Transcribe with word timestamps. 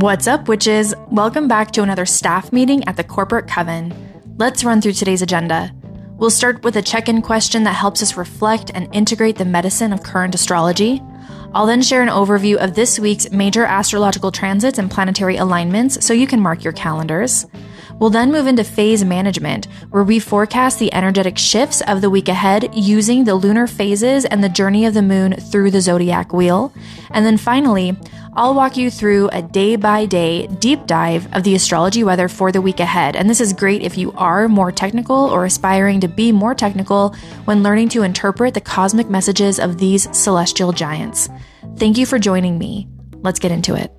What's 0.00 0.28
up, 0.28 0.46
witches? 0.46 0.94
Welcome 1.10 1.48
back 1.48 1.72
to 1.72 1.82
another 1.82 2.06
staff 2.06 2.52
meeting 2.52 2.86
at 2.86 2.96
the 2.96 3.02
Corporate 3.02 3.48
Coven. 3.48 3.92
Let's 4.36 4.62
run 4.62 4.80
through 4.80 4.92
today's 4.92 5.22
agenda. 5.22 5.74
We'll 6.18 6.30
start 6.30 6.62
with 6.62 6.76
a 6.76 6.82
check 6.82 7.08
in 7.08 7.20
question 7.20 7.64
that 7.64 7.72
helps 7.72 8.00
us 8.00 8.16
reflect 8.16 8.70
and 8.72 8.94
integrate 8.94 9.38
the 9.38 9.44
medicine 9.44 9.92
of 9.92 10.04
current 10.04 10.36
astrology. 10.36 11.02
I'll 11.52 11.66
then 11.66 11.82
share 11.82 12.00
an 12.00 12.10
overview 12.10 12.58
of 12.58 12.76
this 12.76 13.00
week's 13.00 13.32
major 13.32 13.64
astrological 13.64 14.30
transits 14.30 14.78
and 14.78 14.88
planetary 14.88 15.36
alignments 15.36 16.06
so 16.06 16.14
you 16.14 16.28
can 16.28 16.38
mark 16.38 16.62
your 16.62 16.74
calendars. 16.74 17.46
We'll 17.98 18.10
then 18.10 18.30
move 18.30 18.46
into 18.46 18.62
phase 18.62 19.04
management, 19.04 19.66
where 19.90 20.04
we 20.04 20.20
forecast 20.20 20.78
the 20.78 20.94
energetic 20.94 21.36
shifts 21.36 21.80
of 21.88 22.00
the 22.00 22.10
week 22.10 22.28
ahead 22.28 22.70
using 22.72 23.24
the 23.24 23.34
lunar 23.34 23.66
phases 23.66 24.24
and 24.24 24.44
the 24.44 24.48
journey 24.48 24.86
of 24.86 24.94
the 24.94 25.02
moon 25.02 25.32
through 25.32 25.72
the 25.72 25.80
zodiac 25.80 26.32
wheel. 26.32 26.72
And 27.10 27.26
then 27.26 27.36
finally, 27.36 27.96
I'll 28.34 28.54
walk 28.54 28.76
you 28.76 28.90
through 28.90 29.28
a 29.30 29.42
day 29.42 29.76
by 29.76 30.04
day 30.06 30.46
deep 30.46 30.86
dive 30.86 31.32
of 31.34 31.44
the 31.44 31.54
astrology 31.54 32.04
weather 32.04 32.28
for 32.28 32.52
the 32.52 32.60
week 32.60 32.78
ahead. 32.78 33.16
And 33.16 33.28
this 33.28 33.40
is 33.40 33.52
great 33.52 33.82
if 33.82 33.96
you 33.96 34.12
are 34.12 34.48
more 34.48 34.70
technical 34.70 35.16
or 35.16 35.44
aspiring 35.44 36.00
to 36.00 36.08
be 36.08 36.30
more 36.30 36.54
technical 36.54 37.14
when 37.46 37.62
learning 37.62 37.88
to 37.90 38.02
interpret 38.02 38.54
the 38.54 38.60
cosmic 38.60 39.08
messages 39.08 39.58
of 39.58 39.78
these 39.78 40.14
celestial 40.16 40.72
giants. 40.72 41.28
Thank 41.76 41.96
you 41.96 42.04
for 42.04 42.18
joining 42.18 42.58
me. 42.58 42.86
Let's 43.22 43.38
get 43.38 43.50
into 43.50 43.74
it. 43.74 43.92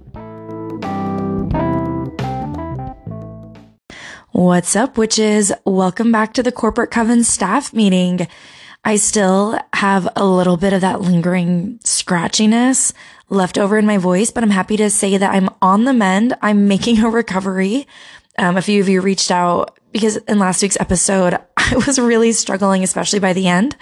What's 4.31 4.75
up, 4.75 4.97
witches? 4.97 5.51
Welcome 5.65 6.11
back 6.11 6.33
to 6.35 6.43
the 6.43 6.51
Corporate 6.51 6.91
Coven 6.91 7.23
staff 7.23 7.73
meeting. 7.73 8.27
I 8.83 8.95
still 8.95 9.59
have 9.73 10.07
a 10.15 10.25
little 10.25 10.57
bit 10.57 10.73
of 10.73 10.81
that 10.81 11.01
lingering 11.01 11.79
scratchiness 11.83 12.93
left 13.29 13.57
over 13.57 13.77
in 13.77 13.85
my 13.85 13.97
voice, 13.97 14.31
but 14.31 14.43
I'm 14.43 14.49
happy 14.49 14.77
to 14.77 14.89
say 14.89 15.17
that 15.17 15.33
I'm 15.33 15.49
on 15.61 15.83
the 15.83 15.93
mend. 15.93 16.35
I'm 16.41 16.67
making 16.67 17.03
a 17.03 17.09
recovery. 17.09 17.87
Um, 18.37 18.57
a 18.57 18.61
few 18.61 18.81
of 18.81 18.89
you 18.89 19.01
reached 19.01 19.31
out 19.31 19.77
because 19.91 20.17
in 20.17 20.39
last 20.39 20.61
week's 20.61 20.79
episode, 20.79 21.37
I 21.57 21.75
was 21.85 21.99
really 21.99 22.31
struggling, 22.31 22.83
especially 22.83 23.19
by 23.19 23.33
the 23.33 23.47
end. 23.47 23.75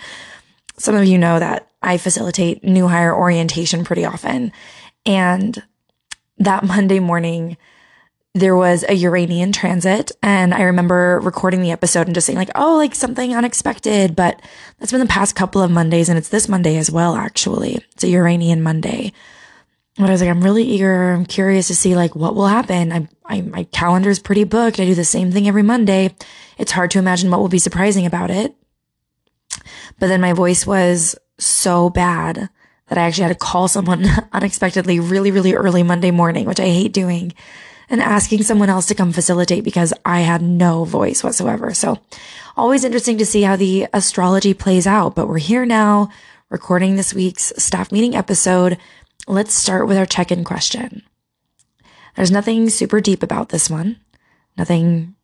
Some 0.78 0.96
of 0.96 1.06
you 1.06 1.18
know 1.18 1.40
that 1.40 1.70
I 1.82 1.98
facilitate 1.98 2.64
new 2.64 2.88
hire 2.88 3.16
orientation 3.16 3.84
pretty 3.84 4.06
often. 4.06 4.52
And 5.06 5.62
that 6.40 6.64
Monday 6.64 7.00
morning, 7.00 7.58
there 8.40 8.56
was 8.56 8.86
a 8.88 8.94
Uranian 8.94 9.52
transit 9.52 10.12
and 10.22 10.54
I 10.54 10.64
remember 10.64 11.20
recording 11.24 11.62
the 11.62 11.72
episode 11.72 12.08
and 12.08 12.14
just 12.14 12.28
saying 12.28 12.38
like, 12.38 12.52
oh, 12.56 12.78
like 12.78 12.94
something 12.94 13.36
unexpected, 13.36 14.16
but 14.16 14.42
that's 14.78 14.92
been 14.92 15.02
the 15.02 15.08
past 15.08 15.36
couple 15.36 15.62
of 15.62 15.72
Mondays 15.72 16.10
and 16.10 16.18
it's 16.18 16.30
this 16.30 16.48
Monday 16.48 16.78
as 16.78 16.92
well, 16.92 17.16
actually. 17.16 17.84
It's 17.94 18.04
a 18.04 18.10
Uranian 18.10 18.62
Monday. 18.62 19.14
But 19.98 20.10
I 20.10 20.12
was 20.12 20.22
like, 20.22 20.30
I'm 20.30 20.44
really 20.44 20.64
eager. 20.64 21.14
I'm 21.14 21.26
curious 21.26 21.68
to 21.68 21.76
see 21.76 21.96
like 21.96 22.16
what 22.16 22.36
will 22.36 22.48
happen. 22.48 22.94
I, 22.94 23.08
I, 23.26 23.42
my 23.42 23.64
calendar 23.66 24.12
is 24.12 24.20
pretty 24.20 24.44
booked. 24.44 24.80
I 24.80 24.86
do 24.86 24.94
the 24.94 25.04
same 25.04 25.32
thing 25.32 25.48
every 25.48 25.64
Monday. 25.64 26.16
It's 26.60 26.72
hard 26.72 26.92
to 26.92 27.00
imagine 27.00 27.32
what 27.32 27.40
will 27.40 27.50
be 27.50 27.60
surprising 27.60 28.06
about 28.06 28.30
it. 28.30 28.56
But 30.00 30.08
then 30.08 30.22
my 30.22 30.34
voice 30.34 30.68
was 30.68 31.16
so 31.40 31.90
bad 31.90 32.50
that 32.88 32.98
I 32.98 33.02
actually 33.02 33.24
had 33.24 33.40
to 33.40 33.46
call 33.46 33.68
someone 33.68 34.06
unexpectedly 34.32 35.00
really, 35.00 35.32
really 35.32 35.56
early 35.56 35.82
Monday 35.82 36.12
morning, 36.12 36.46
which 36.46 36.60
I 36.60 36.66
hate 36.66 36.94
doing 36.94 37.34
and 37.90 38.02
asking 38.02 38.44
someone 38.44 38.70
else 38.70 38.86
to 38.88 38.96
come 38.96 39.12
facilitate 39.12 39.64
because 39.64 39.94
I 40.06 40.22
had 40.22 40.42
no 40.42 40.84
voice 40.84 41.24
whatsoever. 41.24 41.74
So 41.74 42.00
always 42.56 42.84
interesting 42.84 43.18
to 43.20 43.26
see 43.26 43.44
how 43.44 43.56
the 43.56 43.88
astrology 43.94 44.54
plays 44.54 44.88
out, 44.88 45.16
but 45.16 45.28
we're 45.28 45.38
here 45.38 45.66
now 45.66 46.10
recording 46.50 46.96
this 46.96 47.14
week's 47.14 47.54
staff 47.58 47.92
meeting 47.92 48.16
episode 48.16 48.78
let's 49.28 49.54
start 49.54 49.88
with 49.88 49.98
our 49.98 50.06
check 50.06 50.32
in 50.32 50.44
question. 50.44 51.04
There's 52.16 52.32
nothing 52.32 52.70
super 52.70 53.02
deep 53.02 53.22
about 53.22 53.50
this 53.50 53.70
one, 53.70 54.00
nothing 54.58 55.16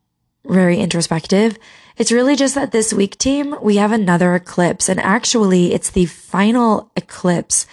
very 0.46 0.78
introspective. 0.78 1.58
It's 1.98 2.12
really 2.12 2.36
just 2.36 2.56
that 2.56 2.72
this 2.72 2.94
week, 2.94 3.18
team, 3.18 3.56
we 3.62 3.78
have 3.78 3.92
another 3.92 4.36
eclipse. 4.36 4.90
And 4.90 5.00
actually, 5.00 5.74
it's 5.74 5.92
the 5.92 6.06
final 6.06 6.92
eclipse 6.98 7.66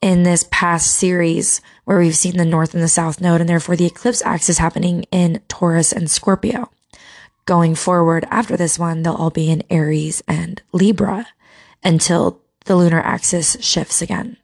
in 0.00 0.22
this 0.22 0.46
past 0.50 0.94
series 0.94 1.60
where 1.84 1.98
we've 1.98 2.16
seen 2.16 2.36
the 2.36 2.44
north 2.44 2.74
and 2.74 2.82
the 2.82 2.88
south 2.88 3.20
node. 3.20 3.40
And 3.40 3.48
therefore, 3.48 3.76
the 3.76 3.86
eclipse 3.86 4.22
axis 4.22 4.58
happening 4.58 5.04
in 5.10 5.40
Taurus 5.48 5.92
and 5.92 6.10
Scorpio. 6.10 6.70
Going 7.44 7.74
forward 7.74 8.24
after 8.30 8.56
this 8.56 8.78
one, 8.78 9.02
they'll 9.02 9.14
all 9.14 9.30
be 9.30 9.50
in 9.50 9.64
Aries 9.68 10.22
and 10.28 10.62
Libra 10.72 11.26
until 11.82 12.40
the 12.66 12.76
lunar 12.76 13.00
axis 13.00 13.56
shifts 13.60 14.00
again. 14.00 14.36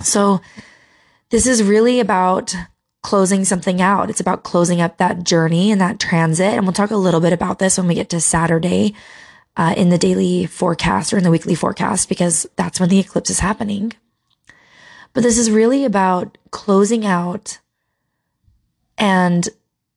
So 0.00 0.40
this 1.30 1.46
is 1.46 1.62
really 1.62 1.98
about 1.98 2.54
closing 3.02 3.44
something 3.44 3.80
out. 3.80 4.10
It's 4.10 4.20
about 4.20 4.44
closing 4.44 4.80
up 4.80 4.98
that 4.98 5.24
journey 5.24 5.70
and 5.70 5.80
that 5.80 5.98
transit. 5.98 6.54
And 6.54 6.64
we'll 6.64 6.72
talk 6.72 6.90
a 6.90 6.96
little 6.96 7.20
bit 7.20 7.32
about 7.32 7.58
this 7.58 7.78
when 7.78 7.88
we 7.88 7.94
get 7.94 8.10
to 8.10 8.20
Saturday 8.20 8.94
uh, 9.56 9.74
in 9.76 9.88
the 9.88 9.98
daily 9.98 10.46
forecast 10.46 11.12
or 11.12 11.18
in 11.18 11.24
the 11.24 11.30
weekly 11.30 11.54
forecast, 11.54 12.08
because 12.08 12.46
that's 12.56 12.78
when 12.78 12.88
the 12.88 12.98
eclipse 12.98 13.30
is 13.30 13.40
happening. 13.40 13.92
But 15.12 15.22
this 15.22 15.38
is 15.38 15.50
really 15.50 15.84
about 15.84 16.38
closing 16.50 17.04
out 17.04 17.58
and 18.96 19.48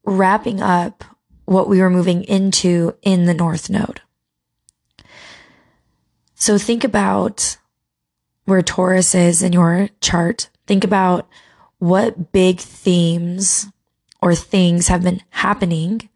wrapping 0.04 0.62
up 0.62 1.04
what 1.46 1.68
we 1.68 1.82
were 1.82 1.90
moving 1.90 2.24
into 2.24 2.96
in 3.02 3.26
the 3.26 3.34
North 3.34 3.70
Node. 3.70 4.02
So 6.36 6.58
think 6.58 6.84
about 6.84 7.58
where 8.46 8.62
Taurus 8.62 9.14
is 9.14 9.44
in 9.44 9.54
your 9.54 9.90
chart, 10.00 10.50
think 10.66 10.84
about 10.84 11.28
what 11.78 12.32
big 12.32 12.60
themes 12.60 13.68
or 14.22 14.36
things 14.36 14.88
have 14.88 15.04
been 15.04 15.22
happening. 15.32 16.10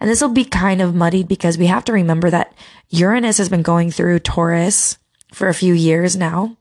And 0.00 0.08
this 0.08 0.20
will 0.20 0.30
be 0.30 0.44
kind 0.44 0.80
of 0.80 0.94
muddied 0.94 1.28
because 1.28 1.58
we 1.58 1.66
have 1.66 1.84
to 1.86 1.92
remember 1.92 2.30
that 2.30 2.54
Uranus 2.88 3.38
has 3.38 3.48
been 3.48 3.62
going 3.62 3.90
through 3.90 4.20
Taurus 4.20 4.98
for 5.32 5.48
a 5.48 5.54
few 5.54 5.74
years 5.74 6.16
now. 6.16 6.56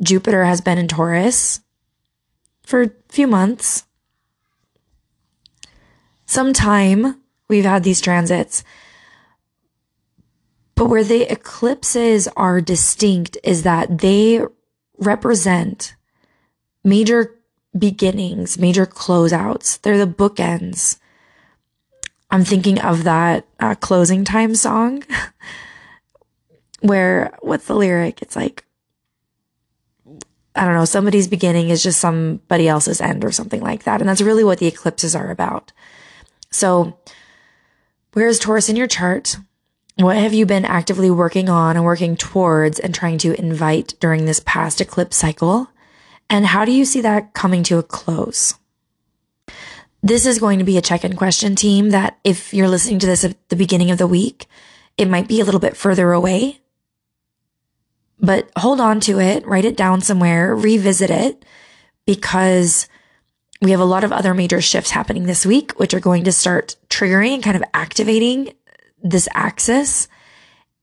Jupiter 0.00 0.44
has 0.44 0.60
been 0.60 0.78
in 0.78 0.88
Taurus 0.88 1.60
for 2.62 2.82
a 2.82 2.90
few 3.08 3.26
months. 3.26 3.84
Some 6.26 6.52
time 6.52 7.20
we've 7.48 7.64
had 7.64 7.84
these 7.84 8.00
transits. 8.00 8.64
But 10.74 10.86
where 10.86 11.04
the 11.04 11.30
eclipses 11.30 12.28
are 12.36 12.60
distinct 12.60 13.36
is 13.44 13.62
that 13.62 13.98
they 13.98 14.40
represent 14.98 15.94
major 16.82 17.38
beginnings, 17.76 18.58
major 18.58 18.86
closeouts. 18.86 19.80
They're 19.80 20.04
the 20.04 20.12
bookends. 20.12 20.98
I'm 22.30 22.44
thinking 22.44 22.80
of 22.80 23.04
that 23.04 23.46
uh, 23.60 23.74
closing 23.74 24.24
time 24.24 24.54
song 24.54 25.04
where 26.80 27.36
what's 27.42 27.66
the 27.66 27.74
lyric? 27.74 28.22
It's 28.22 28.36
like, 28.36 28.64
I 30.54 30.64
don't 30.64 30.74
know, 30.74 30.84
somebody's 30.84 31.28
beginning 31.28 31.70
is 31.70 31.82
just 31.82 32.00
somebody 32.00 32.68
else's 32.68 33.00
end 33.00 33.24
or 33.24 33.32
something 33.32 33.60
like 33.60 33.84
that. 33.84 34.00
And 34.00 34.08
that's 34.08 34.20
really 34.20 34.44
what 34.44 34.58
the 34.58 34.66
eclipses 34.66 35.14
are 35.14 35.30
about. 35.30 35.72
So 36.50 36.98
where's 38.12 38.38
Taurus 38.38 38.68
in 38.68 38.76
your 38.76 38.86
chart? 38.86 39.36
What 39.96 40.16
have 40.16 40.34
you 40.34 40.46
been 40.46 40.64
actively 40.64 41.10
working 41.10 41.48
on 41.48 41.76
and 41.76 41.84
working 41.84 42.16
towards 42.16 42.78
and 42.78 42.94
trying 42.94 43.18
to 43.18 43.38
invite 43.38 43.94
during 44.00 44.24
this 44.24 44.40
past 44.44 44.80
eclipse 44.80 45.16
cycle? 45.16 45.68
And 46.28 46.46
how 46.46 46.64
do 46.64 46.72
you 46.72 46.84
see 46.84 47.02
that 47.02 47.34
coming 47.34 47.62
to 47.64 47.78
a 47.78 47.82
close? 47.82 48.54
This 50.02 50.26
is 50.26 50.38
going 50.38 50.58
to 50.58 50.64
be 50.64 50.78
a 50.78 50.82
check 50.82 51.04
in 51.04 51.14
question 51.14 51.54
team 51.54 51.90
that 51.90 52.18
if 52.24 52.52
you're 52.52 52.68
listening 52.68 52.98
to 53.00 53.06
this 53.06 53.22
at 53.24 53.36
the 53.50 53.56
beginning 53.56 53.90
of 53.90 53.98
the 53.98 54.06
week, 54.06 54.46
it 54.96 55.08
might 55.08 55.28
be 55.28 55.40
a 55.40 55.44
little 55.44 55.60
bit 55.60 55.76
further 55.76 56.12
away. 56.12 56.61
But 58.22 58.48
hold 58.56 58.80
on 58.80 59.00
to 59.00 59.18
it, 59.18 59.46
write 59.46 59.64
it 59.64 59.76
down 59.76 60.00
somewhere, 60.00 60.54
revisit 60.54 61.10
it 61.10 61.44
because 62.06 62.88
we 63.60 63.72
have 63.72 63.80
a 63.80 63.84
lot 63.84 64.04
of 64.04 64.12
other 64.12 64.32
major 64.32 64.60
shifts 64.60 64.92
happening 64.92 65.26
this 65.26 65.44
week, 65.44 65.78
which 65.78 65.92
are 65.92 66.00
going 66.00 66.24
to 66.24 66.32
start 66.32 66.76
triggering 66.88 67.34
and 67.34 67.42
kind 67.42 67.56
of 67.56 67.64
activating 67.74 68.54
this 69.02 69.28
axis 69.34 70.08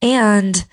and 0.02 0.66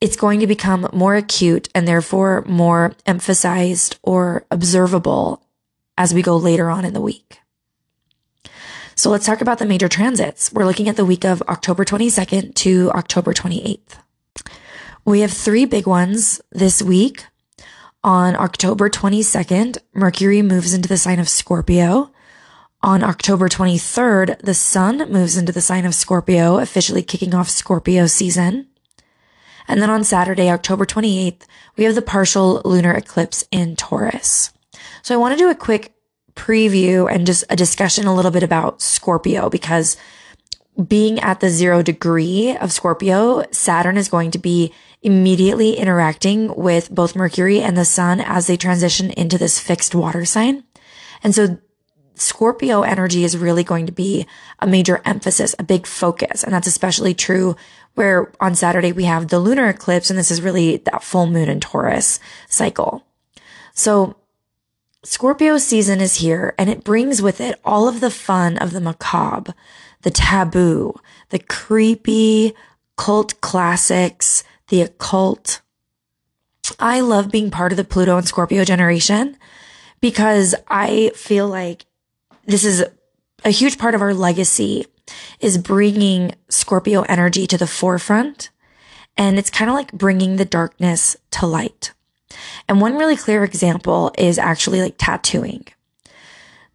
it's 0.00 0.16
going 0.16 0.40
to 0.40 0.46
become 0.46 0.86
more 0.92 1.16
acute 1.16 1.68
and 1.74 1.88
therefore 1.88 2.44
more 2.46 2.92
emphasized 3.06 3.98
or 4.02 4.44
observable 4.50 5.42
as 5.96 6.12
we 6.12 6.20
go 6.20 6.36
later 6.36 6.68
on 6.68 6.84
in 6.84 6.92
the 6.92 7.00
week. 7.00 7.40
So 8.96 9.10
let's 9.10 9.26
talk 9.26 9.40
about 9.40 9.58
the 9.58 9.66
major 9.66 9.88
transits. 9.88 10.52
We're 10.52 10.66
looking 10.66 10.88
at 10.88 10.96
the 10.96 11.04
week 11.04 11.24
of 11.24 11.42
October 11.42 11.84
22nd 11.84 12.54
to 12.56 12.90
October 12.92 13.32
28th. 13.32 14.03
We 15.06 15.20
have 15.20 15.32
three 15.32 15.66
big 15.66 15.86
ones 15.86 16.40
this 16.50 16.80
week. 16.80 17.26
On 18.02 18.34
October 18.36 18.88
22nd, 18.88 19.76
Mercury 19.92 20.40
moves 20.40 20.72
into 20.72 20.88
the 20.88 20.96
sign 20.96 21.18
of 21.18 21.28
Scorpio. 21.28 22.10
On 22.82 23.02
October 23.02 23.50
23rd, 23.50 24.38
the 24.40 24.54
sun 24.54 25.12
moves 25.12 25.36
into 25.36 25.52
the 25.52 25.60
sign 25.60 25.84
of 25.84 25.94
Scorpio, 25.94 26.58
officially 26.58 27.02
kicking 27.02 27.34
off 27.34 27.50
Scorpio 27.50 28.06
season. 28.06 28.68
And 29.68 29.82
then 29.82 29.90
on 29.90 30.04
Saturday, 30.04 30.48
October 30.48 30.86
28th, 30.86 31.42
we 31.76 31.84
have 31.84 31.94
the 31.94 32.02
partial 32.02 32.62
lunar 32.64 32.94
eclipse 32.94 33.44
in 33.50 33.76
Taurus. 33.76 34.52
So 35.02 35.14
I 35.14 35.18
want 35.18 35.32
to 35.32 35.38
do 35.38 35.50
a 35.50 35.54
quick 35.54 35.92
preview 36.34 37.12
and 37.12 37.26
just 37.26 37.44
a 37.50 37.56
discussion 37.56 38.06
a 38.06 38.14
little 38.14 38.30
bit 38.30 38.42
about 38.42 38.80
Scorpio 38.80 39.50
because 39.50 39.98
being 40.88 41.20
at 41.20 41.40
the 41.40 41.50
zero 41.50 41.82
degree 41.82 42.56
of 42.56 42.72
Scorpio, 42.72 43.44
Saturn 43.52 43.96
is 43.96 44.08
going 44.08 44.30
to 44.32 44.38
be 44.38 44.72
immediately 45.02 45.76
interacting 45.76 46.54
with 46.56 46.90
both 46.90 47.14
Mercury 47.14 47.60
and 47.60 47.76
the 47.76 47.84
sun 47.84 48.20
as 48.20 48.46
they 48.46 48.56
transition 48.56 49.10
into 49.10 49.38
this 49.38 49.60
fixed 49.60 49.94
water 49.94 50.24
sign. 50.24 50.64
And 51.22 51.34
so 51.34 51.58
Scorpio 52.16 52.82
energy 52.82 53.24
is 53.24 53.36
really 53.36 53.64
going 53.64 53.86
to 53.86 53.92
be 53.92 54.26
a 54.60 54.66
major 54.66 55.02
emphasis, 55.04 55.54
a 55.58 55.64
big 55.64 55.86
focus. 55.86 56.42
And 56.42 56.52
that's 56.52 56.66
especially 56.66 57.14
true 57.14 57.56
where 57.94 58.32
on 58.40 58.54
Saturday 58.54 58.92
we 58.92 59.04
have 59.04 59.28
the 59.28 59.38
lunar 59.38 59.68
eclipse 59.68 60.10
and 60.10 60.18
this 60.18 60.30
is 60.30 60.42
really 60.42 60.78
that 60.78 61.02
full 61.02 61.26
moon 61.26 61.48
in 61.48 61.60
Taurus 61.60 62.18
cycle. 62.48 63.04
So 63.74 64.16
Scorpio 65.02 65.58
season 65.58 66.00
is 66.00 66.16
here 66.16 66.54
and 66.56 66.70
it 66.70 66.84
brings 66.84 67.20
with 67.20 67.40
it 67.40 67.60
all 67.64 67.88
of 67.88 68.00
the 68.00 68.10
fun 68.10 68.56
of 68.58 68.72
the 68.72 68.80
macabre, 68.80 69.54
the 70.04 70.10
taboo, 70.10 70.94
the 71.30 71.38
creepy 71.40 72.54
cult 72.96 73.40
classics, 73.40 74.44
the 74.68 74.82
occult. 74.82 75.60
I 76.78 77.00
love 77.00 77.30
being 77.30 77.50
part 77.50 77.72
of 77.72 77.76
the 77.76 77.84
Pluto 77.84 78.16
and 78.16 78.26
Scorpio 78.26 78.64
generation 78.64 79.36
because 80.00 80.54
I 80.68 81.10
feel 81.14 81.48
like 81.48 81.84
this 82.46 82.64
is 82.64 82.84
a 83.44 83.50
huge 83.50 83.78
part 83.78 83.94
of 83.94 84.02
our 84.02 84.14
legacy 84.14 84.86
is 85.40 85.58
bringing 85.58 86.34
Scorpio 86.48 87.02
energy 87.02 87.46
to 87.46 87.58
the 87.58 87.66
forefront. 87.66 88.50
And 89.16 89.38
it's 89.38 89.50
kind 89.50 89.70
of 89.70 89.74
like 89.74 89.92
bringing 89.92 90.36
the 90.36 90.44
darkness 90.44 91.16
to 91.32 91.46
light. 91.46 91.92
And 92.68 92.80
one 92.80 92.96
really 92.96 93.16
clear 93.16 93.44
example 93.44 94.12
is 94.18 94.38
actually 94.38 94.80
like 94.80 94.96
tattooing. 94.98 95.66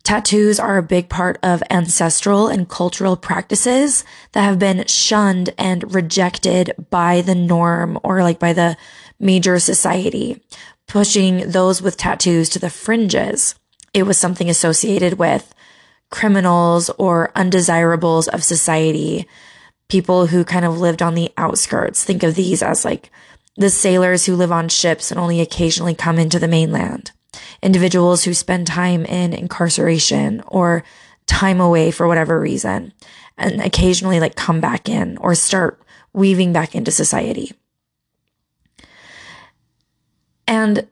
Tattoos 0.03 0.59
are 0.59 0.77
a 0.77 0.83
big 0.83 1.09
part 1.09 1.37
of 1.43 1.61
ancestral 1.69 2.47
and 2.47 2.67
cultural 2.67 3.15
practices 3.15 4.03
that 4.31 4.43
have 4.43 4.57
been 4.57 4.85
shunned 4.87 5.53
and 5.57 5.93
rejected 5.93 6.73
by 6.89 7.21
the 7.21 7.35
norm 7.35 7.99
or 8.03 8.23
like 8.23 8.39
by 8.39 8.53
the 8.53 8.77
major 9.19 9.59
society, 9.59 10.41
pushing 10.87 11.51
those 11.51 11.81
with 11.81 11.97
tattoos 11.97 12.49
to 12.49 12.59
the 12.59 12.69
fringes. 12.69 13.55
It 13.93 14.03
was 14.03 14.17
something 14.17 14.49
associated 14.49 15.19
with 15.19 15.53
criminals 16.09 16.89
or 16.91 17.31
undesirables 17.35 18.27
of 18.27 18.43
society, 18.43 19.27
people 19.89 20.27
who 20.27 20.43
kind 20.43 20.65
of 20.65 20.79
lived 20.79 21.01
on 21.01 21.13
the 21.13 21.31
outskirts. 21.37 22.03
Think 22.03 22.23
of 22.23 22.35
these 22.35 22.63
as 22.63 22.83
like 22.83 23.11
the 23.57 23.69
sailors 23.69 24.25
who 24.25 24.35
live 24.35 24.51
on 24.51 24.69
ships 24.69 25.11
and 25.11 25.19
only 25.19 25.41
occasionally 25.41 25.93
come 25.93 26.17
into 26.17 26.39
the 26.39 26.47
mainland 26.47 27.11
individuals 27.61 28.23
who 28.23 28.33
spend 28.33 28.67
time 28.67 29.05
in 29.05 29.33
incarceration 29.33 30.41
or 30.47 30.83
time 31.25 31.59
away 31.61 31.91
for 31.91 32.07
whatever 32.07 32.39
reason 32.39 32.91
and 33.37 33.61
occasionally 33.61 34.19
like 34.19 34.35
come 34.35 34.59
back 34.59 34.89
in 34.89 35.17
or 35.17 35.35
start 35.35 35.81
weaving 36.13 36.51
back 36.51 36.75
into 36.75 36.91
society. 36.91 37.51
And 40.47 40.87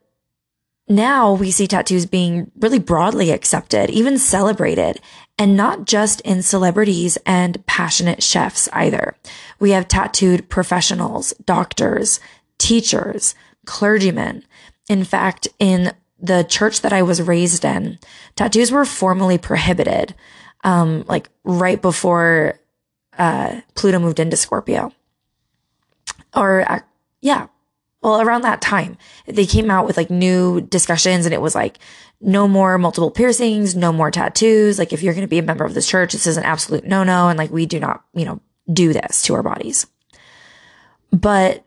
now 0.87 1.33
we 1.33 1.51
see 1.51 1.67
tattoos 1.67 2.05
being 2.05 2.51
really 2.59 2.79
broadly 2.79 3.31
accepted, 3.31 3.89
even 3.89 4.17
celebrated, 4.17 5.01
and 5.37 5.57
not 5.57 5.85
just 5.85 6.21
in 6.21 6.41
celebrities 6.41 7.17
and 7.25 7.63
passionate 7.65 8.23
chefs 8.23 8.69
either. 8.71 9.15
We 9.59 9.71
have 9.71 9.87
tattooed 9.87 10.49
professionals, 10.49 11.33
doctors, 11.45 12.19
teachers, 12.57 13.35
clergymen. 13.65 14.45
In 14.87 15.03
fact, 15.03 15.47
in 15.59 15.91
the 16.19 16.43
church 16.43 16.81
that 16.81 16.93
I 16.93 17.03
was 17.03 17.21
raised 17.21 17.63
in, 17.63 17.99
tattoos 18.35 18.71
were 18.71 18.85
formally 18.85 19.37
prohibited, 19.37 20.15
um, 20.63 21.03
like 21.07 21.29
right 21.43 21.81
before 21.81 22.59
uh, 23.17 23.61
Pluto 23.75 23.99
moved 23.99 24.19
into 24.19 24.37
Scorpio. 24.37 24.91
Or, 26.35 26.69
uh, 26.69 26.79
yeah, 27.21 27.47
well, 28.01 28.21
around 28.21 28.43
that 28.43 28.61
time, 28.61 28.97
they 29.25 29.45
came 29.45 29.71
out 29.71 29.85
with 29.85 29.97
like 29.97 30.09
new 30.09 30.61
discussions 30.61 31.25
and 31.25 31.33
it 31.33 31.41
was 31.41 31.55
like, 31.55 31.77
no 32.19 32.47
more 32.47 32.77
multiple 32.77 33.11
piercings, 33.11 33.75
no 33.75 33.91
more 33.91 34.09
tattoos. 34.09 34.79
Like, 34.79 34.93
if 34.93 35.03
you're 35.03 35.13
going 35.13 35.25
to 35.25 35.29
be 35.29 35.39
a 35.39 35.43
member 35.43 35.65
of 35.65 35.73
this 35.73 35.87
church, 35.87 36.13
this 36.13 36.25
is 36.25 36.37
an 36.37 36.43
absolute 36.43 36.83
no 36.85 37.03
no. 37.03 37.29
And 37.29 37.37
like, 37.37 37.51
we 37.51 37.65
do 37.65 37.79
not, 37.79 38.03
you 38.13 38.25
know, 38.25 38.39
do 38.71 38.91
this 38.93 39.21
to 39.23 39.35
our 39.35 39.43
bodies. 39.43 39.85
But 41.11 41.63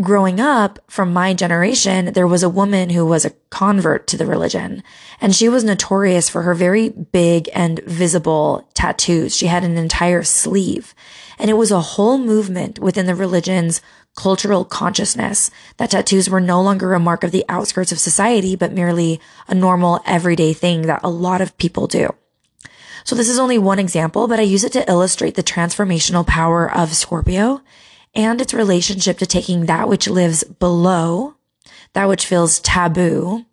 growing 0.00 0.40
up 0.40 0.78
from 0.88 1.12
my 1.12 1.34
generation, 1.34 2.12
there 2.12 2.26
was 2.26 2.42
a 2.42 2.48
woman 2.48 2.90
who 2.90 3.04
was 3.04 3.24
a 3.24 3.32
convert 3.50 4.06
to 4.06 4.16
the 4.16 4.26
religion 4.26 4.82
and 5.20 5.34
she 5.34 5.48
was 5.48 5.64
notorious 5.64 6.28
for 6.28 6.42
her 6.42 6.54
very 6.54 6.88
big 6.88 7.48
and 7.54 7.80
visible 7.80 8.68
tattoos. 8.74 9.36
She 9.36 9.46
had 9.46 9.64
an 9.64 9.76
entire 9.76 10.22
sleeve 10.22 10.94
and 11.38 11.50
it 11.50 11.54
was 11.54 11.70
a 11.70 11.80
whole 11.80 12.18
movement 12.18 12.78
within 12.78 13.06
the 13.06 13.14
religion's 13.14 13.82
cultural 14.16 14.64
consciousness 14.64 15.50
that 15.76 15.90
tattoos 15.90 16.28
were 16.28 16.40
no 16.40 16.62
longer 16.62 16.94
a 16.94 17.00
mark 17.00 17.24
of 17.24 17.30
the 17.30 17.44
outskirts 17.48 17.92
of 17.92 17.98
society, 17.98 18.56
but 18.56 18.72
merely 18.72 19.20
a 19.48 19.54
normal 19.54 20.00
everyday 20.06 20.52
thing 20.52 20.82
that 20.82 21.00
a 21.02 21.10
lot 21.10 21.40
of 21.40 21.56
people 21.58 21.86
do. 21.86 22.14
So 23.04 23.16
this 23.16 23.28
is 23.28 23.38
only 23.38 23.58
one 23.58 23.78
example, 23.78 24.28
but 24.28 24.38
I 24.38 24.42
use 24.42 24.64
it 24.64 24.72
to 24.74 24.88
illustrate 24.88 25.34
the 25.34 25.42
transformational 25.42 26.26
power 26.26 26.70
of 26.70 26.94
Scorpio 26.94 27.62
and 28.14 28.40
its 28.40 28.54
relationship 28.54 29.18
to 29.18 29.26
taking 29.26 29.66
that 29.66 29.88
which 29.88 30.08
lives 30.08 30.44
below, 30.44 31.34
that 31.94 32.08
which 32.08 32.26
feels 32.26 32.60
taboo, 32.60 33.44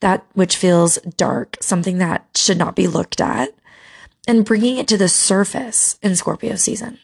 that 0.00 0.24
which 0.34 0.56
feels 0.56 0.96
dark, 1.16 1.56
something 1.60 1.98
that 1.98 2.26
should 2.36 2.58
not 2.58 2.76
be 2.76 2.86
looked 2.86 3.20
at, 3.20 3.54
and 4.26 4.44
bringing 4.44 4.76
it 4.76 4.88
to 4.88 4.96
the 4.96 5.08
surface 5.08 5.98
in 6.02 6.14
Scorpio 6.14 6.56
season. 6.56 6.98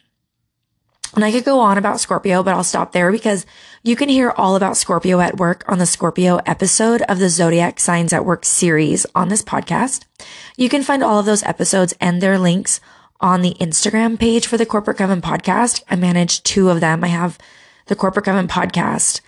And 1.15 1.23
I 1.23 1.31
could 1.31 1.45
go 1.45 1.59
on 1.61 1.77
about 1.77 2.01
Scorpio, 2.01 2.43
but 2.43 2.53
I'll 2.53 2.63
stop 2.63 2.91
there 2.91 3.09
because 3.09 3.45
you 3.83 3.95
can 3.95 4.09
hear 4.09 4.31
all 4.31 4.57
about 4.57 4.75
Scorpio 4.75 5.21
at 5.21 5.37
work 5.37 5.63
on 5.65 5.77
the 5.77 5.85
Scorpio 5.85 6.41
episode 6.45 7.01
of 7.03 7.19
the 7.19 7.29
Zodiac 7.29 7.79
Signs 7.79 8.11
at 8.11 8.25
Work 8.25 8.43
series 8.43 9.05
on 9.15 9.29
this 9.29 9.41
podcast. 9.41 10.03
You 10.57 10.67
can 10.67 10.83
find 10.83 11.01
all 11.01 11.17
of 11.17 11.25
those 11.25 11.43
episodes 11.43 11.93
and 12.01 12.21
their 12.21 12.37
links 12.37 12.81
on 13.25 13.41
the 13.41 13.55
Instagram 13.59 14.19
page 14.19 14.45
for 14.45 14.55
the 14.55 14.67
Corporate 14.67 14.97
Coven 14.97 15.19
podcast. 15.19 15.81
I 15.89 15.95
manage 15.95 16.43
two 16.43 16.69
of 16.69 16.79
them. 16.79 17.03
I 17.03 17.07
have 17.07 17.39
the 17.87 17.95
Corporate 17.95 18.25
Coven 18.25 18.47
podcast 18.47 19.19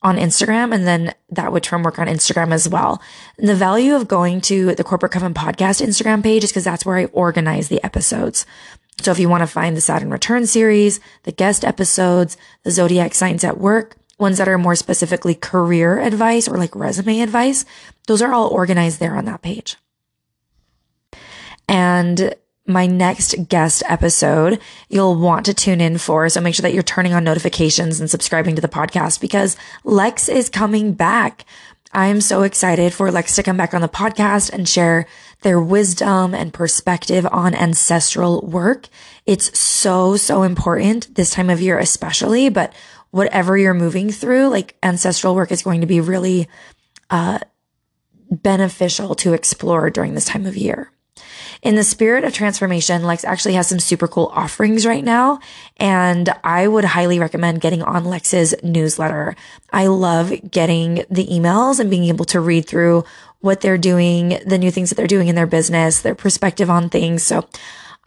on 0.00 0.16
Instagram 0.16 0.72
and 0.72 0.86
then 0.86 1.12
that 1.30 1.52
witch 1.52 1.68
from 1.68 1.82
work 1.82 1.98
on 1.98 2.06
Instagram 2.06 2.52
as 2.52 2.68
well. 2.68 3.02
And 3.36 3.48
the 3.48 3.56
value 3.56 3.96
of 3.96 4.06
going 4.06 4.40
to 4.42 4.76
the 4.76 4.84
Corporate 4.84 5.10
Coven 5.10 5.34
podcast 5.34 5.84
Instagram 5.84 6.22
page 6.22 6.44
is 6.44 6.52
because 6.52 6.62
that's 6.62 6.86
where 6.86 6.98
I 6.98 7.06
organize 7.06 7.66
the 7.66 7.82
episodes. 7.82 8.46
So 9.00 9.10
if 9.10 9.18
you 9.18 9.28
want 9.28 9.40
to 9.40 9.48
find 9.48 9.76
the 9.76 9.80
Saturn 9.80 10.10
return 10.10 10.46
series, 10.46 11.00
the 11.24 11.32
guest 11.32 11.64
episodes, 11.64 12.36
the 12.62 12.70
zodiac 12.70 13.12
signs 13.12 13.42
at 13.42 13.58
work, 13.58 13.96
ones 14.20 14.38
that 14.38 14.46
are 14.46 14.56
more 14.56 14.76
specifically 14.76 15.34
career 15.34 15.98
advice 15.98 16.46
or 16.46 16.58
like 16.58 16.76
resume 16.76 17.22
advice, 17.22 17.64
those 18.06 18.22
are 18.22 18.32
all 18.32 18.46
organized 18.50 19.00
there 19.00 19.16
on 19.16 19.24
that 19.24 19.42
page. 19.42 19.76
And 21.68 22.36
my 22.66 22.86
next 22.86 23.48
guest 23.48 23.82
episode 23.88 24.60
you'll 24.88 25.16
want 25.16 25.46
to 25.46 25.54
tune 25.54 25.80
in 25.80 25.98
for. 25.98 26.28
So 26.28 26.40
make 26.40 26.54
sure 26.54 26.62
that 26.62 26.74
you're 26.74 26.82
turning 26.82 27.14
on 27.14 27.24
notifications 27.24 28.00
and 28.00 28.10
subscribing 28.10 28.54
to 28.56 28.62
the 28.62 28.68
podcast 28.68 29.20
because 29.20 29.56
Lex 29.84 30.28
is 30.28 30.48
coming 30.48 30.92
back. 30.92 31.44
I 31.92 32.06
am 32.06 32.20
so 32.20 32.42
excited 32.42 32.92
for 32.92 33.10
Lex 33.10 33.36
to 33.36 33.42
come 33.42 33.56
back 33.56 33.72
on 33.72 33.80
the 33.80 33.88
podcast 33.88 34.52
and 34.52 34.68
share 34.68 35.06
their 35.42 35.60
wisdom 35.60 36.34
and 36.34 36.52
perspective 36.52 37.26
on 37.30 37.54
ancestral 37.54 38.42
work. 38.42 38.88
It's 39.24 39.58
so, 39.58 40.16
so 40.16 40.42
important 40.42 41.14
this 41.14 41.30
time 41.30 41.50
of 41.50 41.60
year, 41.60 41.78
especially, 41.78 42.48
but 42.48 42.72
whatever 43.12 43.56
you're 43.56 43.74
moving 43.74 44.10
through, 44.10 44.48
like 44.48 44.76
ancestral 44.82 45.34
work 45.34 45.52
is 45.52 45.62
going 45.62 45.80
to 45.80 45.86
be 45.86 46.00
really, 46.00 46.48
uh, 47.10 47.38
beneficial 48.30 49.14
to 49.14 49.32
explore 49.32 49.88
during 49.88 50.14
this 50.14 50.26
time 50.26 50.46
of 50.46 50.56
year. 50.56 50.90
In 51.62 51.74
the 51.74 51.84
spirit 51.84 52.24
of 52.24 52.32
transformation, 52.32 53.02
Lex 53.02 53.24
actually 53.24 53.54
has 53.54 53.66
some 53.66 53.80
super 53.80 54.06
cool 54.06 54.30
offerings 54.34 54.86
right 54.86 55.04
now. 55.04 55.40
And 55.78 56.28
I 56.44 56.68
would 56.68 56.84
highly 56.84 57.18
recommend 57.18 57.60
getting 57.60 57.82
on 57.82 58.04
Lex's 58.04 58.54
newsletter. 58.62 59.34
I 59.72 59.86
love 59.86 60.32
getting 60.50 61.04
the 61.10 61.26
emails 61.26 61.80
and 61.80 61.90
being 61.90 62.04
able 62.04 62.24
to 62.26 62.40
read 62.40 62.68
through 62.68 63.04
what 63.40 63.60
they're 63.60 63.78
doing, 63.78 64.40
the 64.46 64.58
new 64.58 64.70
things 64.70 64.90
that 64.90 64.96
they're 64.96 65.06
doing 65.06 65.28
in 65.28 65.34
their 65.34 65.46
business, 65.46 66.00
their 66.00 66.14
perspective 66.14 66.70
on 66.70 66.88
things. 66.88 67.22
So 67.22 67.48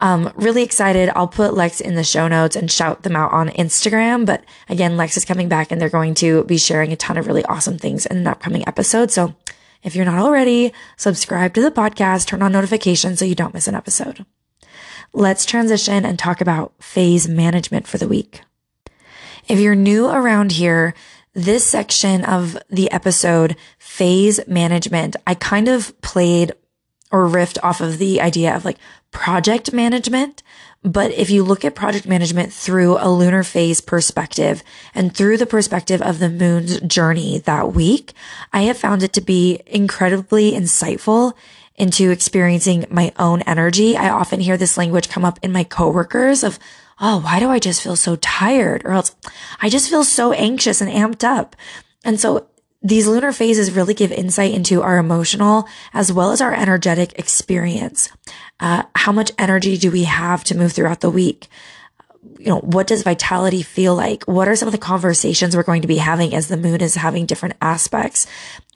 um, 0.01 0.31
really 0.35 0.63
excited. 0.63 1.09
I'll 1.15 1.27
put 1.27 1.53
Lex 1.53 1.81
in 1.81 1.95
the 1.95 2.03
show 2.03 2.27
notes 2.27 2.55
and 2.55 2.71
shout 2.71 3.03
them 3.03 3.15
out 3.15 3.31
on 3.31 3.49
Instagram. 3.49 4.25
But 4.25 4.43
again, 4.69 4.97
Lex 4.97 5.17
is 5.17 5.25
coming 5.25 5.49
back 5.49 5.71
and 5.71 5.81
they're 5.81 5.89
going 5.89 6.13
to 6.15 6.43
be 6.45 6.57
sharing 6.57 6.93
a 6.93 6.95
ton 6.95 7.17
of 7.17 7.27
really 7.27 7.43
awesome 7.45 7.77
things 7.77 8.05
in 8.05 8.17
an 8.17 8.27
upcoming 8.27 8.67
episode. 8.67 9.11
So 9.11 9.35
if 9.83 9.95
you're 9.95 10.05
not 10.05 10.19
already, 10.19 10.73
subscribe 10.97 11.53
to 11.53 11.61
the 11.61 11.71
podcast, 11.71 12.27
turn 12.27 12.41
on 12.41 12.51
notifications 12.51 13.19
so 13.19 13.25
you 13.25 13.35
don't 13.35 13.53
miss 13.53 13.67
an 13.67 13.75
episode. 13.75 14.25
Let's 15.13 15.45
transition 15.45 16.05
and 16.05 16.19
talk 16.19 16.41
about 16.41 16.73
phase 16.81 17.27
management 17.27 17.87
for 17.87 17.97
the 17.97 18.07
week. 18.07 18.41
If 19.47 19.59
you're 19.59 19.75
new 19.75 20.07
around 20.07 20.51
here, 20.51 20.93
this 21.33 21.65
section 21.65 22.23
of 22.25 22.57
the 22.69 22.91
episode, 22.91 23.55
phase 23.77 24.39
management, 24.47 25.15
I 25.25 25.35
kind 25.35 25.67
of 25.67 25.99
played 26.01 26.51
or 27.11 27.27
riffed 27.27 27.57
off 27.63 27.81
of 27.81 27.97
the 27.97 28.21
idea 28.21 28.55
of 28.55 28.65
like 28.65 28.77
project 29.11 29.73
management. 29.73 30.43
But 30.83 31.11
if 31.11 31.29
you 31.29 31.43
look 31.43 31.65
at 31.65 31.75
project 31.75 32.07
management 32.07 32.53
through 32.53 32.97
a 32.99 33.09
lunar 33.09 33.43
phase 33.43 33.81
perspective 33.81 34.63
and 34.93 35.13
through 35.13 35.37
the 35.37 35.45
perspective 35.45 36.01
of 36.01 36.19
the 36.19 36.29
moon's 36.29 36.79
journey 36.81 37.39
that 37.39 37.73
week, 37.73 38.13
I 38.53 38.61
have 38.61 38.77
found 38.77 39.03
it 39.03 39.11
to 39.13 39.21
be 39.21 39.61
incredibly 39.65 40.53
insightful 40.53 41.33
into 41.75 42.11
experiencing 42.11 42.85
my 42.89 43.11
own 43.17 43.41
energy. 43.43 43.97
I 43.97 44.09
often 44.09 44.39
hear 44.39 44.57
this 44.57 44.77
language 44.77 45.09
come 45.09 45.25
up 45.25 45.39
in 45.41 45.51
my 45.51 45.63
coworkers 45.63 46.43
of, 46.43 46.59
Oh, 47.01 47.21
why 47.21 47.39
do 47.39 47.49
I 47.49 47.59
just 47.59 47.81
feel 47.81 47.95
so 47.95 48.17
tired? 48.17 48.81
Or 48.83 48.91
else 48.91 49.15
I 49.61 49.69
just 49.69 49.89
feel 49.89 50.03
so 50.03 50.33
anxious 50.33 50.81
and 50.81 50.91
amped 50.91 51.23
up. 51.23 51.55
And 52.03 52.19
so 52.19 52.47
these 52.81 53.07
lunar 53.07 53.33
phases 53.33 53.71
really 53.71 53.93
give 53.93 54.11
insight 54.11 54.53
into 54.53 54.81
our 54.81 54.97
emotional 54.97 55.67
as 55.93 56.13
well 56.13 56.31
as 56.31 56.41
our 56.41 56.53
energetic 56.53 57.17
experience. 57.19 58.09
Uh, 58.59 58.83
how 58.95 59.11
much 59.11 59.31
energy 59.37 59.77
do 59.77 59.91
we 59.91 60.05
have 60.05 60.43
to 60.45 60.57
move 60.57 60.71
throughout 60.71 61.01
the 61.01 61.09
week? 61.09 61.47
You 62.37 62.47
know, 62.47 62.59
what 62.59 62.87
does 62.87 63.03
vitality 63.03 63.63
feel 63.63 63.95
like? 63.95 64.23
What 64.23 64.47
are 64.47 64.55
some 64.55 64.67
of 64.67 64.71
the 64.71 64.77
conversations 64.77 65.55
we're 65.55 65.63
going 65.63 65.81
to 65.81 65.89
be 65.89 65.97
having 65.97 66.33
as 66.33 66.47
the 66.47 66.55
moon 66.57 66.79
is 66.79 66.95
having 66.95 67.25
different 67.25 67.55
aspects? 67.61 68.27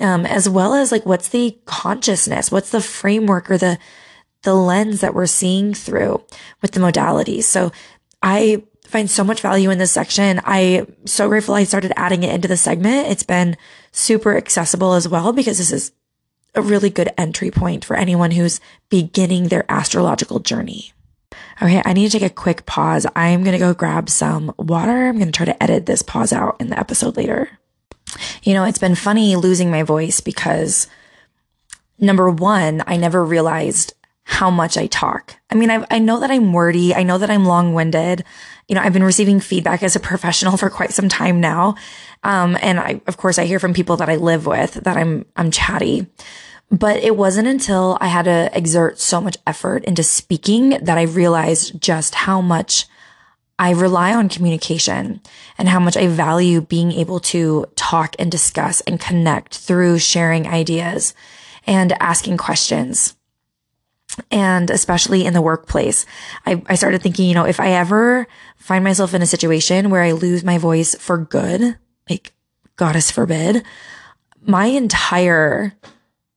Um, 0.02 0.26
as 0.26 0.50
well 0.50 0.74
as 0.74 0.92
like, 0.92 1.06
what's 1.06 1.30
the 1.30 1.58
consciousness? 1.66 2.52
What's 2.52 2.72
the 2.72 2.82
framework 2.82 3.50
or 3.50 3.58
the, 3.58 3.80
the 4.42 4.54
lens 4.54 5.00
that 5.00 5.14
we're 5.14 5.28
seeing 5.28 5.74
through 5.74 6.22
with 6.62 6.72
the 6.72 6.82
modalities? 6.82 7.44
So 7.44 7.72
I 8.22 8.64
find 8.86 9.10
so 9.10 9.24
much 9.24 9.42
value 9.42 9.70
in 9.70 9.78
this 9.78 9.92
section. 9.92 10.42
I'm 10.44 10.94
so 11.06 11.30
grateful 11.30 11.56
I 11.56 11.64
started 11.64 11.94
adding 11.96 12.24
it 12.24 12.34
into 12.34 12.50
the 12.50 12.58
segment. 12.58 13.08
It's 13.08 13.24
been 13.24 13.56
super 13.94 14.36
accessible 14.36 14.94
as 14.94 15.08
well 15.08 15.32
because 15.32 15.58
this 15.58 15.72
is 15.72 15.94
a 16.56 16.62
really 16.62 16.90
good 16.90 17.12
entry 17.18 17.50
point 17.50 17.86
for 17.86 17.96
anyone 17.96 18.32
who's 18.32 18.60
beginning 18.90 19.48
their 19.48 19.66
astrological 19.72 20.40
journey. 20.40 20.92
Okay, 21.62 21.82
I 21.86 21.94
need 21.94 22.12
to 22.12 22.20
take 22.20 22.30
a 22.30 22.34
quick 22.34 22.66
pause. 22.66 23.06
I'm 23.16 23.44
going 23.44 23.54
to 23.54 23.60
go 23.60 23.74
grab 23.74 24.10
some 24.10 24.54
water. 24.58 25.08
I'm 25.08 25.18
going 25.18 25.32
to 25.32 25.32
try 25.32 25.46
to 25.46 25.64
edit 25.64 25.86
this 25.86 26.02
pause 26.02 26.34
out 26.34 26.58
in 26.60 26.70
the 26.70 26.80
episode 26.80 27.16
later. 27.16 27.50
You 28.44 28.54
know, 28.54 28.66
it's 28.66 28.80
been 28.80 28.96
funny 28.96 29.36
losing 29.36 29.72
my 29.72 29.84
voice 29.84 30.20
because 30.20 30.88
number 32.00 32.30
one, 32.30 32.84
I 32.86 32.98
never 32.98 33.24
realized 33.24 33.94
how 34.26 34.50
much 34.50 34.78
I 34.78 34.88
talk. 34.88 35.38
I 35.50 35.56
mean, 35.56 35.70
I, 35.70 35.86
I 35.90 36.00
know 36.00 36.20
that 36.20 36.32
I'm 36.32 36.54
wordy. 36.54 36.94
I 36.94 37.04
know 37.04 37.18
that 37.18 37.30
I'm 37.30 37.46
long 37.46 37.74
winded. 37.74 38.24
You 38.68 38.76
know, 38.76 38.82
I've 38.82 38.94
been 38.94 39.04
receiving 39.04 39.40
feedback 39.40 39.84
as 39.84 39.96
a 39.96 40.00
professional 40.00 40.58
for 40.58 40.70
quite 40.70 40.92
some 40.92 41.10
time 41.10 41.42
now. 41.42 41.76
Um, 42.24 42.58
and 42.62 42.80
I, 42.80 43.02
of 43.08 43.18
course, 43.18 43.38
I 43.38 43.46
hear 43.46 43.60
from 43.60 43.74
people 43.74 43.98
that 43.98 44.10
I 44.10 44.16
live 44.16 44.46
with 44.46 44.76
that 44.76 44.98
I'm, 44.98 45.26
I'm 45.36 45.52
chatty. 45.52 46.08
But 46.72 46.98
it 46.98 47.16
wasn't 47.16 47.48
until 47.48 47.98
I 48.02 48.08
had 48.08 48.26
to 48.26 48.50
exert 48.54 49.00
so 49.00 49.22
much 49.22 49.38
effort 49.46 49.84
into 49.84 50.02
speaking 50.02 50.70
that 50.82 50.98
I 50.98 51.04
realized 51.04 51.80
just 51.80 52.16
how 52.16 52.42
much 52.42 52.88
I 53.60 53.72
rely 53.72 54.14
on 54.14 54.30
communication 54.30 55.22
and 55.58 55.70
how 55.70 55.80
much 55.80 55.96
I 55.96 56.08
value 56.08 56.62
being 56.62 56.92
able 56.92 57.20
to 57.20 57.68
talk 57.76 58.16
and 58.18 58.32
discuss 58.32 58.82
and 58.82 59.00
connect 59.00 59.58
through 59.58 60.00
sharing 60.00 60.48
ideas 60.48 61.14
and 61.68 61.94
asking 62.02 62.38
questions 62.38 63.16
and 64.32 64.70
especially 64.70 65.26
in 65.26 65.34
the 65.34 65.42
workplace, 65.42 66.06
I, 66.46 66.62
I 66.68 66.76
started 66.76 67.02
thinking, 67.02 67.28
you 67.28 67.34
know, 67.34 67.46
if 67.46 67.60
I 67.60 67.72
ever 67.72 68.28
find 68.58 68.84
myself 68.84 69.14
in 69.14 69.22
a 69.22 69.28
situation 69.28 69.90
where 69.90 70.04
I 70.04 70.12
lose 70.12 70.44
my 70.44 70.58
voice 70.58 70.96
for 70.96 71.18
good, 71.18 71.78
like 72.10 72.34
goddess 72.76 73.12
forbid, 73.12 73.64
my 74.46 74.66
entire 74.66 75.74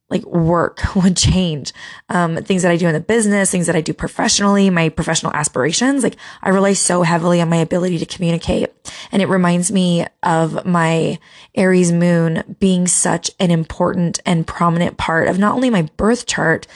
like 0.08 0.24
work 0.24 0.82
would 0.96 1.16
change. 1.16 1.72
Um, 2.08 2.36
things 2.36 2.62
that 2.62 2.70
I 2.70 2.76
do 2.76 2.86
in 2.86 2.94
the 2.94 3.00
business, 3.00 3.50
things 3.50 3.66
that 3.66 3.76
I 3.76 3.80
do 3.80 3.92
professionally, 3.92 4.70
my 4.70 4.88
professional 4.88 5.32
aspirations. 5.32 6.02
Like 6.02 6.16
I 6.42 6.50
rely 6.50 6.74
so 6.74 7.02
heavily 7.02 7.40
on 7.40 7.48
my 7.48 7.56
ability 7.56 7.98
to 7.98 8.06
communicate. 8.06 8.70
And 9.10 9.22
it 9.22 9.28
reminds 9.28 9.72
me 9.72 10.06
of 10.22 10.64
my 10.64 11.18
Aries 11.54 11.92
moon 11.92 12.56
being 12.60 12.86
such 12.86 13.30
an 13.40 13.50
important 13.50 14.20
and 14.24 14.46
prominent 14.46 14.96
part 14.96 15.28
of 15.28 15.38
not 15.38 15.54
only 15.54 15.70
my 15.70 15.82
birth 15.96 16.26
chart, 16.26 16.66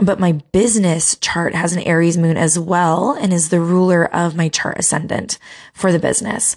but 0.00 0.20
my 0.20 0.32
business 0.52 1.16
chart 1.16 1.54
has 1.54 1.74
an 1.74 1.82
Aries 1.82 2.16
moon 2.16 2.36
as 2.36 2.58
well 2.58 3.12
and 3.20 3.32
is 3.32 3.48
the 3.48 3.60
ruler 3.60 4.04
of 4.14 4.36
my 4.36 4.48
chart 4.48 4.78
ascendant 4.78 5.38
for 5.74 5.90
the 5.90 5.98
business. 5.98 6.56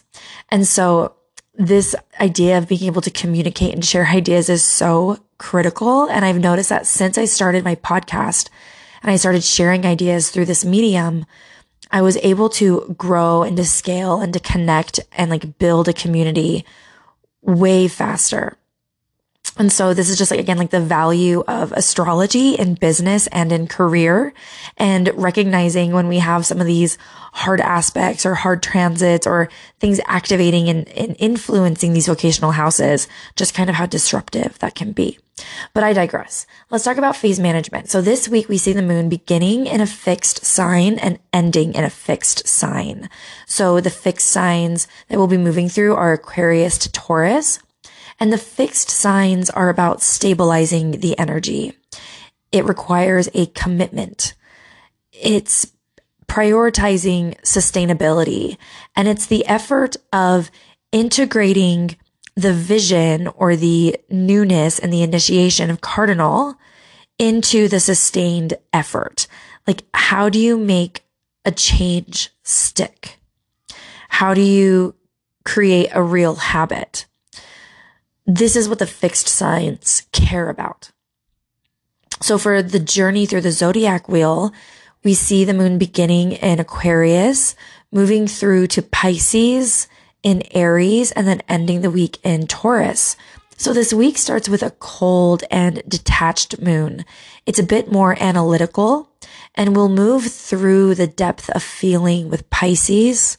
And 0.49 0.67
so 0.67 1.15
this 1.55 1.95
idea 2.19 2.57
of 2.57 2.67
being 2.67 2.83
able 2.83 3.01
to 3.01 3.11
communicate 3.11 3.73
and 3.73 3.83
share 3.83 4.07
ideas 4.07 4.49
is 4.49 4.63
so 4.63 5.17
critical. 5.41 6.05
And 6.05 6.23
I've 6.23 6.39
noticed 6.39 6.69
that 6.69 6.85
since 6.85 7.17
I 7.17 7.25
started 7.25 7.63
my 7.63 7.73
podcast 7.75 8.49
and 9.01 9.11
I 9.11 9.15
started 9.15 9.43
sharing 9.43 9.85
ideas 9.85 10.29
through 10.29 10.45
this 10.45 10.63
medium, 10.63 11.25
I 11.89 12.03
was 12.03 12.15
able 12.17 12.47
to 12.49 12.95
grow 12.95 13.41
and 13.41 13.57
to 13.57 13.65
scale 13.65 14.21
and 14.21 14.31
to 14.33 14.39
connect 14.39 14.99
and 15.11 15.31
like 15.31 15.57
build 15.57 15.87
a 15.87 15.93
community 15.93 16.63
way 17.41 17.87
faster. 17.87 18.55
And 19.57 19.71
so 19.71 19.93
this 19.93 20.09
is 20.09 20.17
just 20.17 20.31
like, 20.31 20.39
again, 20.39 20.57
like 20.57 20.69
the 20.69 20.79
value 20.79 21.43
of 21.47 21.71
astrology 21.73 22.53
in 22.53 22.75
business 22.75 23.27
and 23.27 23.51
in 23.51 23.67
career 23.67 24.33
and 24.77 25.11
recognizing 25.15 25.91
when 25.91 26.07
we 26.07 26.19
have 26.19 26.45
some 26.45 26.61
of 26.61 26.67
these 26.67 26.97
hard 27.33 27.59
aspects 27.59 28.25
or 28.25 28.35
hard 28.35 28.63
transits 28.63 29.27
or 29.27 29.49
things 29.79 29.99
activating 30.05 30.69
and, 30.69 30.87
and 30.89 31.15
influencing 31.19 31.93
these 31.93 32.07
vocational 32.07 32.51
houses, 32.51 33.07
just 33.35 33.53
kind 33.53 33.69
of 33.69 33.75
how 33.75 33.85
disruptive 33.85 34.57
that 34.59 34.75
can 34.75 34.93
be. 34.93 35.17
But 35.73 35.83
I 35.83 35.93
digress. 35.93 36.45
Let's 36.69 36.83
talk 36.83 36.97
about 36.97 37.15
phase 37.15 37.39
management. 37.39 37.89
So 37.89 38.01
this 38.01 38.27
week 38.27 38.49
we 38.49 38.57
see 38.57 38.73
the 38.73 38.81
moon 38.81 39.09
beginning 39.09 39.67
in 39.67 39.81
a 39.81 39.87
fixed 39.87 40.45
sign 40.45 40.99
and 40.99 41.19
ending 41.33 41.73
in 41.73 41.83
a 41.83 41.89
fixed 41.89 42.47
sign. 42.47 43.09
So 43.45 43.79
the 43.79 43.89
fixed 43.89 44.27
signs 44.27 44.87
that 45.07 45.17
we'll 45.17 45.27
be 45.27 45.37
moving 45.37 45.69
through 45.69 45.95
are 45.95 46.13
Aquarius 46.13 46.77
to 46.79 46.91
Taurus. 46.91 47.59
And 48.19 48.31
the 48.31 48.37
fixed 48.37 48.89
signs 48.89 49.49
are 49.49 49.69
about 49.69 50.01
stabilizing 50.01 50.99
the 50.99 51.17
energy. 51.17 51.73
It 52.51 52.65
requires 52.65 53.29
a 53.33 53.47
commitment. 53.47 54.35
It's 55.11 55.71
prioritizing 56.27 57.37
sustainability 57.41 58.57
and 58.95 59.09
it's 59.09 59.25
the 59.25 59.45
effort 59.47 59.97
of 60.13 60.49
integrating 60.93 61.97
the 62.35 62.53
vision 62.53 63.27
or 63.27 63.55
the 63.55 63.97
newness 64.09 64.79
and 64.79 64.91
the 64.91 65.03
initiation 65.03 65.69
of 65.69 65.81
cardinal 65.81 66.55
into 67.19 67.67
the 67.67 67.79
sustained 67.79 68.55
effort. 68.73 69.27
Like, 69.67 69.83
how 69.93 70.29
do 70.29 70.39
you 70.39 70.57
make 70.57 71.03
a 71.45 71.51
change 71.51 72.29
stick? 72.43 73.19
How 74.09 74.33
do 74.33 74.41
you 74.41 74.95
create 75.43 75.89
a 75.93 76.01
real 76.01 76.35
habit? 76.35 77.05
This 78.25 78.55
is 78.55 78.69
what 78.69 78.79
the 78.79 78.87
fixed 78.87 79.27
signs 79.27 80.07
care 80.11 80.49
about. 80.49 80.91
So 82.21 82.37
for 82.37 82.61
the 82.61 82.79
journey 82.79 83.25
through 83.25 83.41
the 83.41 83.51
zodiac 83.51 84.07
wheel, 84.07 84.51
we 85.03 85.15
see 85.15 85.43
the 85.43 85.53
moon 85.53 85.79
beginning 85.79 86.33
in 86.33 86.59
Aquarius, 86.59 87.55
moving 87.91 88.27
through 88.27 88.67
to 88.67 88.83
Pisces 88.83 89.87
in 90.23 90.43
Aries, 90.51 91.11
and 91.11 91.27
then 91.27 91.41
ending 91.47 91.81
the 91.81 91.91
week 91.91 92.17
in 92.23 92.47
Taurus. 92.47 93.15
So 93.57 93.73
this 93.73 93.93
week 93.93 94.17
starts 94.17 94.49
with 94.49 94.63
a 94.63 94.71
cold 94.71 95.43
and 95.51 95.83
detached 95.87 96.61
moon. 96.61 97.05
It's 97.45 97.59
a 97.59 97.63
bit 97.63 97.91
more 97.91 98.17
analytical 98.21 99.11
and 99.53 99.75
we'll 99.75 99.89
move 99.89 100.25
through 100.25 100.95
the 100.95 101.07
depth 101.07 101.49
of 101.51 101.61
feeling 101.61 102.29
with 102.29 102.49
Pisces, 102.49 103.37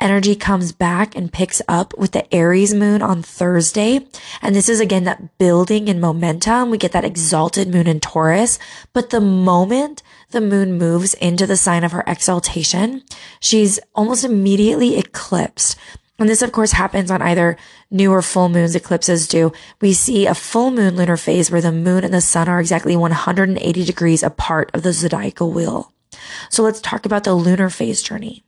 energy 0.00 0.34
comes 0.34 0.72
back 0.72 1.14
and 1.14 1.32
picks 1.32 1.60
up 1.68 1.96
with 1.96 2.12
the 2.12 2.34
Aries 2.34 2.74
moon 2.74 3.02
on 3.02 3.22
Thursday. 3.22 4.06
And 4.42 4.54
this 4.54 4.68
is 4.68 4.80
again 4.80 5.04
that 5.04 5.38
building 5.38 5.88
and 5.88 6.00
momentum. 6.00 6.70
We 6.70 6.78
get 6.78 6.92
that 6.92 7.04
exalted 7.04 7.68
moon 7.68 7.86
in 7.86 8.00
Taurus. 8.00 8.58
But 8.92 9.10
the 9.10 9.20
moment 9.20 10.02
the 10.30 10.40
moon 10.40 10.78
moves 10.78 11.14
into 11.14 11.46
the 11.46 11.56
sign 11.56 11.84
of 11.84 11.92
her 11.92 12.04
exaltation, 12.06 13.02
she's 13.40 13.78
almost 13.94 14.24
immediately 14.24 14.96
eclipsed. 14.96 15.76
And 16.20 16.28
this, 16.28 16.42
of 16.42 16.52
course, 16.52 16.72
happens 16.72 17.10
on 17.10 17.22
either 17.22 17.56
new 17.90 18.12
or 18.12 18.20
full 18.20 18.50
moons. 18.50 18.76
Eclipses 18.76 19.26
do. 19.26 19.52
We 19.80 19.94
see 19.94 20.26
a 20.26 20.34
full 20.34 20.70
moon 20.70 20.94
lunar 20.94 21.16
phase 21.16 21.50
where 21.50 21.62
the 21.62 21.72
moon 21.72 22.04
and 22.04 22.12
the 22.12 22.20
sun 22.20 22.46
are 22.46 22.60
exactly 22.60 22.94
180 22.94 23.84
degrees 23.84 24.22
apart 24.22 24.70
of 24.74 24.82
the 24.82 24.92
zodiacal 24.92 25.50
wheel. 25.50 25.94
So 26.50 26.62
let's 26.62 26.80
talk 26.80 27.06
about 27.06 27.24
the 27.24 27.32
lunar 27.32 27.70
phase 27.70 28.02
journey. 28.02 28.44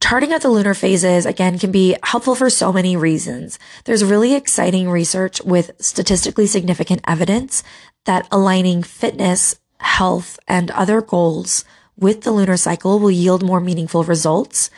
Charting 0.00 0.32
out 0.32 0.42
the 0.42 0.50
lunar 0.50 0.74
phases, 0.74 1.26
again, 1.26 1.58
can 1.58 1.72
be 1.72 1.96
helpful 2.04 2.36
for 2.36 2.48
so 2.48 2.72
many 2.72 2.96
reasons. 2.96 3.58
There's 3.84 4.04
really 4.04 4.34
exciting 4.34 4.88
research 4.88 5.42
with 5.42 5.72
statistically 5.80 6.46
significant 6.46 7.00
evidence 7.08 7.64
that 8.04 8.28
aligning 8.30 8.84
fitness, 8.84 9.56
health, 9.80 10.38
and 10.46 10.70
other 10.70 11.00
goals 11.00 11.64
with 11.96 12.22
the 12.22 12.30
lunar 12.30 12.56
cycle 12.56 13.00
will 13.00 13.10
yield 13.10 13.42
more 13.42 13.60
meaningful 13.60 14.04
results. 14.04 14.70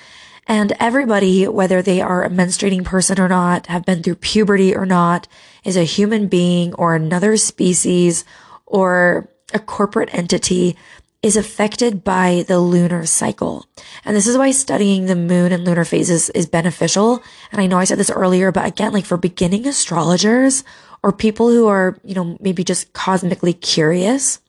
And 0.46 0.72
everybody, 0.80 1.46
whether 1.46 1.82
they 1.82 2.00
are 2.00 2.24
a 2.24 2.30
menstruating 2.30 2.84
person 2.84 3.20
or 3.20 3.28
not, 3.28 3.66
have 3.66 3.84
been 3.84 4.02
through 4.02 4.16
puberty 4.16 4.74
or 4.74 4.86
not, 4.86 5.28
is 5.64 5.76
a 5.76 5.84
human 5.84 6.28
being 6.28 6.74
or 6.74 6.94
another 6.94 7.36
species 7.36 8.24
or 8.66 9.28
a 9.52 9.58
corporate 9.58 10.12
entity 10.12 10.76
is 11.22 11.36
affected 11.36 12.02
by 12.02 12.44
the 12.48 12.58
lunar 12.58 13.04
cycle. 13.04 13.66
And 14.04 14.16
this 14.16 14.26
is 14.26 14.38
why 14.38 14.52
studying 14.52 15.04
the 15.04 15.16
moon 15.16 15.52
and 15.52 15.64
lunar 15.64 15.84
phases 15.84 16.30
is 16.30 16.46
beneficial. 16.46 17.22
And 17.52 17.60
I 17.60 17.66
know 17.66 17.78
I 17.78 17.84
said 17.84 17.98
this 17.98 18.10
earlier, 18.10 18.50
but 18.52 18.64
again, 18.64 18.92
like 18.92 19.04
for 19.04 19.18
beginning 19.18 19.66
astrologers 19.66 20.64
or 21.02 21.12
people 21.12 21.50
who 21.50 21.66
are, 21.66 21.98
you 22.04 22.14
know, 22.14 22.38
maybe 22.40 22.64
just 22.64 22.92
cosmically 22.94 23.52
curious, 23.52 24.40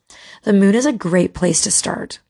the 0.44 0.54
moon 0.54 0.74
is 0.74 0.86
a 0.86 0.92
great 0.92 1.34
place 1.34 1.60
to 1.62 1.70
start. 1.70 2.20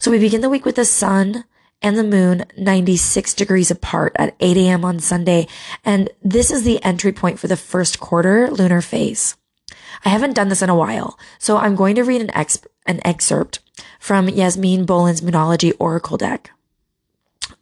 So 0.00 0.10
we 0.10 0.18
begin 0.18 0.40
the 0.40 0.50
week 0.50 0.64
with 0.64 0.76
the 0.76 0.84
sun 0.84 1.44
and 1.84 1.98
the 1.98 2.02
moon 2.02 2.46
96 2.56 3.34
degrees 3.34 3.70
apart 3.70 4.16
at 4.18 4.34
8 4.40 4.56
a.m. 4.56 4.84
on 4.86 4.98
Sunday. 4.98 5.46
And 5.84 6.08
this 6.22 6.50
is 6.50 6.64
the 6.64 6.82
entry 6.82 7.12
point 7.12 7.38
for 7.38 7.46
the 7.46 7.58
first 7.58 8.00
quarter 8.00 8.50
lunar 8.50 8.80
phase. 8.80 9.36
I 10.02 10.08
haven't 10.08 10.32
done 10.32 10.48
this 10.48 10.62
in 10.62 10.70
a 10.70 10.74
while, 10.74 11.18
so 11.38 11.58
I'm 11.58 11.76
going 11.76 11.94
to 11.96 12.02
read 12.02 12.22
an, 12.22 12.34
ex- 12.34 12.66
an 12.86 13.00
excerpt 13.04 13.60
from 14.00 14.30
Yasmin 14.30 14.86
Boland's 14.86 15.20
Moonology 15.20 15.72
Oracle 15.78 16.16
deck. 16.16 16.53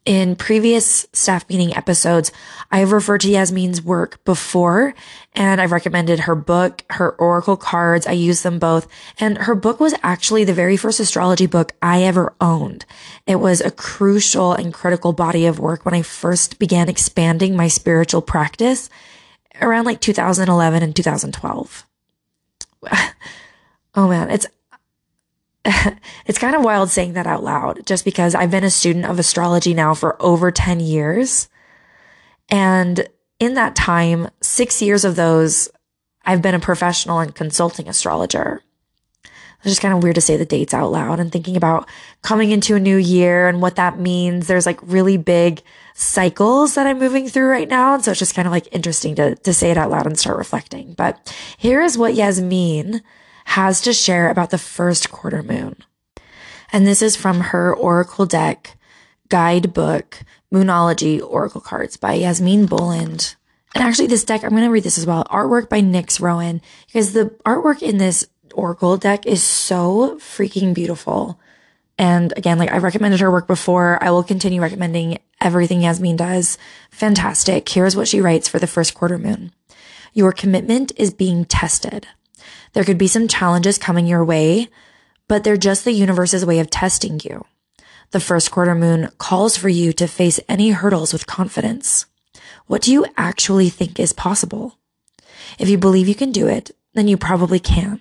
In 0.05 0.35
previous 0.35 1.07
staff 1.13 1.49
meeting 1.49 1.77
episodes, 1.77 2.33
I've 2.73 2.91
referred 2.91 3.21
to 3.21 3.31
Yasmin's 3.31 3.81
work 3.81 4.23
before 4.25 4.95
and 5.33 5.61
I've 5.61 5.71
recommended 5.71 6.21
her 6.21 6.35
book, 6.35 6.83
her 6.91 7.13
oracle 7.13 7.57
cards. 7.57 8.05
I 8.05 8.13
use 8.13 8.43
them 8.43 8.59
both. 8.59 8.89
And 9.21 9.39
her 9.39 9.55
book 9.55 9.79
was 9.79 9.95
actually 10.03 10.43
the 10.43 10.53
very 10.53 10.77
first 10.77 10.99
astrology 10.99 11.47
book 11.47 11.73
I 11.81 12.03
ever 12.03 12.35
owned. 12.41 12.85
It 13.29 13.37
was 13.37 13.61
a 13.61 13.71
crucial 13.71 14.53
and 14.53 14.75
critical 14.75 15.13
body 15.13 15.47
of 15.47 15.61
work 15.61 15.85
when 15.85 15.95
I 15.95 16.03
first 16.03 16.59
began 16.59 16.89
expanding 16.89 17.55
my 17.55 17.69
spiritual 17.69 18.23
practice 18.23 18.91
around 19.61 19.85
like 19.85 20.01
2011 20.01 20.83
and 20.83 20.97
2012. 20.97 21.87
oh 23.95 24.09
man, 24.09 24.31
it's 24.31 24.49
it's 26.27 26.39
kind 26.39 26.57
of 26.57 26.65
wild 26.65 26.91
saying 26.91 27.13
that 27.13 27.27
out 27.27 27.45
loud 27.45 27.87
just 27.87 28.05
because 28.05 28.35
I've 28.35 28.51
been 28.51 28.65
a 28.65 28.71
student 28.71 29.05
of 29.05 29.19
astrology 29.19 29.75
now 29.75 29.95
for 29.95 30.21
over 30.21 30.51
10 30.51 30.81
years. 30.81 31.49
And 32.49 33.07
in 33.39 33.55
that 33.55 33.77
time, 33.77 34.29
six 34.41 34.83
years 34.83 35.05
of 35.05 35.17
those, 35.17 35.69
I've 36.25 36.43
been 36.43 36.55
a 36.55 36.61
professional 36.61 37.21
and 37.21 37.35
consulting 37.35 37.89
astrologer. 37.89 38.63
It's 39.65 39.71
just 39.71 39.81
kind 39.81 39.95
of 39.95 40.03
weird 40.03 40.17
to 40.17 40.21
say 40.21 40.37
the 40.37 40.45
dates 40.45 40.75
out 40.75 40.91
loud 40.91 41.21
and 41.21 41.31
thinking 41.31 41.57
about 41.57 41.89
coming 42.23 42.51
into 42.51 42.75
a 42.75 42.81
new 42.81 42.97
year 42.97 43.47
and 43.47 43.63
what 43.63 43.77
that 43.77 43.99
means. 43.99 44.49
There's 44.49 44.67
like 44.67 44.81
really 44.83 45.17
big 45.17 45.63
cycles 45.95 46.75
that 46.75 46.89
I'm 46.89 46.99
moving 46.99 47.29
through 47.29 47.47
right 47.47 47.69
now. 47.69 47.95
And 47.95 48.05
so 48.05 48.11
it's 48.11 48.19
just 48.19 48.35
kind 48.35 48.49
of 48.49 48.53
like 48.53 48.67
interesting 48.73 49.15
to, 49.17 49.37
to 49.37 49.55
say 49.55 49.71
it 49.71 49.79
out 49.79 49.91
loud 49.91 50.07
and 50.07 50.19
start 50.19 50.37
reflecting. 50.37 50.95
But 50.95 51.33
here 51.59 51.81
is 51.81 51.97
what 51.97 52.15
Yasmin 52.15 53.03
has 53.45 53.81
to 53.83 53.93
share 53.93 54.31
about 54.31 54.51
the 54.51 54.59
first 54.59 55.11
quarter 55.11 55.43
moon. 55.43 55.77
And 56.73 56.87
this 56.87 57.03
is 57.03 57.17
from 57.17 57.41
her 57.41 57.75
Oracle 57.75 58.27
deck 58.27 58.77
guidebook, 59.29 60.23
Moonology 60.53 61.23
Oracle 61.23 61.61
Cards 61.61 61.97
by 61.97 62.15
Yasmin 62.15 62.67
Boland. 62.67 63.37
And 63.75 63.83
actually, 63.83 64.09
this 64.09 64.25
deck, 64.25 64.45
I'm 64.45 64.51
going 64.51 64.65
to 64.65 64.71
read 64.71 64.85
this 64.85 64.99
as 64.99 65.07
well. 65.07 65.25
Artwork 65.25 65.69
by 65.69 65.81
Nyx 65.81 66.21
Rowan, 66.21 66.61
because 66.87 67.15
the 67.15 67.27
artwork 67.47 67.83
in 67.83 67.97
this 67.97 68.27
Oracle 68.55 68.99
deck 68.99 69.27
is 69.27 69.43
so 69.43 70.17
freaking 70.17 70.75
beautiful. 70.75 71.41
And 71.99 72.33
again, 72.37 72.59
like 72.59 72.71
I've 72.71 72.83
recommended 72.83 73.21
her 73.21 73.31
work 73.31 73.47
before. 73.47 74.03
I 74.03 74.11
will 74.11 74.23
continue 74.23 74.61
recommending 74.61 75.19
everything 75.41 75.83
Yasmin 75.83 76.17
does. 76.17 76.59
Fantastic. 76.91 77.69
Here's 77.69 77.97
what 77.97 78.09
she 78.09 78.21
writes 78.21 78.49
for 78.49 78.59
the 78.59 78.67
first 78.67 78.95
quarter 78.95 79.19
moon. 79.19 79.53
Your 80.13 80.33
commitment 80.33 80.93
is 80.97 81.13
being 81.13 81.45
tested. 81.45 82.07
There 82.73 82.85
could 82.85 82.99
be 82.99 83.07
some 83.07 83.29
challenges 83.29 83.79
coming 83.79 84.07
your 84.07 84.25
way, 84.25 84.69
but 85.29 85.45
they're 85.45 85.57
just 85.57 85.85
the 85.85 85.93
universe's 85.93 86.45
way 86.45 86.59
of 86.59 86.71
testing 86.71 87.21
you. 87.25 87.45
The 88.11 88.21
first 88.21 88.51
quarter 88.51 88.75
moon 88.75 89.11
calls 89.19 89.57
for 89.57 89.69
you 89.69 89.93
to 89.95 90.07
face 90.07 90.41
any 90.49 90.71
hurdles 90.71 91.13
with 91.13 91.27
confidence. 91.27 92.07
What 92.67 92.83
do 92.83 92.93
you 92.93 93.07
actually 93.17 93.69
think 93.69 93.99
is 93.99 94.13
possible? 94.13 94.79
If 95.59 95.69
you 95.69 95.79
believe 95.79 96.09
you 96.09 96.15
can 96.15 96.33
do 96.33 96.47
it, 96.47 96.71
then 96.95 97.09
you 97.09 97.17
probably 97.17 97.59
can. 97.59 98.01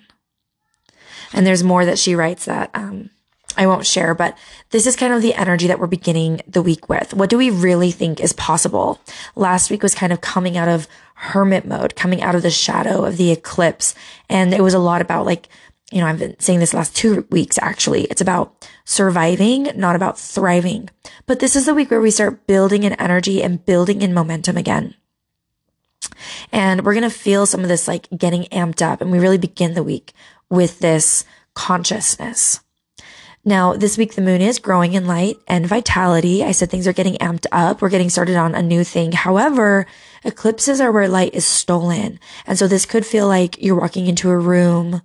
And 1.32 1.46
there's 1.46 1.64
more 1.64 1.84
that 1.84 1.98
she 1.98 2.14
writes 2.14 2.44
that 2.44 2.70
um, 2.74 3.10
I 3.56 3.66
won't 3.66 3.86
share, 3.86 4.14
but 4.14 4.36
this 4.70 4.86
is 4.86 4.96
kind 4.96 5.12
of 5.12 5.22
the 5.22 5.34
energy 5.34 5.66
that 5.66 5.78
we're 5.78 5.86
beginning 5.86 6.42
the 6.46 6.62
week 6.62 6.88
with. 6.88 7.14
What 7.14 7.30
do 7.30 7.38
we 7.38 7.50
really 7.50 7.90
think 7.90 8.20
is 8.20 8.32
possible? 8.32 9.00
Last 9.34 9.70
week 9.70 9.82
was 9.82 9.94
kind 9.94 10.12
of 10.12 10.20
coming 10.20 10.56
out 10.56 10.68
of 10.68 10.88
hermit 11.22 11.64
mode, 11.64 11.94
coming 11.94 12.20
out 12.20 12.34
of 12.34 12.42
the 12.42 12.50
shadow 12.50 13.04
of 13.04 13.16
the 13.16 13.30
eclipse. 13.30 13.94
And 14.28 14.52
it 14.52 14.60
was 14.60 14.74
a 14.74 14.80
lot 14.80 15.00
about 15.00 15.24
like, 15.24 15.48
you 15.92 16.00
know, 16.00 16.06
I've 16.06 16.18
been 16.18 16.38
saying 16.40 16.58
this 16.58 16.74
last 16.74 16.96
two 16.96 17.26
weeks 17.30 17.58
actually. 17.62 18.04
It's 18.04 18.20
about 18.20 18.68
surviving, 18.84 19.70
not 19.76 19.94
about 19.94 20.18
thriving. 20.18 20.90
But 21.26 21.38
this 21.38 21.54
is 21.54 21.66
the 21.66 21.74
week 21.74 21.92
where 21.92 22.00
we 22.00 22.10
start 22.10 22.46
building 22.48 22.82
in 22.82 22.94
energy 22.94 23.40
and 23.40 23.64
building 23.64 24.02
in 24.02 24.12
momentum 24.12 24.56
again. 24.56 24.96
And 26.50 26.84
we're 26.84 26.94
going 26.94 27.08
to 27.08 27.10
feel 27.10 27.46
some 27.46 27.60
of 27.60 27.68
this 27.68 27.86
like 27.86 28.08
getting 28.16 28.44
amped 28.44 28.82
up. 28.82 29.00
And 29.00 29.12
we 29.12 29.20
really 29.20 29.38
begin 29.38 29.74
the 29.74 29.84
week 29.84 30.12
with 30.50 30.80
this 30.80 31.24
consciousness. 31.54 32.60
Now, 33.44 33.74
this 33.74 33.98
week, 33.98 34.14
the 34.14 34.22
moon 34.22 34.40
is 34.40 34.60
growing 34.60 34.94
in 34.94 35.08
light 35.08 35.36
and 35.48 35.66
vitality. 35.66 36.44
I 36.44 36.52
said 36.52 36.70
things 36.70 36.86
are 36.86 36.92
getting 36.92 37.14
amped 37.16 37.46
up. 37.50 37.82
We're 37.82 37.88
getting 37.88 38.10
started 38.10 38.36
on 38.36 38.54
a 38.54 38.62
new 38.62 38.84
thing. 38.84 39.12
However, 39.12 39.86
eclipses 40.24 40.80
are 40.80 40.92
where 40.92 41.08
light 41.08 41.34
is 41.34 41.44
stolen. 41.44 42.18
And 42.46 42.58
so 42.58 42.68
this 42.68 42.86
could 42.86 43.06
feel 43.06 43.28
like 43.28 43.62
you're 43.62 43.78
walking 43.78 44.06
into 44.06 44.30
a 44.30 44.38
room. 44.38 45.02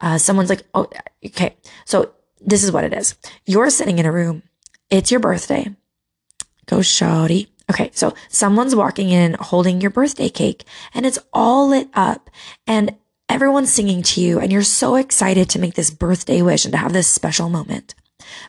Uh, 0.00 0.18
someone's 0.18 0.50
like, 0.50 0.64
oh, 0.74 0.88
okay. 1.24 1.56
So 1.84 2.12
this 2.40 2.64
is 2.64 2.72
what 2.72 2.84
it 2.84 2.92
is. 2.92 3.16
You're 3.46 3.70
sitting 3.70 3.98
in 3.98 4.06
a 4.06 4.12
room. 4.12 4.42
It's 4.88 5.10
your 5.10 5.20
birthday. 5.20 5.74
Go 6.66 6.78
shawty. 6.78 7.48
Okay. 7.70 7.90
So 7.92 8.14
someone's 8.28 8.74
walking 8.74 9.10
in 9.10 9.34
holding 9.34 9.80
your 9.80 9.90
birthday 9.90 10.28
cake 10.28 10.64
and 10.92 11.06
it's 11.06 11.18
all 11.32 11.68
lit 11.68 11.88
up 11.94 12.30
and 12.66 12.96
everyone's 13.28 13.72
singing 13.72 14.02
to 14.02 14.20
you 14.20 14.40
and 14.40 14.50
you're 14.50 14.62
so 14.62 14.96
excited 14.96 15.48
to 15.50 15.60
make 15.60 15.74
this 15.74 15.90
birthday 15.90 16.42
wish 16.42 16.64
and 16.64 16.72
to 16.72 16.78
have 16.78 16.92
this 16.92 17.06
special 17.06 17.48
moment. 17.48 17.94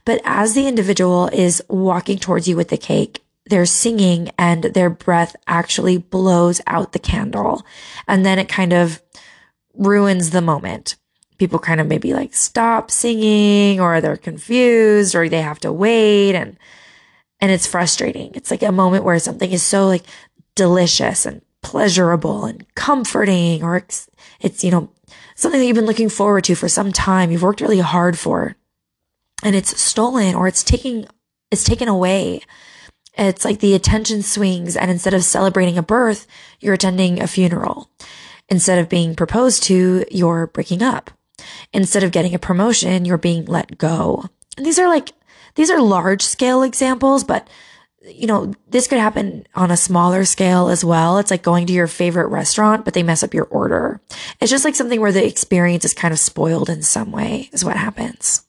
But 0.06 0.22
as 0.24 0.54
the 0.54 0.68
individual 0.68 1.28
is 1.28 1.64
walking 1.70 2.18
towards 2.18 2.48
you 2.48 2.56
with 2.56 2.70
the 2.70 2.78
cake, 2.78 3.24
they're 3.52 3.66
singing 3.66 4.32
and 4.38 4.64
their 4.64 4.90
breath 4.90 5.36
actually 5.46 5.98
blows 5.98 6.62
out 6.66 6.94
the 6.94 7.00
candle. 7.00 7.64
And 8.08 8.26
then 8.26 8.40
it 8.40 8.48
kind 8.48 8.72
of 8.72 9.02
ruins 9.74 10.30
the 10.30 10.42
moment. 10.42 10.96
People 11.38 11.60
kind 11.60 11.82
of 11.82 11.88
maybe 11.88 12.14
like 12.14 12.34
stop 12.34 12.90
singing 12.90 13.82
or 13.82 14.00
they're 14.00 14.16
confused 14.16 15.16
or 15.16 15.28
they 15.28 15.42
have 15.42 15.60
to 15.60 15.72
wait 15.72 16.34
and, 16.34 16.58
and 17.42 17.52
it's 17.52 17.68
frustrating. 17.68 18.32
It's 18.36 18.52
like 18.52 18.64
a 18.64 18.72
moment 18.72 19.04
where 19.04 19.20
something 19.20 19.52
is 19.52 19.64
so 19.64 19.86
like 19.86 20.04
delicious 20.56 21.26
and 21.26 21.42
pleasurable 21.62 22.46
and 22.46 22.66
comforting 22.76 23.64
or 23.64 23.76
it's, 23.76 24.10
it's, 24.40 24.64
you 24.64 24.72
know, 24.72 24.90
something 25.36 25.60
that 25.60 25.66
you've 25.66 25.76
been 25.76 25.86
looking 25.86 26.10
forward 26.10 26.46
to 26.46 26.56
for 26.56 26.70
some 26.70 26.94
time. 26.94 27.32
You've 27.32 27.44
worked 27.44 27.60
really 27.60 27.80
hard 27.80 28.18
for 28.18 28.56
and 29.44 29.58
it's 29.58 29.78
stolen 29.82 30.36
or 30.36 30.48
it's 30.48 30.64
taking, 30.64 31.06
it's 31.52 31.66
taken 31.66 31.90
away. 31.90 32.44
It's 33.14 33.46
like 33.46 33.60
the 33.60 33.74
attention 33.74 34.22
swings. 34.22 34.76
And 34.76 34.90
instead 34.90 35.14
of 35.14 35.24
celebrating 35.24 35.78
a 35.78 35.84
birth, 35.84 36.28
you're 36.60 36.74
attending 36.74 37.22
a 37.22 37.28
funeral. 37.28 37.90
Instead 38.50 38.80
of 38.80 38.90
being 38.90 39.16
proposed 39.16 39.64
to, 39.64 40.06
you're 40.12 40.48
breaking 40.48 40.82
up. 40.82 41.12
Instead 41.74 42.04
of 42.04 42.12
getting 42.12 42.36
a 42.36 42.40
promotion, 42.40 43.06
you're 43.06 43.18
being 43.18 43.46
let 43.46 43.78
go. 43.78 44.26
And 44.58 44.66
these 44.66 44.80
are 44.80 44.88
like, 44.88 45.12
these 45.56 45.70
are 45.70 45.82
large 45.82 46.22
scale 46.22 46.64
examples, 46.64 47.24
but 47.24 47.48
you 48.04 48.26
know, 48.26 48.54
this 48.68 48.88
could 48.88 48.98
happen 48.98 49.46
on 49.54 49.70
a 49.70 49.78
smaller 49.78 50.26
scale 50.26 50.70
as 50.70 50.84
well. 50.84 51.20
It's 51.20 51.30
like 51.30 51.44
going 51.44 51.68
to 51.68 51.74
your 51.74 51.88
favorite 51.88 52.28
restaurant, 52.28 52.84
but 52.84 52.94
they 52.94 53.04
mess 53.04 53.22
up 53.22 53.34
your 53.34 53.46
order. 53.46 54.02
It's 54.40 54.50
just 54.50 54.66
like 54.66 54.76
something 54.76 55.00
where 55.00 55.12
the 55.12 55.26
experience 55.26 55.86
is 55.86 55.94
kind 55.94 56.12
of 56.12 56.20
spoiled 56.20 56.70
in 56.70 56.82
some 56.82 57.12
way 57.12 57.50
is 57.54 57.64
what 57.64 57.78
happens. 57.78 58.44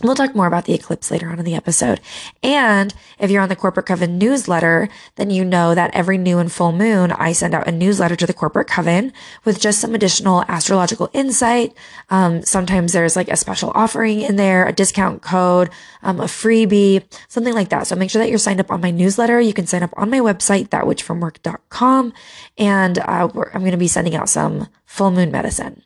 We'll 0.00 0.14
talk 0.14 0.36
more 0.36 0.46
about 0.46 0.66
the 0.66 0.74
eclipse 0.74 1.10
later 1.10 1.28
on 1.28 1.40
in 1.40 1.44
the 1.44 1.56
episode. 1.56 2.00
And 2.40 2.94
if 3.18 3.32
you're 3.32 3.42
on 3.42 3.48
the 3.48 3.56
Corporate 3.56 3.86
Coven 3.86 4.16
newsletter, 4.16 4.88
then 5.16 5.30
you 5.30 5.44
know 5.44 5.74
that 5.74 5.92
every 5.92 6.16
new 6.16 6.38
and 6.38 6.52
full 6.52 6.70
moon, 6.70 7.10
I 7.10 7.32
send 7.32 7.52
out 7.52 7.66
a 7.66 7.72
newsletter 7.72 8.14
to 8.14 8.26
the 8.26 8.32
Corporate 8.32 8.68
Coven 8.68 9.12
with 9.44 9.60
just 9.60 9.80
some 9.80 9.96
additional 9.96 10.44
astrological 10.46 11.10
insight. 11.12 11.74
Um, 12.10 12.44
sometimes 12.44 12.92
there's 12.92 13.16
like 13.16 13.28
a 13.28 13.36
special 13.36 13.72
offering 13.74 14.20
in 14.20 14.36
there, 14.36 14.66
a 14.66 14.72
discount 14.72 15.22
code, 15.22 15.68
um, 16.04 16.20
a 16.20 16.24
freebie, 16.24 17.02
something 17.26 17.54
like 17.54 17.70
that. 17.70 17.88
So 17.88 17.96
make 17.96 18.10
sure 18.10 18.22
that 18.22 18.28
you're 18.28 18.38
signed 18.38 18.60
up 18.60 18.70
on 18.70 18.80
my 18.80 18.92
newsletter. 18.92 19.40
You 19.40 19.52
can 19.52 19.66
sign 19.66 19.82
up 19.82 19.94
on 19.96 20.10
my 20.10 20.20
website, 20.20 20.68
thatwitchfromwork.com. 20.68 22.12
And 22.56 22.98
uh, 23.00 23.28
I'm 23.52 23.60
going 23.60 23.72
to 23.72 23.76
be 23.76 23.88
sending 23.88 24.14
out 24.14 24.28
some 24.28 24.68
full 24.86 25.10
moon 25.10 25.32
medicine. 25.32 25.82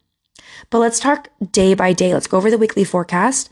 But 0.69 0.81
let's 0.81 1.01
talk 1.01 1.29
day 1.51 1.73
by 1.73 1.95
day. 1.95 2.13
Let's 2.13 2.27
go 2.27 2.37
over 2.37 2.51
the 2.51 2.59
weekly 2.59 2.85
forecast. 2.85 3.49